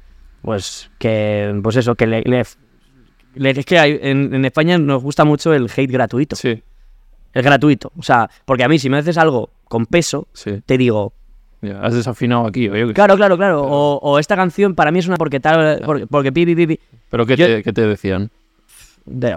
[0.41, 2.43] pues que, pues eso, que le, le-
[3.35, 6.35] le- es que hay- en, en España nos gusta mucho el hate gratuito.
[6.35, 6.61] Sí,
[7.33, 7.91] El gratuito.
[7.97, 10.61] O sea, porque a mí si me haces algo con peso, sí.
[10.65, 11.13] te digo,
[11.61, 15.17] Ya, has desafinado aquí, claro, claro, claro, o, o esta canción para mí es una
[15.17, 16.79] porque tal, porque, porque pi, pi, pi, pi.
[17.09, 18.31] ¿Pero qué, Yo- te, qué te decían?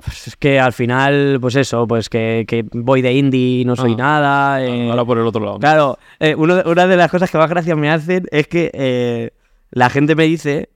[0.05, 3.75] Pues es que al final, pues eso, pues que, que voy de indie y no
[3.77, 3.97] soy Ah.
[3.97, 4.65] nada.
[4.65, 5.59] eh, Ahora por el otro lado.
[5.59, 9.31] Claro, eh, uno una de las cosas que más gracia me hacen es que eh,
[9.71, 10.69] la gente me dice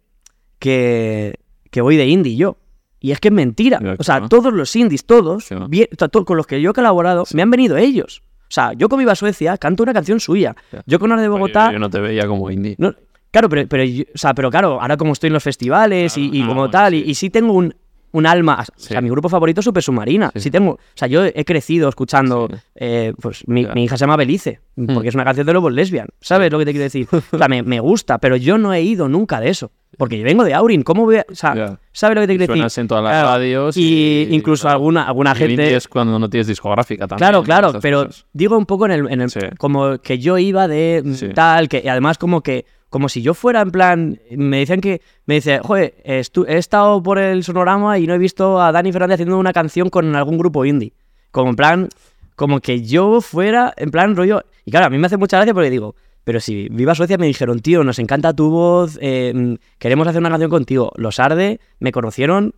[0.58, 1.34] que,
[1.70, 2.56] que voy de indie yo.
[2.98, 3.78] Y es que es mentira.
[3.98, 4.28] O sea, claro.
[4.28, 7.50] todos los indies, todos, Sí, bien- to- con los que yo he colaborado, me han
[7.50, 8.22] venido ellos.
[8.42, 10.56] O sea, yo como iba a Suecia, canto una canción suya.
[10.72, 10.82] Ya.
[10.86, 12.74] Yo con Ar de Bogotá, Yo, no te veía como indie.
[12.78, 12.94] no-
[13.30, 16.30] Claro, pero, pero, yo- o sea, pero claro, ahora como estoy en los festivales y,
[16.32, 17.74] y ah, como tal, y- y, sí tengo un,
[18.16, 19.04] un alma, o sea, Sí.
[19.04, 20.50] mi grupo favorito es Super Submarina, sí.
[20.50, 22.56] tengo, o sea, yo he crecido escuchando, Sí.
[22.76, 24.60] eh, pues mi, mi hija se llama Belice,
[24.94, 27.06] porque es una canción de Lobos Lesbian, ¿sabes lo que te quiero decir?
[27.32, 30.24] O sea, me, me gusta, pero yo no he ido nunca de eso, porque yo
[30.24, 31.78] vengo de Aurin, ¿cómo voy a, o sea.
[31.92, 32.80] ¿sabes lo que te quiero decir?
[32.82, 33.76] En todas las Claro, radios.
[33.78, 35.74] Y, incluso claro, alguna, alguna y gente...
[35.76, 37.18] es cuando no tienes discográfica también.
[37.30, 38.26] Claro, claro, pero cosas.
[38.34, 41.02] digo un poco en el, en el- como que yo iba de
[41.34, 42.66] tal, que y además como que,
[42.96, 46.22] como si yo fuera en plan, me decían que, me dice, joder, he
[46.56, 50.16] estado por el sonorama y no he visto a Dani Fernández haciendo una canción con
[50.16, 50.94] algún grupo indie.
[51.30, 51.88] Como en plan,
[52.36, 55.52] como que yo fuera, en plan rollo, y claro, a mí me hace mucha gracia
[55.52, 55.94] porque digo,
[56.24, 60.30] pero si Viva Suecia me dijeron, tío, nos encanta tu voz, eh, queremos hacer una
[60.30, 60.90] canción contigo.
[60.96, 62.54] Los Arde me conocieron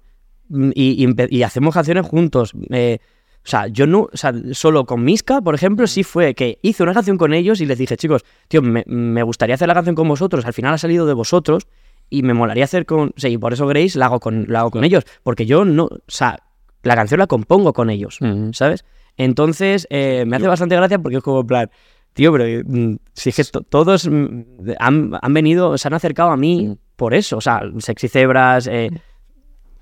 [0.51, 2.53] mm, y hacemos canciones juntos.
[2.71, 3.01] eh,
[3.49, 6.83] o sea, yo no, o sea, solo con Miska, por ejemplo, sí fue que hice
[6.83, 9.95] una canción con ellos y les dije, chicos, tío, me, me gustaría hacer la canción
[9.97, 11.67] con vosotros, al final ha salido de vosotros
[12.11, 14.71] y me molaría hacer con, sea, y por eso Grace la hago con, la hago
[14.71, 16.39] con ellos, porque yo no, o sea,
[16.83, 18.19] la canción la compongo con ellos.
[18.53, 18.85] ¿sabes?
[19.17, 21.71] Entonces, eh, me hace bastante gracia porque es como en plan,
[22.13, 24.43] tío, pero mm, si es que to- todos mm,
[24.79, 28.91] han, han venido, se han acercado a mí por eso, o sea, Sexy Zebras, eh,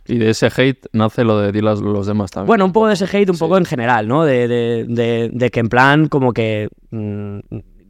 [0.08, 2.46] Y de ese hate nace lo de dile a los demás también.
[2.48, 3.40] bueno, un poco de ese hate, un Sí.
[3.40, 4.24] poco en general, ¿no?
[4.24, 6.68] De, de- de- de que en plan, como que.
[6.90, 7.38] mm,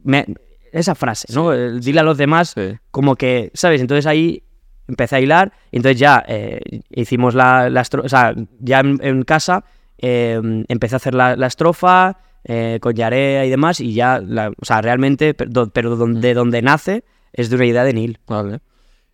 [0.03, 0.25] me-
[0.71, 1.53] esa frase, ¿no?
[1.53, 2.77] El Dile a los demás, Sí.
[2.91, 3.81] como que, ¿sabes?
[3.81, 4.43] Entonces ahí
[4.87, 8.99] empecé a hilar, y entonces ya eh, hicimos la, la estro- O sea, ya en,
[9.01, 9.63] en casa
[9.97, 14.49] eh, empecé a hacer la, la estrofa eh, con Yarea y demás, y ya, la-
[14.49, 17.03] o sea, realmente, pero, pero donde, donde nace
[17.33, 18.19] es de una idea de Neil.
[18.27, 18.59] Vale.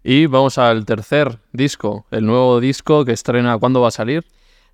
[0.04, 3.58] Y vamos al tercer disco, el nuevo disco que estrena.
[3.58, 4.26] ¿Cuándo va a salir?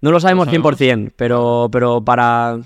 [0.01, 0.80] No lo sabemos Lo sabemos.
[0.80, 2.57] 100%, pero, pero para...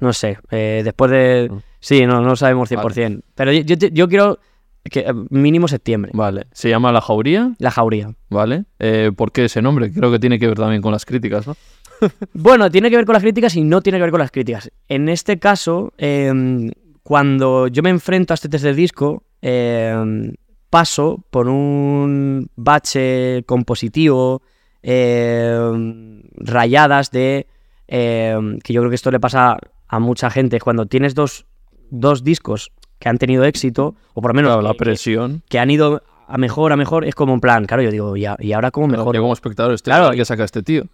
[0.00, 1.48] No sé, eh, después de...
[1.50, 1.58] Mm.
[1.80, 3.22] Sí, no, no lo sabemos 100%.
[3.34, 4.38] Pero yo, yo, yo quiero
[4.84, 6.46] que eh, mínimo septiembre, Vale.
[6.52, 8.14] Se llama La Jauría, la jauría.
[8.28, 8.64] ¿vale?
[8.78, 9.90] Eh, ¿Por qué ese nombre?
[9.92, 11.56] Creo que tiene que ver también con las críticas, ¿no?
[12.32, 14.70] Bueno, tiene que ver con las críticas y no tiene que ver con las críticas.
[14.88, 16.70] En este caso, eh,
[17.02, 20.32] cuando yo me enfrento a este tercer disco, eh,
[20.70, 24.42] paso por un bache compositivo,
[24.82, 27.46] eh, rayadas de...
[27.88, 29.58] eh, que yo creo que esto le pasa
[29.88, 30.60] a mucha gente.
[30.60, 31.46] Cuando tienes dos,
[31.90, 35.42] dos discos que han tenido éxito, o por lo menos Claro, la que- presión.
[35.48, 38.26] que han ido a mejor, a mejor, es como en plan, claro, yo digo, ¿y,
[38.26, 39.14] a- y ahora cómo mejor?
[39.14, 40.10] Yo como espectador estoy Claro.
[40.14, 40.84] que saca este tío.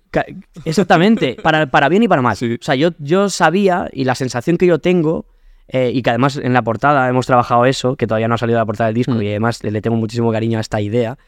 [0.64, 2.36] Exactamente, para, para bien y para mal.
[2.44, 2.54] Sí.
[2.60, 5.26] O sea, yo, yo sabía y la sensación que yo tengo,
[5.68, 8.58] eh, y que además en la portada hemos trabajado eso, que todavía no ha salido
[8.58, 9.22] la portada del disco Mm.
[9.22, 11.18] y además le, tengo muchísimo cariño a esta idea,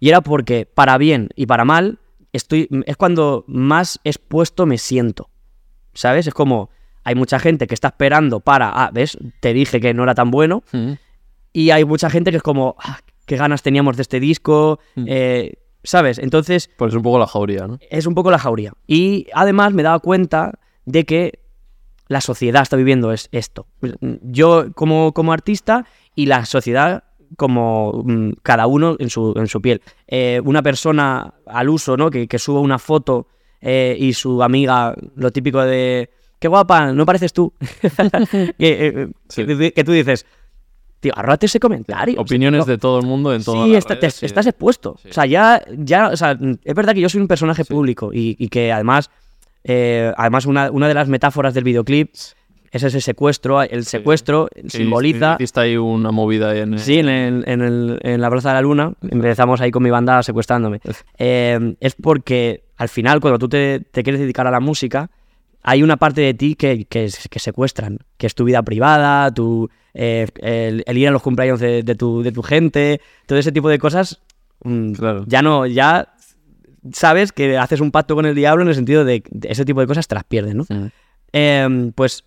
[0.00, 1.98] y era porque para bien y para mal,
[2.32, 5.30] estoy, es cuando más expuesto me siento.
[5.94, 6.26] ¿Sabes?
[6.28, 6.70] Es como,
[7.02, 9.18] hay mucha gente que está esperando para, ah, ¿ves?
[9.40, 10.92] Te dije que no era tan bueno, Mm.
[11.52, 15.04] y hay mucha gente que es como, ah, qué ganas teníamos de este disco, Mm.
[15.08, 15.52] eh,
[15.82, 16.18] ¿sabes?
[16.18, 17.78] Entonces, Pues es un poco la jauría, ¿no?
[17.90, 18.72] es un poco la jauría.
[18.86, 21.40] Y además me he dado cuenta de que
[22.08, 23.66] la sociedad está viviendo es esto.
[24.22, 27.04] Yo como, como artista y la sociedad
[27.36, 29.82] como mm, cada uno en su, en su piel.
[30.06, 32.10] Eh, una persona al uso, ¿no?
[32.10, 33.26] Que, que suba una foto
[33.60, 36.08] eh, y su amiga, lo típico de,
[36.38, 37.52] qué guapa, no pareces tú.
[38.32, 39.44] que, eh, Sí.
[39.46, 40.24] que- que tú dices,
[41.00, 42.20] tío, ahorrate ese comentario.
[42.20, 44.24] Opiniones No, de todo el mundo en todas Sí, está- te- sí.
[44.26, 44.96] estás expuesto.
[45.02, 45.10] Sí.
[45.10, 46.32] O sea, ya, ya, o sea,
[46.64, 49.10] es verdad que yo soy un personaje público y, y que además,
[49.68, 52.10] eh, además una, una de las metáforas del videoclip
[52.70, 53.62] es ese secuestro.
[53.62, 55.36] El secuestro Sí, simboliza.
[55.38, 58.48] Hiciste ahí una movida ahí en el- Sí, en, el- en, el- en la Plaza
[58.50, 60.80] de la Luna empezamos ahí con mi banda secuestrándome.
[61.18, 65.10] Eh, es porque al final, cuando tú te, te quieres dedicar a la música,
[65.62, 69.68] hay una parte de ti que, que, que secuestran, que es tu vida privada, tu,
[69.94, 73.50] eh, el, el ir a los cumpleaños de, de tu, de tu gente, todo ese
[73.52, 74.20] tipo de cosas.
[74.62, 75.24] mm, Claro.
[75.26, 76.14] Ya no, ya
[76.92, 79.80] sabes que haces un pacto con el diablo en el sentido de, de ese tipo
[79.80, 80.64] de cosas te las pierdes, ¿no?
[81.32, 82.24] Eh, pues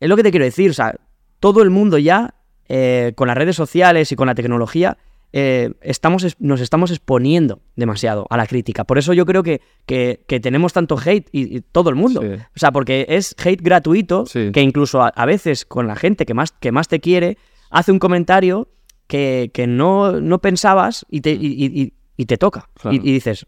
[0.00, 0.94] es lo que te quiero decir, o sea,
[1.40, 2.34] todo el mundo ya,
[2.68, 4.96] eh, con las redes sociales y con la tecnología,
[5.32, 8.84] eh, estamos, es- nos estamos exponiendo demasiado a la crítica.
[8.84, 12.20] Por eso yo creo que, que- que tenemos tanto hate y, y todo el mundo.
[12.22, 12.28] Sí.
[12.28, 14.52] O sea, porque es hate gratuito Sí.
[14.52, 17.36] que incluso a, a veces con la gente que más, que más te quiere,
[17.70, 18.68] hace un comentario
[19.08, 21.92] que, que no, no pensabas y te, y,
[22.26, 22.68] te toca.
[22.80, 22.96] Claro.
[22.96, 23.44] Y dices,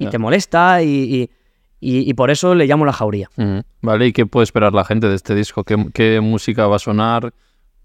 [0.00, 1.30] y te molesta y, y-
[1.80, 3.28] y- y por eso le llamo la jauría.
[3.36, 3.58] Mm.
[3.82, 5.64] Vale, ¿y qué puede esperar la gente de este disco?
[5.64, 7.32] ¿Qué, qué música va a sonar?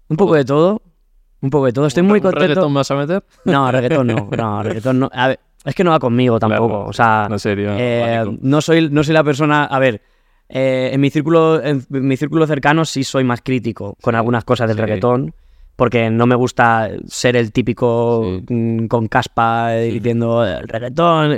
[0.08, 0.82] Un poco de todo.
[1.40, 1.86] Un poco de todo.
[1.86, 2.40] Estoy ¿Un- muy contento.
[2.46, 3.22] reggaetón vas a meter?
[3.44, 4.28] No, reggaetón no.
[4.36, 5.10] No, reggaetón no.
[5.12, 6.68] A ver, es que no va conmigo tampoco.
[6.68, 9.64] Claro, o sea, no sería eh, no, soy, no soy la persona.
[9.64, 10.02] A ver,
[10.48, 14.68] eh, en, mi círculo, en mi círculo cercano sí soy más crítico con algunas cosas
[14.68, 14.82] del Sí.
[14.82, 15.34] reggaetón.
[15.76, 18.54] porque no me gusta ser el típico Sí.
[18.54, 21.32] mm, con caspa eh, diciendo eh, reggaetón.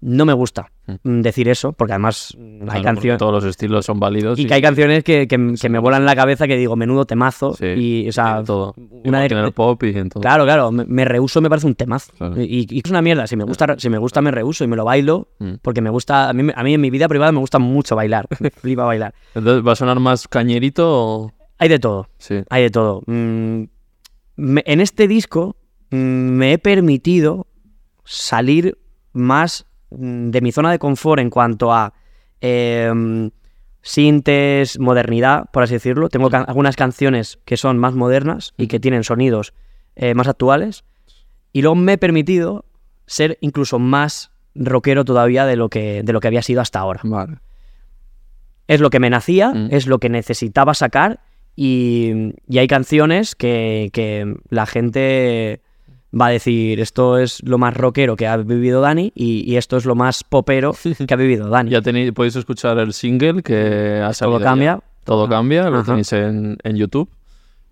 [0.00, 0.92] No me gusta Mm.
[1.02, 2.36] mm, decir eso, porque además
[2.68, 3.18] hay canciones.
[3.18, 4.38] Todos los estilos son válidos.
[4.38, 7.54] Y que hay canciones que, que- que me vuelan la cabeza que digo, menudo temazo.
[7.54, 8.74] Sí, y, o sea, en todo.
[9.04, 10.20] una de- que en el pop y en todo.
[10.20, 12.12] Claro, claro, me, me rehuso me parece un temazo.
[12.16, 12.40] Claro.
[12.40, 14.76] Y, y es una mierda, si me gusta, si me gusta me rehuso y me
[14.76, 15.54] lo bailo, Mm.
[15.62, 18.28] porque me gusta, a mí, a mí en mi vida privada me gusta mucho bailar,
[18.40, 19.12] me flipa bailar.
[19.34, 21.32] Entonces, ¿va a sonar más cañerito o...?
[21.58, 22.42] Hay de todo, Sí.
[22.50, 23.02] hay de todo.
[23.06, 23.62] Mm,
[24.36, 25.56] me- en este disco
[25.90, 27.46] mm, me he permitido
[28.04, 28.78] salir
[29.12, 31.92] más de mi zona de confort en cuanto a
[32.40, 33.30] em,
[33.82, 36.08] sintes, modernidad, por así decirlo.
[36.08, 39.54] Tengo can- algunas canciones que son más modernas y que tienen sonidos
[39.94, 40.84] eh, más actuales.
[41.52, 42.64] Y luego me he permitido
[43.06, 47.00] ser incluso más rockero todavía de lo que, de lo que había sido hasta ahora.
[47.04, 47.38] Vale.
[48.66, 49.68] Es lo que me nacía, Mm.
[49.70, 51.20] es lo que necesitaba sacar
[51.54, 55.62] y, y hay canciones que, que la gente
[56.18, 59.76] va a decir esto es lo más rockero que ha vivido Dani y, y esto
[59.76, 60.74] es lo más popero
[61.06, 61.70] que ha vivido Dani.
[61.70, 64.38] Ya tenéis, podéis escuchar el single que ha salido.
[64.38, 64.74] Todo cambia.
[64.76, 64.80] ya.
[65.04, 65.86] Todo cambia, lo Ajá.
[65.86, 67.08] tenéis en, en YouTube.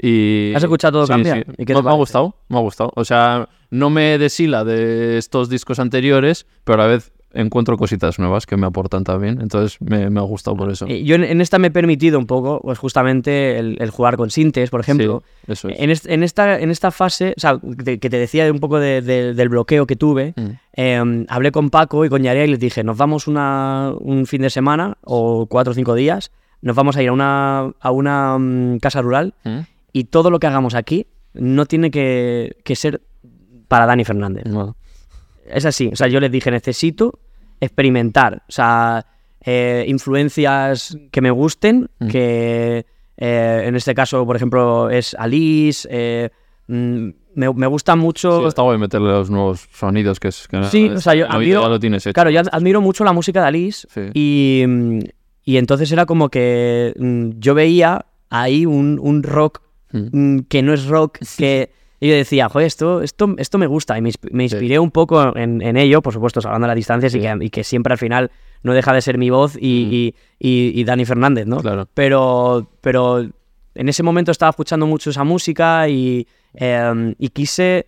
[0.00, 0.52] Y...
[0.54, 1.34] ¿Has escuchado Todo Sí, Cambia?
[1.36, 1.42] sí.
[1.58, 2.92] ¿Y qué te me, me ha gustado, me ha gustado.
[2.96, 8.18] O sea, no me deshila de estos discos anteriores, pero a la vez encuentro cositas
[8.18, 9.40] nuevas que me aportan también.
[9.40, 10.86] Entonces me, me ha gustado por eso.
[10.88, 14.16] Eh, Yo en, en esta me he permitido un poco, pues justamente el, el jugar
[14.16, 15.22] con sintes, por ejemplo.
[15.46, 15.80] Sí, eso es.
[15.80, 18.78] En, est- en esta, en esta fase, o sea, de- que te decía un poco
[18.78, 20.50] de- de- del bloqueo que tuve, Mm.
[20.76, 24.42] eh, hablé con Paco y con Yarea y les dije, nos vamos una, un fin
[24.42, 26.30] de semana o cuatro o cinco días,
[26.62, 29.58] nos vamos a ir a una, a una mm, casa rural Mm.
[29.92, 33.02] y todo lo que hagamos aquí no tiene que, que ser
[33.68, 34.44] para Dani Fernández.
[35.46, 37.18] Es así, o sea, yo les dije, necesito
[37.64, 39.04] experimentar, o sea,
[39.44, 42.08] eh, influencias que me gusten, Mm.
[42.08, 42.86] que
[43.16, 46.30] eh, en este caso, por ejemplo, es Alice, eh,
[46.66, 48.40] mm, me, me gusta mucho...
[48.40, 50.48] sí, está guay meterle los nuevos sonidos que es.
[50.48, 52.12] Que Sí, o sea, yo admiro- ya lo tienes hecho.
[52.14, 54.00] Claro, yo ad- admiro mucho la música de Alice Sí.
[54.14, 54.64] y,
[55.44, 59.62] y entonces era como que mm, yo veía ahí un, un rock
[59.92, 61.70] mm, que no es rock, que
[62.00, 64.18] y yo decía, joder, esto, esto, esto me gusta y me, Sí.
[64.40, 67.64] inspiré un poco en, en ello, por supuesto, salvando las distancias y, que, y que
[67.64, 68.30] siempre al final
[68.62, 70.46] no deja de ser mi voz y, Mm.
[70.78, 71.58] y- Dani Fernández, ¿no?
[71.58, 71.88] Claro.
[71.94, 73.20] Pero, pero
[73.74, 77.86] en ese momento estaba escuchando mucho esa música y, em, quise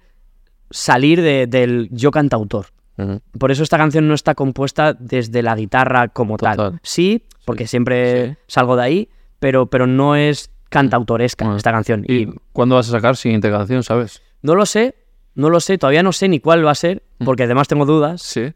[0.71, 2.67] salir de- del yo cantautor.
[2.99, 3.21] Ujú.
[3.39, 6.81] Por eso esta canción no está compuesta desde la guitarra como tal.
[6.83, 9.09] Sí, porque siempre salgo de ahí,
[9.39, 11.57] pero, pero no es cantautoresca Bueno.
[11.57, 12.05] esta canción.
[12.07, 14.23] ¿Y Y cuándo vas a sacar siguiente canción, sabes?
[14.43, 14.95] no lo sé,
[15.35, 17.25] no lo sé, todavía no sé ni cuál va a ser, Mm.
[17.25, 18.23] porque además tengo dudas.
[18.23, 18.53] Sí.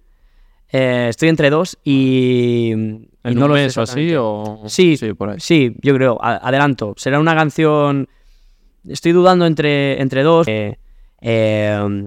[0.73, 4.15] Eh, estoy entre dos y, y ¿En no un lo sé mes o así?
[4.17, 4.63] O...
[4.67, 5.37] Sí, Sí, por ahí.
[5.41, 6.95] Sí, yo creo, adelanto.
[6.97, 8.09] Será una canción.
[8.89, 10.47] Estoy dudando entre, entre dos.
[10.47, 10.79] Eh,
[11.23, 12.07] eh,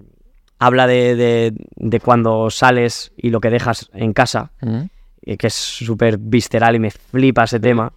[0.60, 4.88] habla de, de- de cuando sales y lo que dejas en casa, Ujú.
[5.24, 7.92] eh, que es súper visceral y me flipa ese tema.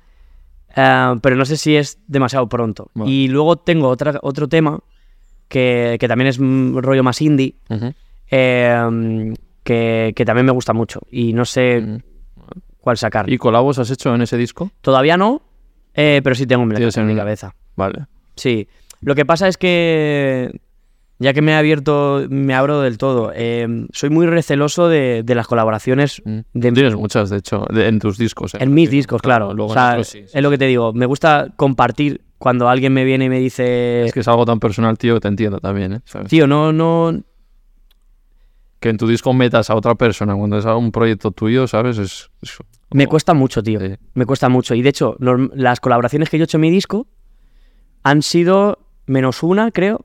[0.77, 2.91] Eh, pero no sé si es demasiado pronto.
[3.07, 4.79] Y luego tengo otra, otro tema
[5.49, 7.57] que, que también es un rollo más indie,
[8.31, 9.35] eh,
[9.65, 11.01] que, que también me gusta mucho.
[11.11, 12.03] Y no sé
[12.87, 13.29] cuál sacar.
[13.29, 14.71] ¿Y colabos has hecho en ese disco?
[14.81, 15.43] Todavía no,
[15.95, 16.69] eh, pero sí tengo en,
[17.07, 17.55] mi cabeza.
[17.75, 18.07] Vale.
[18.37, 18.69] Sí.
[19.01, 20.61] Lo que pasa es que,
[21.19, 25.35] ya que me he abierto, me abro del todo, eh, soy muy receloso de, de
[25.35, 26.39] las colaboraciones Mm.
[26.53, 28.55] de, Tienes muchas, de hecho, de- en tus discos.
[28.55, 28.59] ¿eh?
[28.61, 29.55] en mis discos, claro.
[29.55, 30.31] Luego O en sea, otros sí, sí.
[30.35, 34.05] es lo que te digo, me gusta compartir cuando alguien me viene y me dice,
[34.05, 36.01] Es que es algo tan personal, tío, que te entiendo también, ¿eh?
[36.05, 36.29] ¿Sabes?
[36.29, 37.19] tío, no, no,
[38.79, 41.97] Que en tu disco metas a otra persona cuando es un proyecto tuyo, ¿sabes?
[41.99, 42.59] Es, es
[42.93, 43.81] me cuesta mucho, tío.
[43.81, 43.95] Sí.
[44.15, 44.75] Me cuesta mucho.
[44.75, 45.17] Y de hecho,
[45.55, 47.07] las colaboraciones que yo he hecho en mi disco
[48.05, 50.05] han sido, menos una, creo,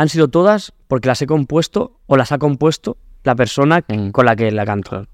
[0.00, 4.10] han sido todas porque las he compuesto o las ha compuesto la persona Mm.
[4.10, 5.00] con la que la canto.
[5.00, 5.06] O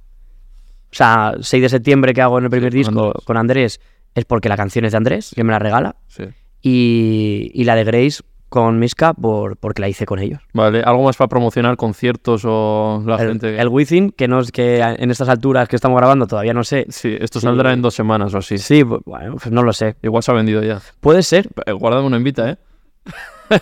[0.93, 3.25] sea, 6 de septiembre que hago en el primer disco Andrés.
[3.25, 3.81] con Andrés
[4.15, 5.97] es porque la canción es de Andrés, que me la regala.
[6.07, 6.25] Sí.
[6.63, 10.41] Y, y la de Grace con Miska por, porque la hice con ellos.
[10.55, 13.59] Vale, ¿algo más para promocionar conciertos o la El, gente?
[13.61, 16.87] el Within, que, no es, que en estas alturas que estamos grabando todavía no sé.
[16.89, 17.47] Sí, esto Sí.
[17.47, 18.57] saldrá en dos semanas o así.
[18.59, 19.97] Sí, bu- bueno, pues no lo sé.
[20.03, 20.81] Igual se ha vendido ya.
[21.01, 21.49] Puede ser.
[21.67, 22.57] Eh, Guárdame una invita, ¿eh?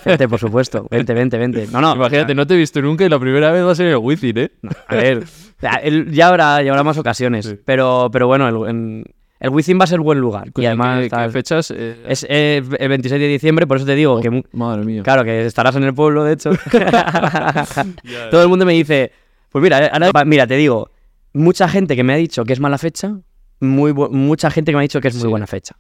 [0.05, 0.87] Vente, por supuesto.
[0.91, 1.67] Vente, vente, vente.
[1.73, 1.95] No, no.
[1.95, 4.39] Imagínate, no te he visto nunca y la primera vez va a ser el Wizzing,
[4.39, 4.51] ¿eh?
[4.89, 5.25] A ver,
[6.11, 7.47] ya, habrá, ya habrá más ocasiones.
[7.47, 7.59] Sí.
[7.65, 9.05] Pero, pero bueno, el, en-
[9.41, 10.49] el Wizzing va a ser buen lugar.
[10.57, 11.71] Y además ¿Qué, fechas?
[11.71, 11.97] eh?
[12.09, 15.03] es eh, el 26 de diciembre, por eso te digo que mu- Madre mía.
[15.03, 16.51] Claro, que estarás en el pueblo, de hecho.
[18.31, 19.13] Todo el mundo me dice,
[19.51, 20.91] pues mira, ahora- va, mira, te digo,
[21.33, 23.17] mucha gente que me ha dicho que es mala fecha,
[23.61, 25.29] muy mucha gente que me ha dicho que es muy Sí.
[25.29, 25.77] buena fecha.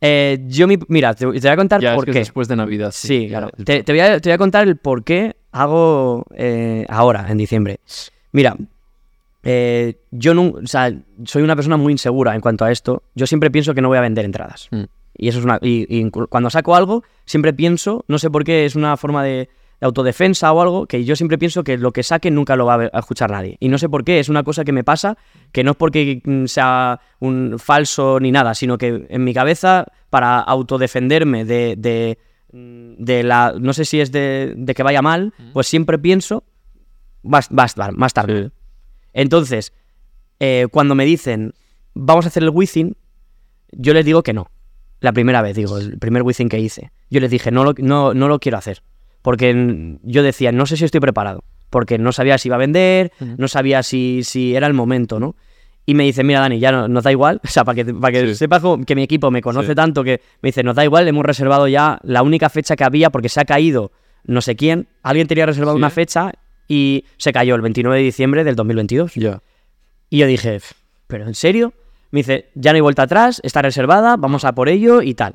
[0.00, 2.18] Eh, yo, mi- mira, te, te voy a contar Ya, es por es qué.
[2.20, 2.90] después de Navidad.
[2.94, 3.50] Sí, claro.
[3.56, 7.26] El- Te, te voy a, te voy a contar el por qué hago eh, ahora,
[7.30, 7.80] en diciembre.
[8.32, 8.56] Mira,
[9.42, 10.92] eh, yo no, o sea,
[11.24, 13.02] soy una persona muy insegura en cuanto a esto.
[13.14, 14.68] Yo siempre pienso que no voy a vender entradas.
[14.70, 14.82] Mm.
[15.18, 15.58] Y eso es una.
[15.62, 19.22] Y, y cu- cuando saco algo, siempre pienso, no sé por qué, es una forma
[19.24, 19.48] de,
[19.80, 22.90] de autodefensa o algo, que yo siempre pienso que lo que saque nunca lo va
[22.92, 23.56] a, escuchar nadie.
[23.60, 25.18] Y no sé por qué, es una cosa que me pasa,
[25.52, 29.86] que no es porque mm, sea un falso ni nada, sino que en mi cabeza,
[30.10, 32.18] para autodefenderme de, de,
[32.52, 33.54] mm, de la.
[33.60, 36.44] No sé si es de, de que vaya mal, pues siempre pienso.
[37.24, 38.52] Va, a- va a estar, va a estar mal.
[39.12, 39.72] Entonces,
[40.40, 41.54] eh, cuando me dicen,
[41.94, 42.96] vamos a hacer el Wizzing,
[43.72, 44.50] yo les digo que no.
[45.00, 46.92] La primera vez, digo, el primer Wizzing que hice.
[47.10, 48.82] Yo les dije, no lo, no, no lo quiero hacer.
[49.26, 51.42] Porque yo decía, no sé si estoy preparado.
[51.68, 55.34] Porque no sabía si iba a vender, no sabía si, si era el momento, ¿no?
[55.84, 57.40] Y me dice, mira, Dani, ya no, nos da igual.
[57.44, 58.34] O sea, para que, para que Sí.
[58.36, 59.74] sepas que mi equipo me conoce Sí.
[59.74, 63.10] tanto que me dice, nos da igual, hemos reservado ya la única fecha que había
[63.10, 63.90] porque se ha caído
[64.22, 64.86] no sé quién.
[65.02, 65.78] Alguien tenía reservado Sí.
[65.78, 66.32] una fecha
[66.68, 69.12] y se cayó el 29 de diciembre del 2022.
[69.16, 69.40] Ya.
[70.08, 70.60] Y yo dije,
[71.08, 71.72] ¿pero en serio?
[72.12, 75.32] Me dice, ya no hay vuelta atrás, está reservada, vamos a por ello y tal.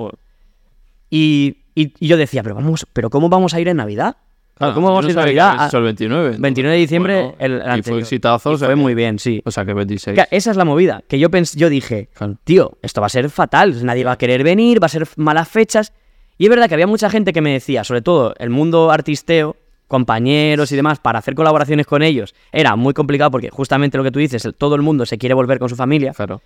[1.10, 4.16] Y, y- y yo decía, pero vamos, pero ¿cómo vamos a ir en Navidad?
[4.56, 5.68] Claro, ¿Cómo vamos yo a ir no en Navidad?
[5.68, 6.36] hecho el 29.
[6.38, 8.00] 29 de diciembre, Bueno, el, el y fue anterior.
[8.02, 9.42] exitazo, Y o sea fue muy bien, sí.
[9.44, 10.14] O sea que 26.
[10.14, 12.10] Claro, esa es la movida, que yo pens yo dije,
[12.44, 15.48] tío, esto va a ser fatal, nadie va a querer venir, va a ser malas
[15.50, 15.94] fechas.
[16.38, 19.56] Y es verdad que había mucha gente que me decía, sobre todo el mundo artisteo,
[19.88, 24.12] compañeros y demás, para hacer colaboraciones con ellos, era muy complicado porque justamente lo que
[24.12, 26.42] tú dices, todo el mundo se quiere volver con su familia, Claro.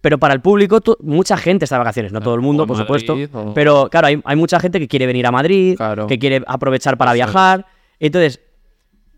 [0.00, 2.86] Pero para el público mucha gente está de vacaciones, no todo el mundo, por Madrid,
[3.06, 6.06] supuesto, o- pero claro, hay, hay mucha gente que quiere venir a Madrid, Claro.
[6.06, 7.66] que quiere aprovechar para viajar.
[7.98, 8.40] Entonces,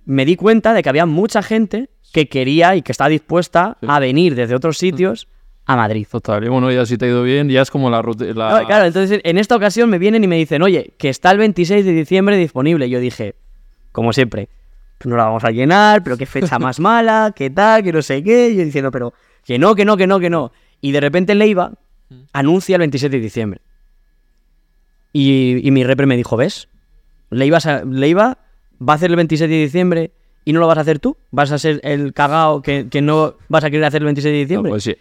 [0.04, 3.86] me di cuenta de que había mucha gente que quería y que está dispuesta Sí.
[3.90, 5.28] a venir desde otros sitios
[5.66, 6.06] a Madrid.
[6.10, 6.42] Total.
[6.42, 8.24] Y bueno, ya si te ha ido bien, ya es como la ruta.
[8.24, 8.60] La...
[8.62, 11.36] No, Claro, entonces en esta ocasión me vienen y me dicen, oye, que está el
[11.38, 12.86] 26 de diciembre disponible.
[12.86, 13.34] Y yo dije,
[13.92, 14.48] como siempre,
[15.04, 18.22] no la vamos a llenar, pero qué fecha más mala, qué tal, que no sé
[18.22, 18.48] qué.
[18.50, 19.12] Y yo diciendo, pero
[19.44, 20.52] que no, que no, que no, que no.
[20.80, 21.72] Y de repente Leiva
[22.32, 23.60] anuncia el 27 de diciembre.
[25.12, 26.68] Y, y mi repre me dijo, ¿ves?
[27.30, 28.38] Leiva, Leiva
[28.80, 30.10] va a hacer el 27 de diciembre
[30.44, 31.16] y no lo vas a hacer tú.
[31.30, 34.38] Vas a ser el cagao que, que no vas a querer hacer el 26 de
[34.38, 34.70] No, diciembre.
[34.70, 34.96] pues sí.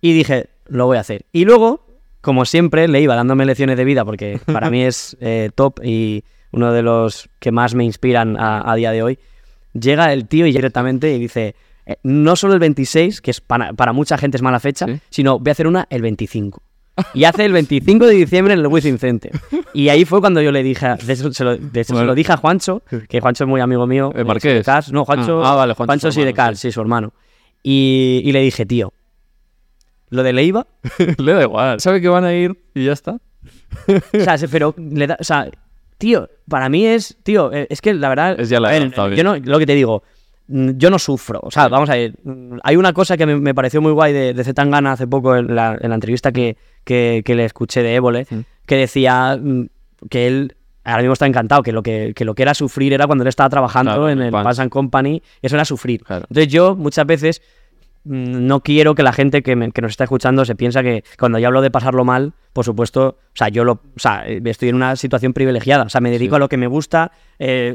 [0.00, 1.24] Y dije, lo voy a hacer.
[1.32, 1.84] Y luego,
[2.20, 6.24] como siempre, le iba dándome lecciones de vida porque para mí es eh, top y
[6.52, 9.18] uno de los que más me inspiran a, a día de hoy.
[9.72, 11.54] Llega el tío y directamente y dice,
[11.86, 14.98] eh, no solo el 26, que es para, para mucha gente es mala fecha, Sí.
[15.10, 16.62] sino voy a hacer una el 25.
[17.14, 19.30] Y hace el 25 de diciembre en el Wizzing Center.
[19.74, 21.92] Y ahí fue cuando yo le dije, a- de hecho, se lo, de hecho, se
[21.92, 22.06] Bueno.
[22.08, 24.12] lo dije a Juancho, que Juancho es muy amigo mío.
[24.14, 24.54] ¿El eh, Marqués?
[24.54, 24.92] de Cars.
[24.92, 27.12] No, Juancho, Ah, ah, vale, Juancho, su sí, de Cars, sí, su hermano.
[27.62, 28.92] Y, y le dije, tío,
[30.08, 30.66] lo de Leiva,
[31.18, 31.80] Le da igual.
[31.80, 33.18] Sabe que van a ir y ya está.
[33.88, 35.50] o sea, se- pero le da, o sea,
[35.98, 39.24] tío, para mí es, tío, eh, es que la verdad, Es ya la ver, yo
[39.24, 40.02] no, lo que te digo,
[40.48, 43.54] yo no sufro, o sea, vamos a ver, mm, hay una cosa que me, me
[43.54, 47.22] pareció muy guay de, de Zetangana hace poco en la, en la entrevista que, que,
[47.24, 48.40] que le escuché de Évole, Mm.
[48.66, 49.66] que decía mm,
[50.08, 53.06] que él ahora mismo está encantado, que lo que, que lo que era sufrir era
[53.06, 54.60] cuando él estaba trabajando Claro, en el Pans.
[54.60, 56.04] And Company, eso era sufrir.
[56.04, 56.26] Claro.
[56.30, 57.42] Entonces yo muchas veces
[58.04, 61.02] mm, no quiero que la gente que, me- que nos está escuchando se piensa que
[61.18, 64.40] cuando yo hablo de pasarlo mal, por supuesto, o sea, yo lo, o sea, eh,
[64.44, 66.36] estoy en una situación privilegiada, o sea, me dedico Sí.
[66.36, 67.10] a lo que me gusta,
[67.40, 67.74] eh,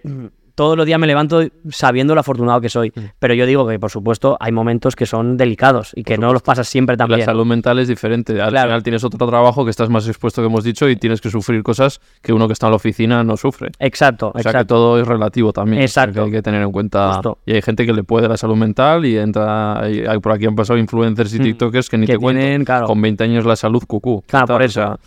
[0.61, 2.99] todos los días me levanto sabiendo lo afortunado que soy, Mm.
[3.17, 6.43] pero yo digo que, por supuesto, hay momentos que son delicados y que no los
[6.43, 7.25] pasas siempre tan La bien.
[7.25, 8.39] salud mental es diferente.
[8.39, 8.67] Al Claro.
[8.67, 11.63] final tienes otro trabajo que estás más expuesto que hemos dicho y tienes que sufrir
[11.63, 13.71] cosas que uno que está en la oficina no sufre.
[13.79, 15.83] Exacto, O sea que todo es relativo también.
[15.83, 16.21] o sea Exacto.
[16.21, 17.13] que hay que tener en cuenta.
[17.13, 17.39] Justo.
[17.47, 19.79] Y hay gente que le puede la salud mental y entra.
[19.81, 21.43] hay- por aquí han pasado influencers y Mm.
[21.43, 22.85] TikTokers que ni Que te tienen, claro.
[22.85, 24.23] Con 20 años la salud cucú.
[24.27, 24.73] Claro, por O eso.
[24.81, 24.97] sea,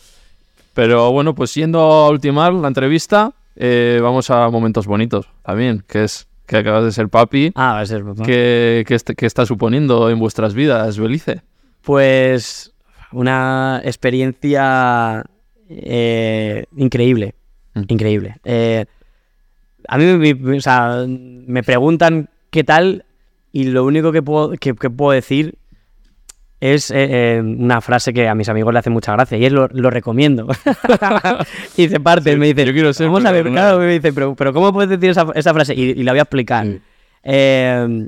[0.75, 6.05] pero bueno, pues yendo a ultimar la entrevista, eh, vamos a momentos bonitos también, que
[6.05, 7.53] es que acabas de ser papi.
[7.55, 8.23] Ah, va a ser papá.
[8.25, 11.43] ¿Qué, qué est- qué está suponiendo en vuestras vidas, Belice?
[11.83, 12.75] Pues
[13.13, 15.25] una experiencia
[15.69, 17.35] eh, increíble,
[17.75, 17.83] Mm.
[17.89, 18.37] increíble.
[18.45, 18.85] Eh,
[19.89, 23.05] a mí me, me- o sea, me preguntan qué tal
[23.53, 25.55] y lo único que puedo, que, que puedo decir
[26.73, 29.53] es eh, eh, una frase que a mis amigos le hace mucha gracia y es
[29.53, 30.47] lo, lo recomiendo.
[31.77, 34.12] y dice parte, Sí, me dice, yo quiero ser, vamos a ver, claro, me dice,
[34.12, 35.74] pero, pero ¿cómo puedes decir esa, esa frase?
[35.74, 36.66] Y, y la voy a explicar.
[36.66, 36.81] Sí.
[37.24, 38.07] Eh,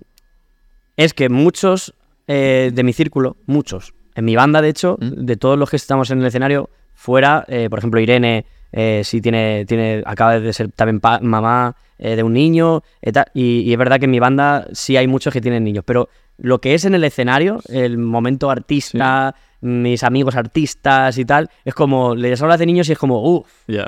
[0.97, 1.95] es que muchos
[2.29, 5.27] eh, de mi círculo, muchos, en mi banda de hecho, Mm.
[5.27, 9.21] de todos los que estamos en el escenario, fuera, eh, por ejemplo, Irene, eh, sí
[9.21, 13.79] tiene, tiene, acaba de ser también mamá eh, de un niño, eh, y, y es
[13.79, 16.09] verdad que en mi banda sí hay muchos que tienen niños, pero
[16.39, 21.75] lo que es en el escenario, el momento artista, mis amigos artistas y tal, es
[21.75, 23.87] como, les hablas de niños y es como, uff, Ya.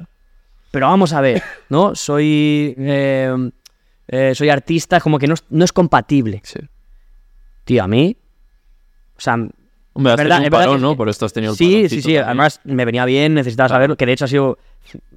[0.70, 1.95] pero vamos a ver, ¿no?
[1.95, 3.51] Soy, eh,
[4.09, 6.41] eh, soy artista, es como que no, no es compatible.
[6.45, 6.61] Sí.
[7.65, 8.16] Tío, a mí,
[9.16, 9.37] o sea,
[9.94, 10.97] Hombre, haces verdad- un verdad parón, que- ¿no?
[10.97, 12.24] Por esto has tenido el sí, sí, sí, también.
[12.24, 14.59] además me venía bien, necesitaba saberlo, que de hecho ha sido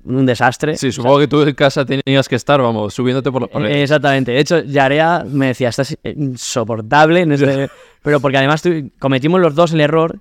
[0.04, 0.76] un desastre.
[0.76, 3.78] Sí, supongo que tú en casa tenías que estar, vamos, subiéndote por las Eh, paredes.
[3.84, 4.32] Exactamente.
[4.32, 7.22] De hecho, Yarea me decía, estás insoportable.
[7.22, 7.70] en este-".
[8.04, 8.64] Pero porque además
[9.00, 10.20] cometimos los dos el error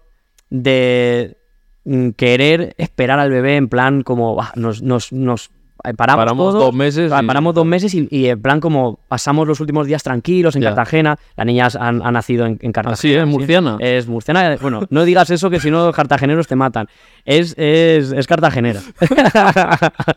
[0.50, 1.36] de
[1.84, 5.50] mm, querer esperar al bebé en plan como "Buah, nos, nos, nos
[5.96, 9.46] paramos, Paramos todo, dos meses y- paramos dos meses y, y en plan como pasamos
[9.46, 10.68] los últimos días tranquilos en Ya.
[10.70, 11.16] Cartagena.
[11.36, 12.92] La niña ha nacido en, en Cartagena.
[12.94, 13.24] Así, ¿eh?
[13.24, 13.76] Murciana.
[13.80, 14.56] Es murciana.
[14.60, 16.86] Bueno, no digas eso que si no los cartageneros te matan.
[17.24, 18.80] Es, es, es cartagenera.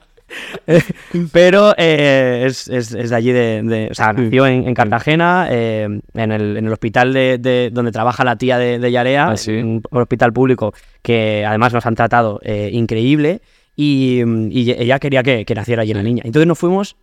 [1.32, 5.48] Pero eh, es, es- es de allí, de, de- o sea, nació en, en Cartagena,
[5.50, 5.84] eh,
[6.14, 9.38] en, el, en el hospital de, de- donde trabaja la tía de, de Yarea, Ah,
[9.38, 9.52] sí.
[9.52, 13.42] un hospital público que además nos han tratado eh, increíble
[13.76, 16.22] y, y ella quería que, que naciera allí la niña.
[16.26, 16.96] Entonces nos fuimos,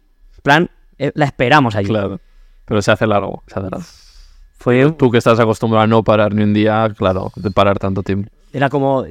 [0.43, 1.89] plan, eh, la esperamos allí.
[1.89, 2.21] Claro.
[2.65, 3.87] Pero se hace largo, se hace largo.
[4.59, 8.03] Fue, Tú que estás acostumbrado a no parar ni un día, claro, de parar tanto
[8.03, 8.31] tiempo.
[8.53, 9.07] era como...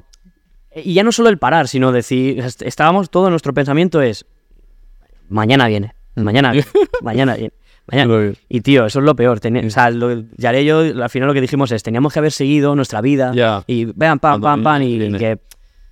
[0.76, 4.26] Y ya no solo el parar, sino decir, est- estábamos, todo nuestro pensamiento es,
[5.27, 6.68] mañana viene, mañana viene,
[7.02, 7.53] mañana viene.
[7.91, 8.34] Mañana.
[8.48, 9.40] Y tío, eso es lo peor.
[9.40, 12.19] Teni- o sea, lo, Yare y yo, al final lo que dijimos es, teníamos que
[12.19, 13.64] haber seguido nuestra vida Ya.
[13.65, 15.40] y vean, pam, pam, pam, y, y que...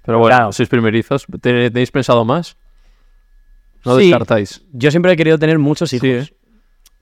[0.07, 0.51] Pero bueno, Claro.
[0.53, 1.25] sois primerizos.
[1.41, 2.57] ¿Te- ¿Tenéis pensado más?
[3.85, 4.03] No Sí.
[4.07, 4.63] descartáis.
[4.73, 6.33] Yo siempre he querido tener muchos hijos, Sí, ¿eh?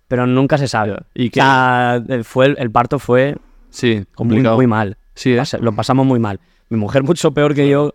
[0.07, 0.97] pero nunca se sabe.
[1.13, 1.39] ¿Y O qué?
[1.39, 3.37] sea, el, fue, el parto fue
[3.69, 4.55] Sí, muy, complicado.
[4.57, 4.97] muy mal.
[5.13, 5.43] Sí, ¿eh?
[5.61, 6.39] Lo pasamos muy mal.
[6.69, 7.93] Mi mujer mucho peor que yo,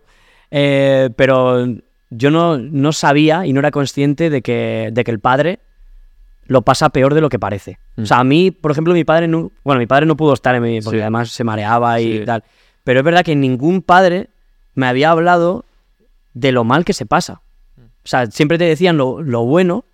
[0.49, 1.65] eh, pero
[2.09, 5.59] yo no, no sabía y no era consciente de que, de que el padre
[6.45, 7.79] lo pasa peor de lo que parece.
[7.97, 8.01] Mm.
[8.03, 10.55] O sea, a mí, por ejemplo, mi padre no, bueno, mi padre no pudo estar
[10.55, 11.01] en mi, porque Sí.
[11.01, 12.25] además se mareaba y Sí.
[12.25, 12.43] tal.
[12.83, 14.30] Pero es verdad que ningún padre
[14.73, 15.65] me había hablado
[16.33, 17.41] de lo mal que se pasa.
[17.77, 19.85] O sea, siempre te decían lo, lo bueno.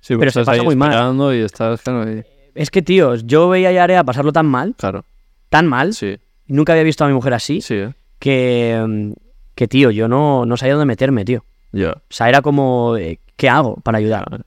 [0.00, 1.16] Sí, pero se pasa muy mal.
[1.36, 2.24] y estás, claro, y-
[2.54, 5.04] Es que, tío, yo veía a Yarea pasarlo tan mal, claro.
[5.48, 7.94] tan mal, Sí, y nunca había visto a mi mujer así, sí, ¿eh?
[8.18, 9.12] que, mm,
[9.54, 11.44] que, tío, yo no, no sabía dónde meterme, tío.
[11.72, 11.92] Ya.
[11.92, 14.44] O sea, era como, eh, ¿qué hago para ayudar?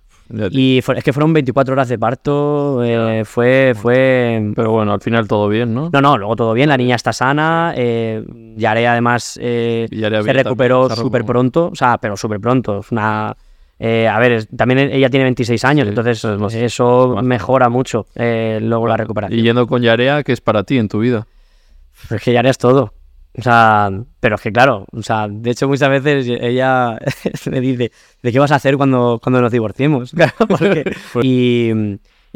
[0.51, 4.51] Y fue- es que fueron 24 horas de parto, eh, fue, fue...
[4.55, 5.89] Pero bueno, al final todo bien, ¿no?
[5.93, 8.23] No, no, luego todo bien, la niña está sana, eh,
[8.57, 13.35] Yare además eh, Yarea se recuperó súper pronto, o sea, pero súper pronto, es una...
[13.77, 16.39] eh, a ver, es- también ella tiene 26 años, Sí, entonces eso es
[17.23, 19.39] mejora mucho luego la recuperación.
[19.39, 21.27] Y yendo con Yarea, ¿qué es para ti en tu vida?
[22.09, 22.93] Pero es que ya eres todo.
[23.37, 23.89] O sea,
[24.19, 26.97] pero es que claro, o sea, de hecho muchas veces ella
[27.51, 27.91] me dice,
[28.23, 30.11] ¿de qué vas a hacer cuando, cuando nos divorciemos?
[30.11, 30.83] Claro, porque-
[31.21, 31.71] y,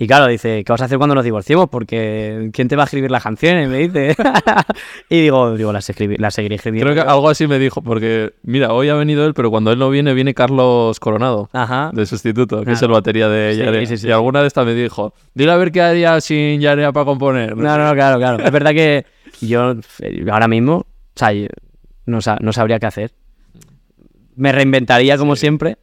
[0.02, 1.68] y claro, dice, ¿qué vas a hacer cuando nos divorciemos?
[1.70, 3.68] Porque ¿quién te va a escribir las canciones?
[3.68, 4.16] Me dice.
[5.10, 6.90] y digo, digo, las, escribí- las seguiré escribiendo.
[6.94, 9.78] Creo que algo así me dijo, porque, mira, hoy ha venido él, pero cuando él
[9.80, 11.50] no viene, viene Carlos Coronado.
[11.52, 11.92] Ajá.
[11.94, 12.74] De sustituto, que Ah.
[12.76, 13.86] es el batería de Sí, Yarea.
[13.88, 16.94] sí, sí, y alguna de estas me dijo, dile a ver qué haría sin Yarea
[16.94, 17.58] para componer.
[17.58, 18.40] No, no, claro, claro.
[18.42, 19.06] Es verdad que
[19.42, 20.86] yo eh, ahora mismo, o
[21.16, 21.32] sea,
[22.06, 23.12] no, sa- no sabría qué hacer.
[24.38, 25.78] Me reinventaría como siempre,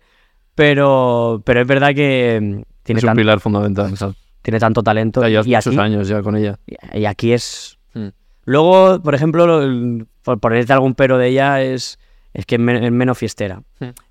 [0.54, 3.92] pero, pero es verdad que tiene, es un tan- pilar fundamental.
[3.92, 5.26] o sea, tiene tanto talento.
[5.28, 6.58] llevas y, muchos aquí, años ya con ella.
[6.94, 7.78] y aquí es...
[7.94, 8.08] Mm.
[8.44, 11.98] Luego, por ejemplo, el- por ponerte algún pero de ella, es,
[12.32, 13.62] es que es men- es menos fiestera.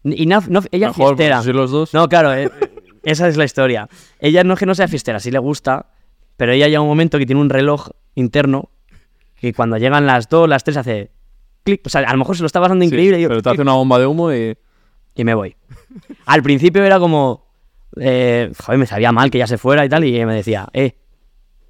[0.04, 1.00] Y no, no- ella es Hmm.
[1.02, 1.36] Mejor, fiestera.
[1.38, 1.94] pues, si los dos.
[1.94, 2.52] No, claro, eh,
[3.04, 3.88] esa es la historia.
[4.20, 5.88] Ella no es que no sea fiestera, sí le gusta,
[6.38, 8.70] pero ella llega un momento que tiene un reloj interno
[9.40, 11.12] que cuando llegan las dos, las tres hace
[11.64, 11.82] clic.
[11.86, 13.50] O sea, a lo mejor se lo está pasando Sí, increíble y, yo, pero te
[13.50, 14.58] hace una bomba de humo y...
[15.16, 15.56] y me voy.
[16.26, 17.45] Al principio era como,
[18.00, 20.68] eh, joder, me sabía mal que ella se fuera y tal, y ella me decía,
[20.74, 20.96] eh,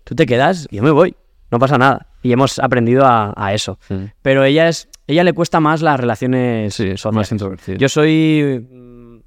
[0.04, 1.16] tú te quedas y yo me voy,
[1.52, 2.08] no pasa nada.
[2.24, 3.78] Y hemos aprendido a, a eso.
[4.22, 7.16] Pero ella es, ella le cuesta más las relaciones Sí, es sociales.
[7.16, 7.78] más introvertido.
[7.78, 9.18] Yo soy mm,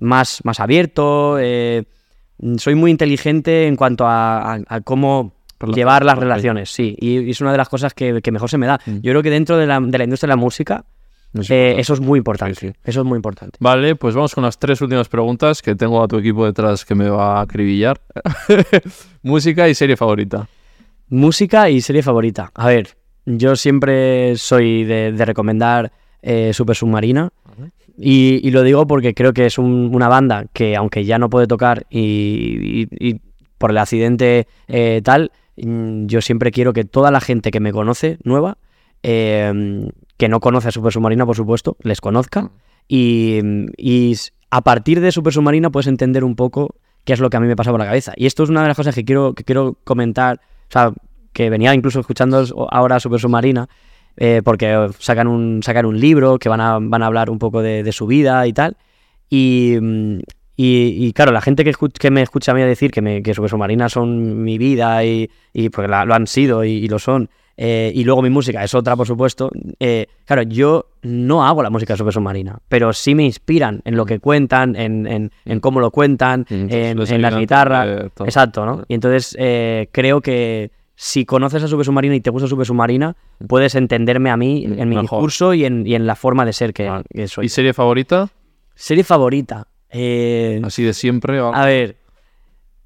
[0.00, 1.84] más, más abierto, eh,
[2.56, 5.32] soy muy inteligente en cuanto a, a- a cómo
[5.74, 8.56] llevar las relaciones, sí, y, y es una de las cosas que, que mejor se
[8.56, 8.80] me da.
[8.86, 9.00] Mm.
[9.02, 10.84] Yo creo que dentro de la, de la industria de la música,
[11.48, 12.54] eh, eso es muy importante.
[12.58, 12.74] Sí, sí.
[12.84, 13.56] Eso es muy importante.
[13.60, 16.94] Vale, pues vamos con las tres últimas preguntas que tengo a tu equipo detrás que
[16.94, 18.00] me va a acribillar.
[19.22, 20.48] Música y serie favorita.
[21.08, 22.50] Música y serie favorita.
[22.54, 22.96] A ver,
[23.26, 25.92] yo siempre soy de, de recomendar
[26.22, 27.30] eh, Super Submarina.
[28.02, 31.28] Y, y lo digo porque creo que es un- una banda que, aunque ya no
[31.28, 33.20] puede tocar y, y- y
[33.58, 37.72] por el accidente eh, tal, mm, yo siempre quiero que toda la gente que me
[37.72, 38.56] conoce, nueva,
[39.02, 39.86] eh,
[40.20, 42.50] que no conoce a Super Submarina, por supuesto, les conozca.
[42.86, 43.40] Y,
[43.76, 46.74] y s- a partir de Super Submarina puedes entender un poco
[47.04, 48.12] qué es lo que a mí me pasa por la cabeza.
[48.16, 50.92] Y esto es una de las cosas que quiero, que quiero comentar o sea,
[51.32, 53.68] que venía incluso escuchando ahora Super Submarina,
[54.16, 57.62] eh, porque sacan un, sacan un libro que van a, van a hablar un poco
[57.62, 58.76] de, de su vida y tal.
[59.30, 60.18] Y, mm,
[60.56, 63.32] y, y, claro, la gente que, que, me escucha a mí decir que, me, que
[63.32, 67.30] Super Submarina son mi vida y, y porque la, lo han sido y, lo son,
[67.62, 69.50] eh, y luego mi música es otra, por supuesto.
[69.78, 74.06] Eh, claro, yo no hago la música Super Submarina, pero sí me inspiran en lo
[74.06, 75.60] que cuentan, en, en, en mm.
[75.60, 77.86] cómo lo cuentan, mm, en, en la guitarra.
[77.86, 78.82] Eh, Exacto, ¿no?
[78.88, 79.36] Y entonces
[79.92, 83.14] creo que si conoces a Super Submarina y te gusta Super Submarina,
[83.46, 85.02] puedes entenderme a mí en mi Mejor.
[85.02, 87.02] discurso y en, y en la forma de ser que, ah.
[87.12, 87.44] que soy.
[87.44, 88.30] ¿Y serie favorita?
[88.74, 89.66] Serie favorita.
[89.90, 91.38] Eh, Así de siempre.
[91.40, 91.96] A ver.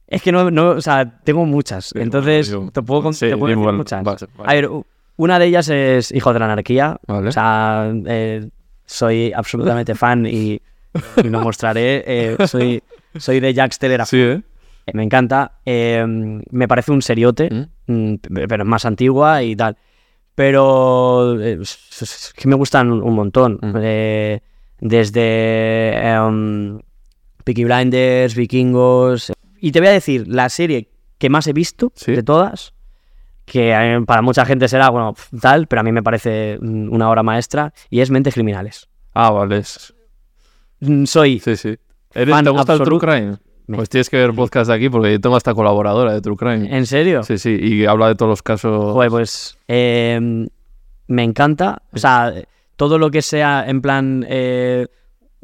[0.06, 1.86] Es que no, no, o sea, tengo muchas.
[1.86, 3.76] Sí, entonces, bueno, te puedo, sí, te puedo decir igual.
[3.76, 4.02] muchas.
[4.02, 4.50] Vale, vale.
[4.50, 4.70] A ver,
[5.16, 6.98] una de ellas es Hijo de la Anarquía.
[7.06, 7.28] Vale.
[7.28, 8.48] O sea, eh,
[8.84, 10.60] soy absolutamente fan y,
[11.16, 12.04] y lo mostraré.
[12.06, 12.82] Eh, soy,
[13.16, 14.04] soy de Jack Steller.
[14.06, 14.42] Sí, ¿eh?
[14.92, 15.52] Me encanta.
[15.64, 18.14] Me parece un seriote, ¿Mm?
[18.48, 19.76] pero es más antigua y tal.
[20.34, 23.58] Pero es que me gustan un montón.
[23.62, 23.76] ¿Mm?
[24.80, 26.78] desde um,
[27.44, 29.32] Peaky Blinders, Vikingos.
[29.64, 32.12] Y te voy a decir, la serie que más he visto ¿Sí?
[32.12, 32.74] de todas,
[33.46, 37.22] que eh, para mucha gente será, bueno, tal, pero a mí me parece una obra
[37.22, 38.90] maestra, y es Mentes Criminales.
[39.14, 39.62] Ah, vale.
[40.80, 41.40] Mm, soy.
[41.40, 41.78] Sí, sí.
[42.12, 43.36] ¿Eres, ¿Te gusta el True Crime?
[43.66, 43.76] Me...
[43.78, 46.76] Pues tienes que ver podcast de aquí porque yo tengo hasta colaboradora de True Crime.
[46.76, 47.22] ¿En serio?
[47.22, 48.92] Sí, sí, y habla de todos los casos.
[48.92, 50.46] Joder, pues eh,
[51.06, 51.80] me encanta.
[51.90, 52.34] O sea,
[52.76, 54.88] todo lo que sea en plan eh,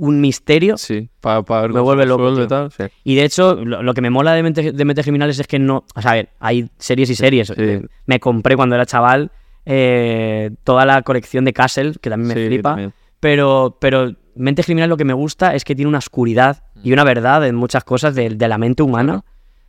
[0.00, 2.42] un misterio, sí, para pa ver me vuelve loco.
[2.42, 2.84] Y, tal, sí.
[3.04, 5.58] y de hecho, lo, lo, que me mola de Mentes, de Mentes Criminales es que
[5.58, 5.84] no.
[5.94, 7.48] O sea, a ver, hay series y series.
[7.48, 7.82] Sí.
[8.06, 9.30] Me compré cuando era chaval
[9.66, 12.70] eh, toda la colección de Castle, que también me flipa.
[12.70, 12.94] También.
[13.20, 17.04] Pero, pero Mentes Criminales lo que me gusta es que tiene una oscuridad y una
[17.04, 19.24] verdad en muchas cosas de, de la mente humana.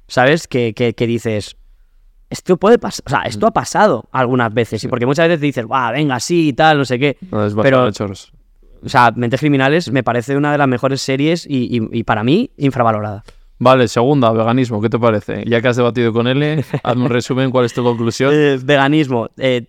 [0.07, 0.47] ¿Sabes?
[0.47, 1.57] Que, que, que dices,
[2.29, 5.65] esto puede pasar, o sea, esto ha pasado algunas veces, y porque muchas veces dices,
[5.65, 7.17] va, venga, sí y tal, no sé qué.
[7.29, 8.33] No, es pero, choros.
[8.83, 12.23] O sea, Mentes Criminales me parece una de las mejores series y, y, y, para
[12.23, 13.23] mí, infravalorada.
[13.59, 15.43] Vale, segunda, veganismo, ¿qué te parece?
[15.45, 18.33] Ya que has debatido con él, hazme un resumen, ¿cuál es tu conclusión?
[18.35, 19.67] Eh, veganismo, eh,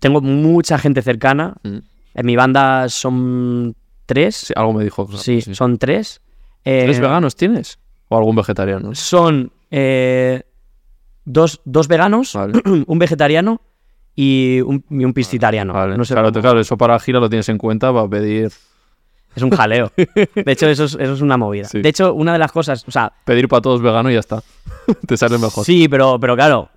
[0.00, 1.78] tengo mucha gente cercana, mm.
[2.14, 4.36] en mi banda son tres.
[4.36, 5.06] Sí, algo me dijo.
[5.06, 6.22] Claro, sí, sí, son tres.
[6.64, 7.78] Eh, ¿Tres veganos tienes?
[8.08, 8.94] ¿O algún vegetariano?
[8.94, 9.52] Son...
[11.24, 12.60] Dos, dos veganos, vale.
[12.86, 13.60] un vegetariano
[14.20, 15.72] y un, y un piscitariano.
[15.72, 15.96] Vale.
[15.96, 16.42] No sé claro, cómo...
[16.42, 18.50] claro, eso para gira lo tienes en cuenta para pedir.
[19.34, 19.90] Es un jaleo.
[19.96, 21.64] De hecho, eso es, eso es una movida.
[21.64, 21.80] Sí.
[21.80, 23.12] De hecho, una de las cosas, o sea...
[23.24, 24.42] Pedir para todos veganos y ya está.
[25.06, 25.64] Te sale mejor.
[25.64, 26.68] Sí, pero, pero claro,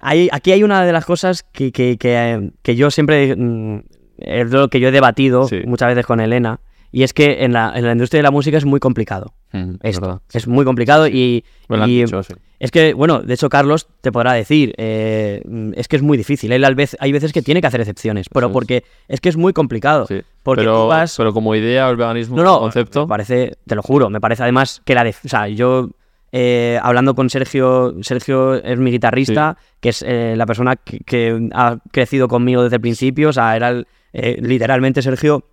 [0.00, 3.36] hay, aquí hay una de las cosas que, que, que, que yo siempre...
[3.36, 3.80] Mm,
[4.16, 5.62] es lo que yo he debatido sí.
[5.66, 6.60] muchas veces con Elena,
[6.92, 9.32] y es que en la, en la, industria de la música es muy complicado.
[9.52, 10.22] Mm, esto.
[10.32, 12.34] Es muy complicado y, bueno, y dicho, sí.
[12.58, 15.42] es que, bueno, de hecho Carlos te podrá decir, eh,
[15.74, 16.52] es que es muy difícil.
[16.52, 19.52] Él vez, hay veces que tiene que hacer excepciones, pero porque es que es muy
[19.52, 20.06] complicado.
[20.06, 20.22] Sí.
[20.42, 21.16] Porque pero, vas...
[21.16, 23.02] pero como idea el veganismo, no, no, concepto...
[23.02, 25.04] Me parece, te lo juro, me parece además que la...
[25.04, 25.90] De, o sea, yo...
[26.32, 29.66] Eh, hablando con Sergio, Sergio es mi guitarrista, sí.
[29.80, 33.56] que es eh, la persona que, que, ha crecido conmigo desde el principio, o sea,
[33.56, 35.44] era el, eh, literalmente Sergio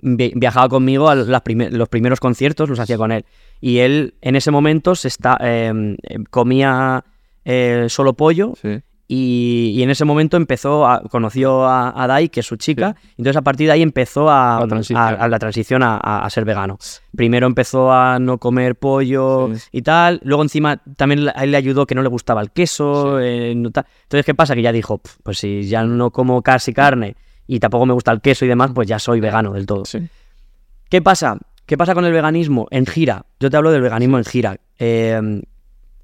[0.00, 3.24] viajaba conmigo a las los primeros conciertos, los hacía con él.
[3.60, 5.96] Y él en ese momento se está, eh,
[6.30, 7.04] comía
[7.44, 8.80] eh, solo pollo sí.
[9.08, 12.96] y, y, en ese momento empezó, a, conoció a, a, Dai, que es su chica,
[13.00, 13.08] sí.
[13.18, 16.44] entonces a partir de ahí empezó a, la transición a, a la transición a, ser
[16.44, 16.78] vegano.
[17.16, 19.68] Primero empezó a no comer pollo sí.
[19.72, 23.20] y tal, luego encima también a él le ayudó que no le gustaba el queso.
[23.20, 24.54] Eh, no entonces, ¿qué pasa?
[24.54, 27.16] Que ya dijo, pues si ya no como casi carne
[27.54, 29.84] y tampoco me gusta el queso y demás, pues ya soy vegano del todo.
[29.84, 30.08] Sí.
[30.88, 31.36] ¿Qué pasa?
[31.66, 33.26] ¿Qué pasa con el veganismo en gira?
[33.38, 34.56] Yo te hablo del veganismo en gira.
[34.78, 35.42] Eh,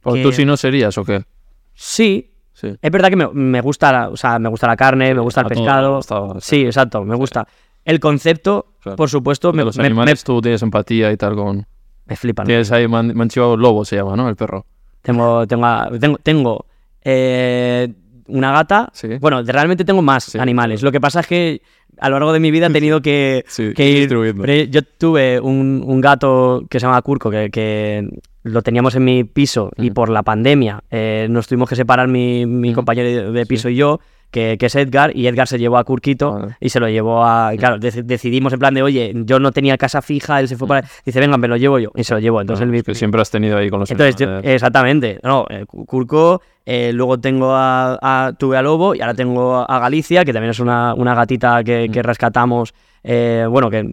[0.04, 0.22] que...
[0.22, 1.24] ¿Tú si no serías o qué?
[1.72, 2.34] Sí.
[2.52, 2.76] sí.
[2.82, 5.40] Es verdad que me, me, gusta la, o sea, me gusta la carne, me gusta
[5.40, 6.00] el pescado.
[6.00, 7.48] Todo, sí, exacto, me gusta.
[7.82, 8.96] El concepto, claro.
[8.96, 11.66] por supuesto, me, los animales me, tú tienes empatía y tal con.
[12.04, 12.46] Me flipan.
[12.46, 14.28] Tienes ahí man, lobo se llama, ¿no?
[14.28, 14.66] El perro.
[15.00, 15.66] Tengo, tengo,
[15.98, 16.66] tengo, tengo
[17.02, 17.90] eh,
[18.28, 18.90] una gata.
[18.92, 19.08] Sí.
[19.20, 20.82] Bueno, realmente tengo más sí, animales.
[20.82, 21.62] Lo que pasa es que
[21.98, 24.70] a lo largo de mi vida he tenido que, sí, que ir.
[24.70, 28.08] Yo tuve un, un, gato que se llama Curco, que, que
[28.42, 29.84] lo teníamos en mi piso mm.
[29.84, 32.74] y por la pandemia eh, nos tuvimos que separar mi, mi mm.
[32.74, 34.00] compañero de piso y yo
[34.30, 36.56] que, que, es Edgar, y Edgar se llevó a Curquito vale.
[36.60, 37.52] y se lo llevó a.
[37.56, 40.68] Claro, de, decidimos en plan de, oye, yo no tenía casa fija, él se fue
[40.68, 40.88] para.
[41.04, 42.40] Dice, venga, me lo llevo yo, y se lo llevó.
[42.40, 45.18] Entonces, no, él, es que siempre has tenido ahí con los Entonces, yo, exactamente.
[45.22, 49.78] No, eh, Curco, eh, luego tengo a, a, Tuve a Lobo y ahora tengo a
[49.78, 53.90] Galicia, que también es una, una gatita que, que rescatamos, eh, bueno, que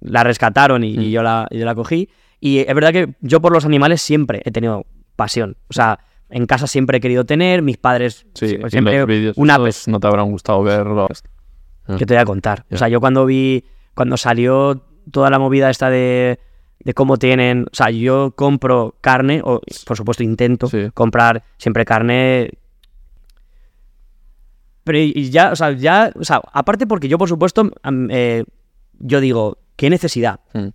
[0.00, 2.08] la rescataron y, y yo, la, yo la cogí.
[2.40, 4.84] Y es verdad que yo por los animales siempre he tenido
[5.14, 5.56] pasión.
[5.68, 6.00] O sea,
[6.32, 10.00] en casa siempre he querido tener, mis padres Sí, pues, siempre los una estos no
[10.00, 11.22] te habrán gustado verlos.
[11.98, 12.64] que te voy a contar.
[12.70, 13.64] O sea, yo cuando vi,
[13.94, 16.38] cuando salió toda la movida esta de,
[16.80, 20.90] de cómo tienen, o sea, yo compro carne, o por supuesto intento Sí.
[20.94, 22.50] comprar siempre carne.
[24.84, 27.70] Pero y- ya, o sea, ya, o sea, aparte porque yo por supuesto,
[28.10, 28.44] eh,
[28.98, 30.40] yo digo, ¿qué necesidad?
[30.54, 30.68] Mm.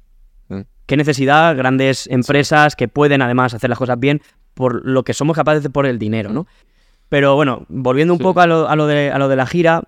[0.56, 0.62] Mm.
[0.86, 1.56] ¿Qué necesidad?
[1.58, 4.22] Grandes empresas que pueden además hacer las cosas bien
[4.58, 6.48] por lo que somos capaces de por el dinero, ¿no?
[7.08, 8.24] Pero bueno, volviendo un Sí.
[8.24, 9.84] poco a lo, a lo de, a lo de la gira,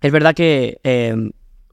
[0.00, 1.14] es verdad que eh,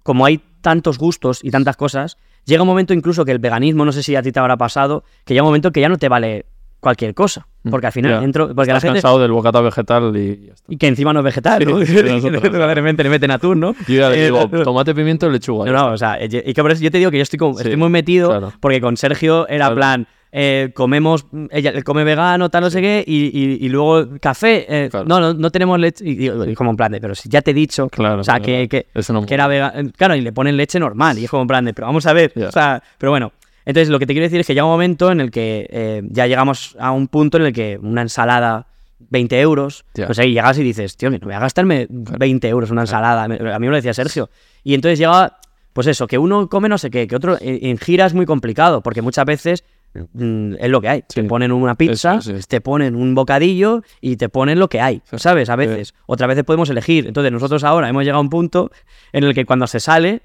[0.03, 3.91] como hay tantos gustos y tantas cosas, llega un momento incluso que el veganismo, no
[3.91, 6.09] sé si a ti te habrá pasado, que llega un momento que ya no te
[6.09, 6.45] vale
[6.79, 7.47] cualquier cosa.
[7.69, 8.23] Porque al final Mm, Ya.
[8.23, 9.01] entro, porque la Estás gente...
[9.01, 10.65] cansado del bocata vegetal y ya está.
[10.73, 11.79] Y que encima no es vegetal, ¿no?
[11.85, 12.41] Sí, nosotros.
[12.53, 13.73] de repente le meten atún, ¿no?
[13.87, 15.65] Yo ya le Eh, digo, tomate, pimiento y lechuga.
[15.65, 17.55] no, no, o sea, y que por eso yo te digo que yo estoy, como-
[17.55, 18.53] Sí, estoy muy metido claro.
[18.61, 19.75] porque con Sergio era Claro.
[19.75, 24.65] plan, eh, comemos, ella come vegano, tal, no sé qué, y, y- y luego café,
[24.85, 25.05] eh, Claro.
[25.07, 27.51] no, no, no tenemos leche, y, y- como en plan de, pero si ya te
[27.51, 28.45] he dicho, Claro, o sea, claro.
[28.45, 31.29] que, que, Eso no que era vegano, claro, y le ponen leche normal, y es
[31.31, 33.31] como en plan de, pero vamos a ver, o sea, pero bueno.
[33.65, 36.01] Entonces, lo que te quiero decir es que llega un momento en el que eh,
[36.09, 38.65] ya llegamos a un punto en el que una ensalada,
[39.11, 40.07] 20 euros, Ya.
[40.07, 43.23] pues ahí llegas y dices, tío, no voy a gastarme 20 euros una ensalada.
[43.25, 44.29] A mí me lo decía Sergio.
[44.63, 45.37] Y entonces llega,
[45.73, 48.25] pues eso, que uno come no sé qué, que otro en, en gira es muy
[48.25, 49.63] complicado, porque muchas veces
[49.93, 50.99] es lo que hay.
[51.09, 51.21] Sí.
[51.21, 52.43] Te ponen una pizza, Eso, sí.
[52.47, 55.49] te ponen un bocadillo y te ponen lo que hay, ¿sabes?
[55.49, 55.93] A veces.
[56.05, 57.07] Otras veces podemos elegir.
[57.07, 58.71] Entonces nosotros ahora hemos llegado a un punto
[59.13, 60.21] en el que cuando se sale,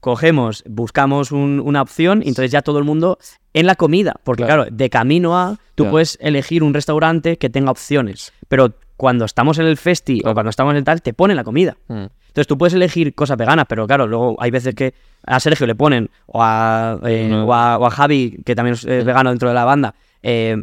[0.00, 3.18] cogemos, buscamos un- una opción y entonces ya todo el mundo
[3.54, 4.16] en la comida.
[4.22, 4.64] Porque Claro.
[4.64, 8.32] claro, de camino a, tú puedes elegir un restaurante que tenga opciones.
[8.48, 10.32] Pero cuando estamos en el festi Claro.
[10.32, 11.76] o cuando estamos en el tal, te ponen la comida.
[11.88, 12.04] Mm.
[12.28, 14.94] Entonces tú puedes elegir cosas veganas, pero claro, luego hay veces que
[15.24, 17.44] a Sergio le ponen, o a, eh, No.
[17.46, 20.56] o a, o a Javi, que también es eh, vegano dentro de la banda, eh,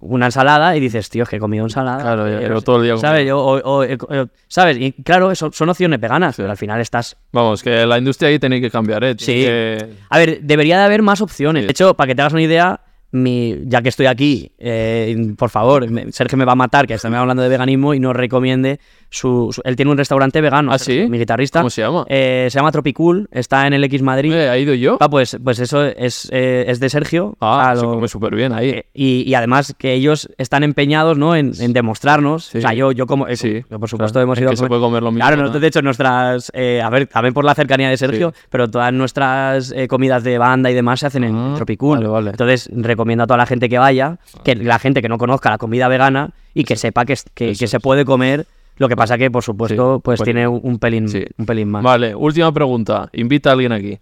[0.00, 2.02] una ensalada y dices, tío, es que he comido ensalada.
[2.02, 3.26] Claro, eh, llevo todo el día ¿Sabes?
[3.30, 3.60] comiendo.
[3.60, 4.76] Yo, o- o, ¿Sabes?
[4.78, 8.38] Y claro, eso son opciones veganas, pero al final estás Vamos, que la industria ahí
[8.38, 9.16] tiene que cambiar, ¿eh?
[9.18, 9.32] Sí.
[9.32, 11.62] que- A ver, debería de haber más opciones.
[11.62, 11.66] Sí.
[11.68, 12.80] De hecho, para que te hagas una idea,
[13.12, 17.18] mi, ya que estoy aquí, eh, por favor, Sergio me va a matar, que estamos
[17.18, 18.80] hablando de veganismo y no recomiende
[19.16, 21.06] su, su- Él tiene un restaurante vegano, ¿Ah, sí?
[21.08, 21.60] mi guitarrista.
[21.60, 22.04] ¿Cómo se llama?
[22.08, 24.32] Eh, se llama Tropicool, está en el X Madrid.
[24.32, 24.98] Eh, ¿Ha ido yo?
[25.00, 27.36] Ah, pues, pues eso es, eh, es de Sergio.
[27.40, 28.68] Ah, a se lo- come súper bien ahí.
[28.70, 31.34] eh, y, y además que ellos están empeñados ¿no?
[31.34, 32.46] en, en demostrarnos.
[32.46, 32.58] Sí.
[32.58, 33.26] O sea, yo, yo como.
[33.34, 34.24] Sí, yo, por supuesto, claro.
[34.24, 36.52] hemos Es ido que a se comer- puede comer lo mismo, Claro, de hecho, nuestras.
[36.54, 40.74] a ver, también por la cercanía de Sergio, pero todas nuestras comidas de banda y
[40.74, 41.98] demás se hacen en Ah, Tropicool.
[41.98, 42.30] vale, vale.
[42.30, 45.58] Entonces, recomiendo a toda la gente que vaya, que la gente que no conozca la
[45.58, 47.76] comida vegana y que sepa que, es- que, se es.
[47.82, 48.46] puede comer.
[48.78, 51.24] Lo que pasa que, por supuesto, Sí, pues bueno, tiene un, pelín, sí.
[51.38, 51.82] un pelín más.
[51.82, 53.08] Vale, última pregunta.
[53.12, 53.98] Invita a alguien aquí.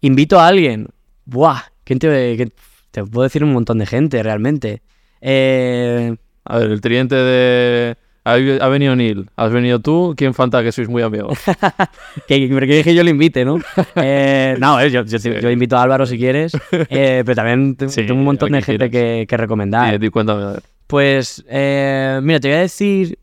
[0.00, 0.88] Invito a alguien.
[1.24, 2.52] Buah, ¿quién te, qué-
[2.90, 4.82] te puedo decir un montón de gente, realmente.
[5.20, 7.96] Eh, A ver, el tridente de...
[8.24, 11.38] Ha, ha venido Neil, has venido tú, ¿quién falta que sois muy amigos?
[12.28, 13.58] que, que, dije yo lo invite, ¿no?
[13.96, 18.12] Eh, no, eh, yo, yo, yo invito a Álvaro si quieres, eh, pero también tengo
[18.14, 19.98] un montón de gente que, que recomendar.
[19.98, 20.62] Sí, cuéntame, a ver.
[20.86, 23.18] Pues, eh, mira, te voy a decir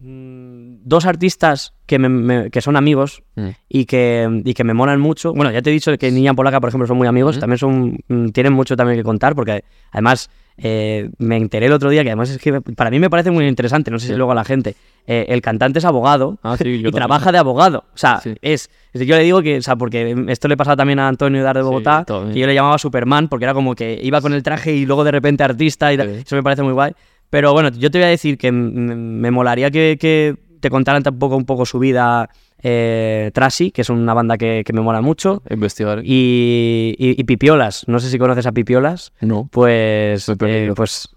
[0.00, 3.48] dos artistas que, me- me- que son amigos Mm.
[3.68, 5.32] y que, y que me molan mucho.
[5.34, 7.36] Bueno, ya te he dicho que Niña Polaca, por ejemplo, son muy amigos.
[7.36, 7.40] Ujú.
[7.40, 11.88] También son mm, tienen mucho también que contar porque además eh, me enteré el otro
[11.90, 14.16] día que además es que para mí me parece muy interesante, no sé si Sí.
[14.16, 14.74] luego a la gente.
[15.10, 16.92] eh, el cantante es abogado Ah, sí, y también.
[16.94, 17.84] trabaja de abogado.
[17.94, 18.34] O sea, Sí.
[18.42, 21.42] es, es- Yo le digo que, o sea, porque esto le pasaba también a Antonio
[21.42, 24.42] Dar de Bogotá, que yo le llamaba Superman porque era como que iba con el
[24.42, 25.96] traje y luego de repente artista y.
[25.98, 26.92] Eso me parece muy guay.
[27.30, 31.36] Pero bueno, yo te voy a decir que me molaría que, que te contaran tampoco
[31.36, 32.30] un poco su vida
[32.62, 35.42] eh, Trashy, que es una banda que, que me mola mucho.
[35.50, 36.00] Investigar.
[36.04, 39.48] Y, y- y Pipiolas, no sé si conoces a Pipiolas, No.
[39.52, 41.08] pues, eh, pues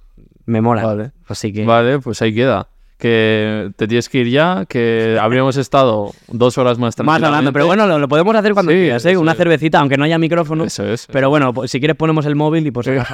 [0.45, 0.85] me mola.
[0.85, 1.11] Vale.
[1.27, 2.67] Así que Vale, pues ahí queda.
[3.01, 7.51] Que te tienes que ir ya, que habríamos estado dos horas más más hablando.
[7.51, 9.17] Pero bueno, lo, lo podemos hacer cuando Sí, quieras, ¿eh?
[9.17, 9.37] Una es.
[9.39, 10.65] cervecita, aunque no haya micrófono.
[10.65, 11.07] Eso es.
[11.11, 12.87] Pero bueno, pues, si quieres ponemos el móvil y pues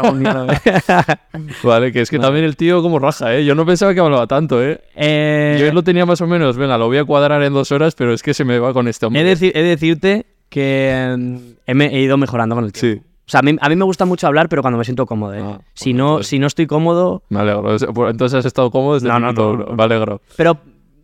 [1.64, 3.46] Vale, que es que también el tío como raja, ¿eh?
[3.46, 4.82] Yo no pensaba que hablaba tanto, ¿eh?
[4.96, 7.96] Eh, Yo lo tenía más o menos, venga, lo voy a cuadrar en dos horas,
[7.96, 9.24] pero es que se me va con este He hombre.
[9.36, 13.02] de, he de decirte que mm, he ido mejorando con el tiempo.
[13.04, 13.07] Sí.
[13.28, 15.34] O sea, a mí, a mí me gusta mucho hablar, pero cuando me siento cómodo.
[15.34, 15.42] ¿eh?
[15.44, 17.24] Ah, si, bueno, no, si no estoy cómodo.
[17.30, 17.76] Me alegro.
[17.76, 19.76] Es- pues Entonces has estado cómodo desde No, el no, minuto no.
[19.76, 20.22] Me alegro.
[20.38, 20.58] Pero.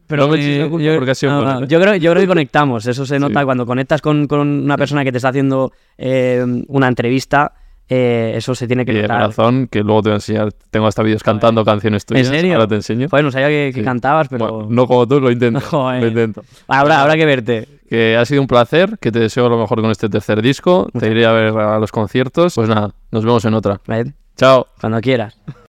[0.07, 0.37] Pero me
[0.83, 1.31] yo, porque ha sido
[1.79, 2.85] creo, yo creo que conectamos.
[2.85, 3.45] Eso se nota Sí.
[3.45, 7.53] cuando conectas con, con una persona que te está haciendo eh, una entrevista.
[7.89, 10.49] Eh, eso se tiene que Y de corazón, que luego te voy a enseñar.
[10.72, 12.27] Tengo hasta vídeos cantando canciones tuyas.
[12.27, 12.53] serio?
[12.53, 13.07] Ahora te enseño.
[13.10, 13.85] Joder, no sabía que, que Sí.
[13.85, 14.47] cantabas, pero.
[14.51, 15.60] Bueno, no como tú, lo intento.
[15.69, 16.01] Joder.
[16.01, 16.43] Lo intento.
[16.68, 17.68] Habrá, habrá que verte.
[17.89, 20.89] Que ha sido un placer, que te deseo lo mejor con este tercer disco.
[20.97, 22.55] Te iré a ver a los conciertos.
[22.55, 23.80] Pues nada, nos vemos en otra.
[23.85, 24.14] ¿vale?
[24.35, 24.65] Chao.
[24.80, 25.38] Cuando quieras.